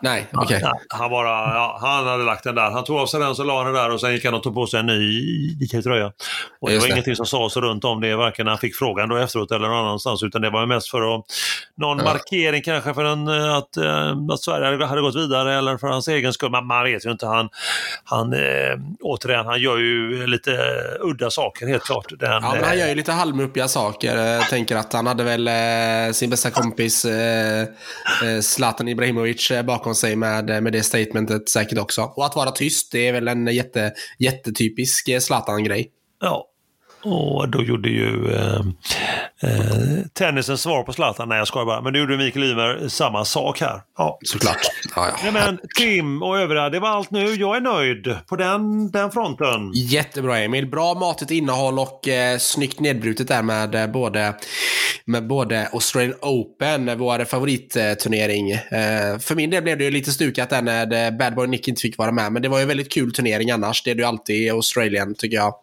Nej. 0.02 0.28
Okay. 0.32 0.62
Han, 0.90 1.10
bara, 1.10 1.30
ja, 1.30 1.78
han 1.82 2.08
hade 2.08 2.24
lagt 2.24 2.44
den 2.44 2.56
där. 2.56 2.72
Han 2.72 2.84
tog 2.84 2.98
av 2.98 3.06
sig 3.06 3.20
den, 3.20 3.36
så 3.36 3.44
la 3.44 3.58
han 3.58 3.66
den 3.66 3.76
där 3.76 3.92
och 3.92 4.02
sen 4.02 4.14
gick 4.14 4.26
han 4.26 4.34
och 4.34 4.44
tog 4.44 4.54
på 4.54 4.68
sig 4.68 4.80
en 4.80 4.86
ny 4.86 5.82
tröja. 5.84 6.12
Och 6.62 6.70
det 6.70 6.78
var 6.78 6.88
det. 6.88 6.92
ingenting 6.92 7.16
som 7.16 7.26
sades 7.26 7.58
runt 7.58 7.84
om 7.86 8.02
det, 8.02 8.16
varken 8.16 8.46
när 8.46 8.52
han 8.52 8.60
fick 8.60 8.76
frågan 8.76 9.10
då 9.10 9.16
efteråt 9.16 9.52
eller 9.52 9.68
någon 9.68 9.86
annanstans, 9.86 10.24
utan 10.24 10.42
det 10.42 10.50
var 10.50 10.66
mest 10.66 10.90
för 10.90 11.16
att 11.16 11.26
någon 11.78 11.98
ja. 11.98 12.04
markering 12.04 12.62
kanske 12.62 12.94
för 12.94 13.06
en, 13.06 13.28
eh, 13.28 13.56
att, 13.56 13.78
eh, 13.78 14.18
att 14.32 14.40
Sverige 14.40 14.86
hade 14.86 15.02
gått 15.02 15.16
vidare 15.16 15.58
eller 15.58 15.78
för 15.78 15.88
hans 15.88 16.08
egen 16.08 16.34
skull. 16.34 16.52
Man, 16.52 16.68
man 16.68 16.84
vet 16.84 17.06
ju 17.06 17.12
inte. 17.12 17.26
Han, 17.26 17.50
han, 18.04 18.36
återigen, 19.02 19.46
han 19.46 19.62
gör 19.62 19.78
ju 19.78 20.28
lite 20.28 20.52
udda 21.00 21.30
saker 21.30 21.68
helt 21.68 21.84
klart. 21.84 22.06
Den, 22.20 22.43
Ja, 22.44 22.54
men 22.56 22.64
han 22.64 22.78
gör 22.78 22.88
ju 22.88 22.96
lite 22.96 23.12
halvmuppiga 23.12 23.68
saker. 23.68 24.18
Jag 24.18 24.50
tänker 24.50 24.76
att 24.76 24.94
han 24.94 25.08
hade 25.08 25.24
väl 25.24 25.48
eh, 25.48 26.14
sin 26.14 26.30
bästa 26.30 26.52
kompis 26.52 27.06
eh, 27.06 27.62
eh, 28.24 28.40
Zlatan 28.42 28.88
Ibrahimovic 28.88 29.52
eh, 29.52 29.64
bakom 29.64 29.96
sig 29.96 30.16
med, 30.16 30.50
eh, 30.50 30.62
med 30.62 30.74
det 30.74 30.84
statementet 30.84 31.50
säkert 31.50 31.80
också. 31.80 32.02
Och 32.02 32.26
att 32.26 32.36
vara 32.36 32.52
tyst, 32.52 32.92
det 32.92 33.08
är 33.08 33.14
väl 33.14 33.28
en 33.28 33.48
jätte, 33.48 33.94
jättetypisk 34.20 35.22
Zlatan-grej. 35.22 35.92
Ja, 36.22 36.48
och 37.04 37.50
då 37.50 37.64
gjorde 37.64 37.90
ju 37.90 38.32
eh, 38.34 38.60
eh, 39.44 40.06
tennisen 40.14 40.58
svar 40.58 40.84
på 40.84 40.94
Zlatan. 40.94 41.30
Nej, 41.30 41.38
jag 41.38 41.48
skojar 41.48 41.66
bara. 41.66 41.82
Men 41.82 41.94
då 41.94 42.00
gjorde 42.00 42.18
Mikael 42.18 42.46
Ymer 42.46 42.88
samma 42.88 43.26
sak 43.26 43.62
här. 43.62 43.82
Ja. 43.98 44.20
Såklart. 44.26 44.58
Ja, 44.96 45.08
ja. 45.08 45.16
Nej, 45.24 45.32
men 45.32 45.60
Tim 45.78 46.24
och 46.24 46.40
övriga, 46.40 46.70
det 46.70 46.80
var 46.80 46.90
allt 46.90 47.12
nu. 47.12 47.34
Jag 47.34 47.56
är 47.56 47.62
nöjd 47.62 48.16
på 48.28 48.36
den, 48.36 48.92
den 48.92 49.12
fronten. 49.12 49.72
Jättebra 49.74 50.40
Emil. 50.40 50.68
Bra 50.68 50.94
matigt 50.94 51.32
innehåll 51.32 51.80
och 51.80 52.08
eh, 52.08 52.38
snyggt 52.38 52.80
nedbrutet 52.80 53.28
där 53.28 53.42
med 53.42 53.76
eh, 53.76 53.88
både, 53.88 54.34
med 55.06 55.28
både 55.28 55.68
Australian 55.74 56.18
Open, 56.22 56.98
vår 56.98 57.26
favoritturnering. 57.26 58.52
Eh, 58.52 59.20
för 59.20 59.36
min 59.36 59.50
del 59.50 59.64
blev 59.64 59.78
det 59.78 59.84
ju 59.84 59.92
lite 59.92 60.12
stukat 60.12 60.50
där 60.50 60.62
när 60.62 61.06
eh, 61.06 61.12
Bad 61.12 61.36
Boy 61.36 61.48
Nick 61.48 61.68
inte 61.68 61.82
fick 61.82 61.98
vara 61.98 62.12
med. 62.12 62.32
Men 62.32 62.42
det 62.42 62.50
var 62.50 62.58
ju 62.58 62.62
en 62.62 62.68
väldigt 62.68 62.92
kul 62.92 63.14
turnering 63.14 63.52
annars. 63.52 63.84
Det 63.84 63.92
är 63.92 63.96
det 63.96 64.02
ju 64.02 64.08
alltid 64.08 64.36
i 64.36 64.50
Australien 64.50 65.16
tycker 65.16 65.38
jag. 65.38 65.54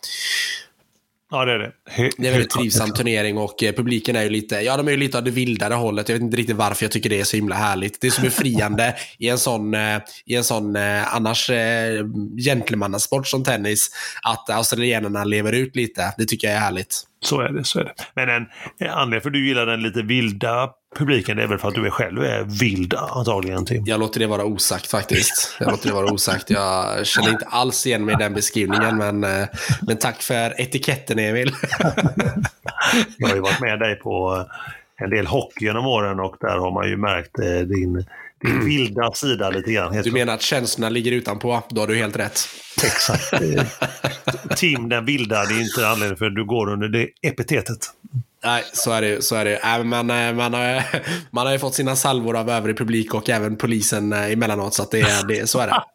Ja, 1.30 1.44
det 1.44 1.52
är 1.52 1.58
det. 1.58 1.72
He 1.90 2.10
det 2.18 2.26
är 2.26 2.26
en 2.26 2.32
väldigt 2.32 2.50
trivsam 2.50 2.90
turnering 2.90 3.38
och 3.38 3.62
eh, 3.62 3.72
publiken 3.72 4.16
är 4.16 4.22
ju 4.22 4.28
lite, 4.28 4.54
ja 4.54 4.76
de 4.76 4.86
är 4.86 4.90
ju 4.90 4.96
lite 4.96 5.18
av 5.18 5.24
det 5.24 5.30
vildare 5.30 5.74
hållet. 5.74 6.08
Jag 6.08 6.16
vet 6.16 6.22
inte 6.22 6.36
riktigt 6.36 6.56
varför 6.56 6.84
jag 6.84 6.92
tycker 6.92 7.10
det 7.10 7.20
är 7.20 7.24
så 7.24 7.36
himla 7.36 7.54
härligt. 7.54 8.00
Det 8.00 8.06
är 8.06 8.10
så 8.10 8.22
befriande 8.22 8.96
i 9.18 9.28
en 9.28 9.38
sån, 9.38 9.74
eh, 9.74 10.00
i 10.26 10.36
en 10.36 10.44
sån 10.44 10.76
eh, 10.76 11.14
annars 11.14 11.50
eh, 11.50 12.04
gentlemannasport 12.44 13.26
som 13.26 13.44
tennis, 13.44 13.90
att 14.22 14.50
australienarna 14.50 15.24
lever 15.24 15.52
ut 15.52 15.76
lite. 15.76 16.14
Det 16.18 16.24
tycker 16.24 16.46
jag 16.46 16.56
är 16.56 16.60
härligt. 16.60 17.02
Så 17.24 17.40
är 17.40 17.48
det. 17.48 17.64
så 17.64 17.80
är 17.80 17.84
det. 17.84 17.94
Men 18.14 18.28
en, 18.28 18.46
en 18.78 18.90
anledning 18.90 19.20
för 19.20 19.28
att 19.28 19.34
du 19.34 19.48
gillar 19.48 19.66
den 19.66 19.82
lite 19.82 20.02
vilda 20.02 20.70
publiken 20.96 21.36
det 21.36 21.42
är 21.42 21.46
väl 21.46 21.58
för 21.58 21.68
att 21.68 21.74
du 21.74 21.86
är 21.86 21.90
själv 21.90 22.22
är 22.22 22.44
vild 22.44 22.94
antagligen 22.94 23.64
Tim? 23.64 23.82
Jag 23.86 24.00
låter 24.00 24.20
det 24.20 24.26
vara 24.26 24.44
osagt 24.44 24.86
faktiskt. 24.86 25.56
Jag 25.60 25.70
låter 25.70 25.88
det 25.88 25.94
vara 25.94 26.12
osagt. 26.12 26.50
Jag 26.50 27.06
känner 27.06 27.30
inte 27.30 27.46
alls 27.46 27.86
igen 27.86 28.04
mig 28.04 28.14
i 28.14 28.18
den 28.18 28.34
beskrivningen 28.34 28.96
men, 28.96 29.24
eh, 29.24 29.48
men 29.82 29.96
tack 29.96 30.22
för 30.22 30.60
etiketten 30.60 31.18
Emil. 31.18 31.52
jag 33.16 33.28
har 33.28 33.34
ju 33.34 33.40
varit 33.40 33.60
med 33.60 33.78
dig 33.78 33.96
på 33.96 34.46
en 34.96 35.10
del 35.10 35.26
hockey 35.26 35.64
genom 35.64 35.86
åren 35.86 36.20
och 36.20 36.36
där 36.40 36.58
har 36.58 36.70
man 36.70 36.88
ju 36.88 36.96
märkt 36.96 37.38
eh, 37.38 37.44
din 37.44 38.04
din 38.44 38.64
vilda 38.64 39.12
sida 39.12 39.50
lite 39.50 39.72
grann. 39.72 40.02
Du 40.02 40.12
menar 40.12 40.34
att 40.34 40.42
känslorna 40.42 40.88
ligger 40.88 41.12
utanpå? 41.12 41.62
Då 41.68 41.80
har 41.80 41.86
du 41.86 41.96
helt 41.96 42.16
rätt. 42.16 42.40
Exakt. 42.84 43.34
Tim 44.56 44.88
den 44.88 45.04
vilda, 45.04 45.44
det 45.44 45.54
är 45.54 45.60
inte 45.60 45.88
anledningen 45.88 46.16
för 46.16 46.26
att 46.26 46.34
du 46.34 46.44
går 46.44 46.72
under 46.72 46.88
det 46.88 47.08
epitetet. 47.22 47.78
Nej, 48.44 48.64
så 48.72 48.92
är 48.92 49.02
det. 49.02 49.24
Så 49.24 49.36
är 49.36 49.44
det. 49.44 49.56
Äh, 49.56 49.84
man, 49.84 50.10
äh, 50.10 50.32
man, 50.32 50.54
har, 50.54 50.84
man 51.30 51.46
har 51.46 51.52
ju 51.52 51.58
fått 51.58 51.74
sina 51.74 51.96
salvor 51.96 52.36
av 52.36 52.50
övrig 52.50 52.78
publik 52.78 53.14
och 53.14 53.30
även 53.30 53.56
polisen 53.56 54.12
äh, 54.12 54.32
emellanåt, 54.32 54.74
så 54.74 54.82
att 54.82 54.90
det, 54.90 55.28
det, 55.28 55.50
så 55.50 55.58
är 55.58 55.66
det. 55.66 55.82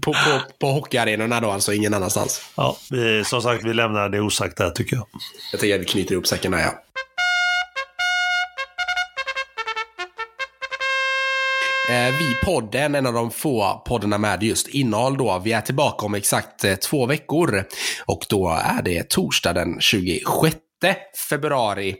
På, 0.00 0.12
på, 0.12 0.40
på 0.60 0.66
hockeyarenorna 0.66 1.40
då, 1.40 1.50
alltså 1.50 1.72
ingen 1.72 1.94
annanstans. 1.94 2.42
Ja, 2.56 2.76
vi, 2.90 3.24
som 3.24 3.42
sagt, 3.42 3.64
vi 3.64 3.74
lämnar 3.74 4.08
det 4.08 4.20
osagt 4.20 4.56
där 4.56 4.70
tycker 4.70 4.96
jag. 4.96 5.06
Jag 5.52 5.60
tänker 5.60 5.74
att 5.74 5.80
vi 5.80 5.84
knyter 5.84 6.12
ihop 6.12 6.26
säcken 6.26 6.52
där, 6.52 6.58
ja. 6.58 6.82
Eh, 11.94 12.14
vi 12.18 12.34
podden, 12.44 12.94
en 12.94 13.06
av 13.06 13.12
de 13.12 13.30
få 13.30 13.82
poddarna 13.86 14.18
med 14.18 14.42
just 14.42 14.68
innehåll 14.68 15.16
då. 15.16 15.40
Vi 15.44 15.52
är 15.52 15.60
tillbaka 15.60 16.06
om 16.06 16.14
exakt 16.14 16.64
eh, 16.64 16.74
två 16.74 17.06
veckor 17.06 17.64
och 18.06 18.26
då 18.28 18.48
är 18.48 18.82
det 18.82 19.08
torsdag 19.08 19.52
den 19.52 19.80
26 19.80 20.56
februari. 21.28 21.96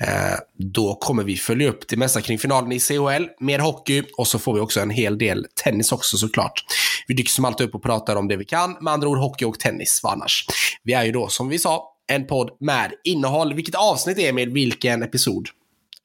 Eh, 0.00 0.38
då 0.58 0.94
kommer 0.94 1.22
vi 1.22 1.36
följa 1.36 1.68
upp 1.68 1.88
det 1.88 1.96
mesta 1.96 2.20
kring 2.20 2.38
finalen 2.38 2.72
i 2.72 2.80
CHL, 2.80 3.24
mer 3.40 3.58
hockey 3.58 4.02
och 4.16 4.26
så 4.26 4.38
får 4.38 4.54
vi 4.54 4.60
också 4.60 4.80
en 4.80 4.90
hel 4.90 5.18
del 5.18 5.46
tennis 5.64 5.92
också 5.92 6.16
såklart. 6.16 6.64
Vi 7.06 7.14
dyker 7.14 7.30
som 7.30 7.44
alltid 7.44 7.66
upp 7.66 7.74
och 7.74 7.82
pratar 7.82 8.16
om 8.16 8.28
det 8.28 8.36
vi 8.36 8.44
kan, 8.44 8.76
med 8.80 8.92
andra 8.92 9.08
ord 9.08 9.18
hockey 9.18 9.44
och 9.44 9.58
tennis 9.58 10.00
annars. 10.02 10.46
Vi 10.82 10.92
är 10.92 11.04
ju 11.04 11.12
då 11.12 11.28
som 11.28 11.48
vi 11.48 11.58
sa 11.58 11.94
en 12.06 12.26
podd 12.26 12.56
med 12.60 12.92
innehåll. 13.04 13.54
Vilket 13.54 13.74
avsnitt 13.74 14.18
är 14.18 14.32
med 14.32 14.48
vilken 14.48 15.02
episod? 15.02 15.48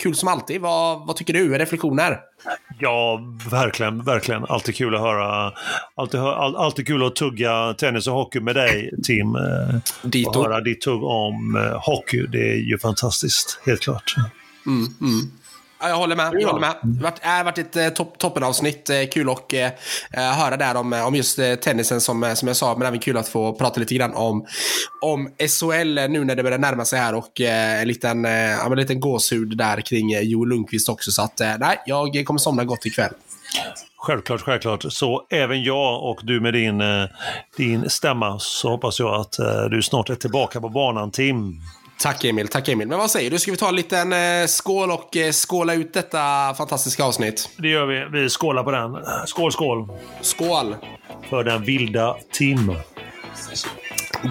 Kul 0.04 0.16
som 0.16 0.28
alltid. 0.28 0.62
Vad, 0.62 1.08
vad 1.08 1.16
tycker 1.16 1.34
du? 1.34 1.58
Reflektioner? 1.58 2.20
Ja, 2.80 3.20
verkligen, 3.52 4.04
verkligen. 4.04 4.46
Alltid 4.46 4.76
kul 4.76 4.96
att 4.96 5.02
höra. 5.02 5.54
Alltid, 5.96 6.20
all, 6.20 6.56
alltid 6.56 6.88
kul 6.88 7.06
att 7.06 7.16
tugga 7.16 7.74
tennis 7.74 8.08
och 8.08 8.14
hockey 8.14 8.40
med 8.40 8.56
dig, 8.56 8.92
Tim. 9.04 9.36
Eh, 9.36 9.42
Dito. 10.02 10.30
Och 10.30 10.46
höra 10.46 10.62
ditt 10.62 10.82
tugg 10.82 11.04
om 11.04 11.56
eh, 11.56 11.82
hockey. 11.82 12.28
Det 12.28 12.52
är 12.52 12.56
ju 12.56 12.78
fantastiskt, 12.78 13.60
helt 13.66 13.82
klart. 13.82 14.16
Mm, 14.66 14.88
mm. 15.02 15.32
Ja, 15.84 15.90
jag 15.90 15.96
håller 15.96 16.16
med. 16.16 16.34
Jag 16.40 16.48
håller 16.48 16.60
med. 16.60 16.76
Det 16.84 17.28
har 17.28 17.44
varit 17.44 17.58
ett 17.58 17.76
eh, 17.76 17.90
topp, 17.90 18.18
toppenavsnitt. 18.18 18.90
Eh, 18.90 19.04
kul 19.14 19.30
att 19.30 19.54
eh, 19.54 19.70
höra 20.14 20.58
där 20.58 20.76
om, 20.76 20.94
om 20.94 21.16
just 21.16 21.40
tennisen 21.62 22.02
som, 22.02 22.36
som 22.36 22.48
jag 22.48 22.58
sa, 22.58 22.76
men 22.78 22.88
även 22.88 23.00
kul 23.00 23.18
att 23.18 23.28
få 23.28 23.54
prata 23.54 23.80
lite 23.80 23.96
grann 23.96 24.14
om, 24.14 24.46
om 25.02 25.30
SHL 25.38 26.00
nu 26.10 26.26
när 26.26 26.36
det 26.36 26.44
börjar 26.44 26.58
närma 26.58 26.86
sig 26.86 27.00
här 27.00 27.16
och 27.16 27.42
en 27.42 27.88
liten, 27.88 28.24
ja, 28.24 28.66
en 28.66 28.76
liten 28.78 29.00
gåshud 29.00 29.58
där 29.58 29.82
kring 29.82 30.10
Joel 30.22 30.50
Lundqvist 30.50 30.90
också. 30.90 31.12
Så 31.12 31.22
att 31.22 31.40
nej, 31.40 31.82
jag 31.86 32.24
kommer 32.26 32.38
somna 32.38 32.64
gott 32.64 32.86
ikväll. 32.86 33.14
Självklart, 33.98 34.42
självklart. 34.42 34.86
Så 34.90 35.26
även 35.30 35.64
jag 35.64 36.04
och 36.04 36.20
du 36.24 36.40
med 36.42 36.54
din, 36.54 36.82
din 37.58 37.90
stämma 37.90 38.40
så 38.40 38.70
hoppas 38.70 39.00
jag 39.00 39.16
att 39.16 39.38
du 39.72 39.82
snart 39.82 40.10
är 40.10 40.16
tillbaka 40.16 40.62
på 40.62 40.70
banan, 40.70 41.12
Tim. 41.12 41.62
Tack 42.00 42.24
Emil, 42.24 42.48
tack 42.48 42.70
Emil. 42.70 42.88
Men 42.88 42.98
vad 43.00 43.12
säger 43.12 43.32
du, 43.32 43.40
ska 43.40 43.52
vi 43.52 43.58
ta 43.58 43.70
en 43.70 43.76
liten 43.76 44.14
eh, 44.14 44.48
skål 44.48 44.92
och 44.92 45.18
eh, 45.18 45.32
skåla 45.32 45.74
ut 45.74 45.94
detta 45.94 46.54
fantastiska 46.58 47.04
avsnitt? 47.04 47.50
Det 47.58 47.68
gör 47.68 47.86
vi. 47.86 48.20
Vi 48.20 48.30
skålar 48.30 48.64
på 48.64 48.72
den. 48.72 48.98
Skål, 49.28 49.52
skål! 49.52 49.88
Skål! 50.22 50.76
För 51.30 51.44
den 51.44 51.64
vilda 51.64 52.16
Tim. 52.32 52.76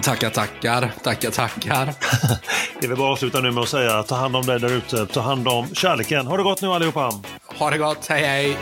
Tackar, 0.03 0.29
tackar. 0.29 0.91
Tackar, 1.03 1.31
tackar. 1.31 1.93
det 2.81 2.87
väl 2.87 2.97
bara 2.97 3.11
avsluta 3.11 3.39
nu 3.39 3.51
med 3.51 3.63
att 3.63 3.69
säga 3.69 4.03
ta 4.03 4.15
hand 4.15 4.35
om 4.35 4.45
dig 4.45 4.59
där 4.59 4.71
ute. 4.71 5.05
Ta 5.05 5.21
hand 5.21 5.47
om 5.47 5.75
kärleken. 5.75 6.27
Ha 6.27 6.37
det 6.37 6.43
gott 6.43 6.61
nu 6.61 6.67
allihopa. 6.67 7.11
Ha 7.59 7.69
det 7.69 7.77
gott. 7.77 8.07
Hej, 8.07 8.25
hej. 8.25 8.57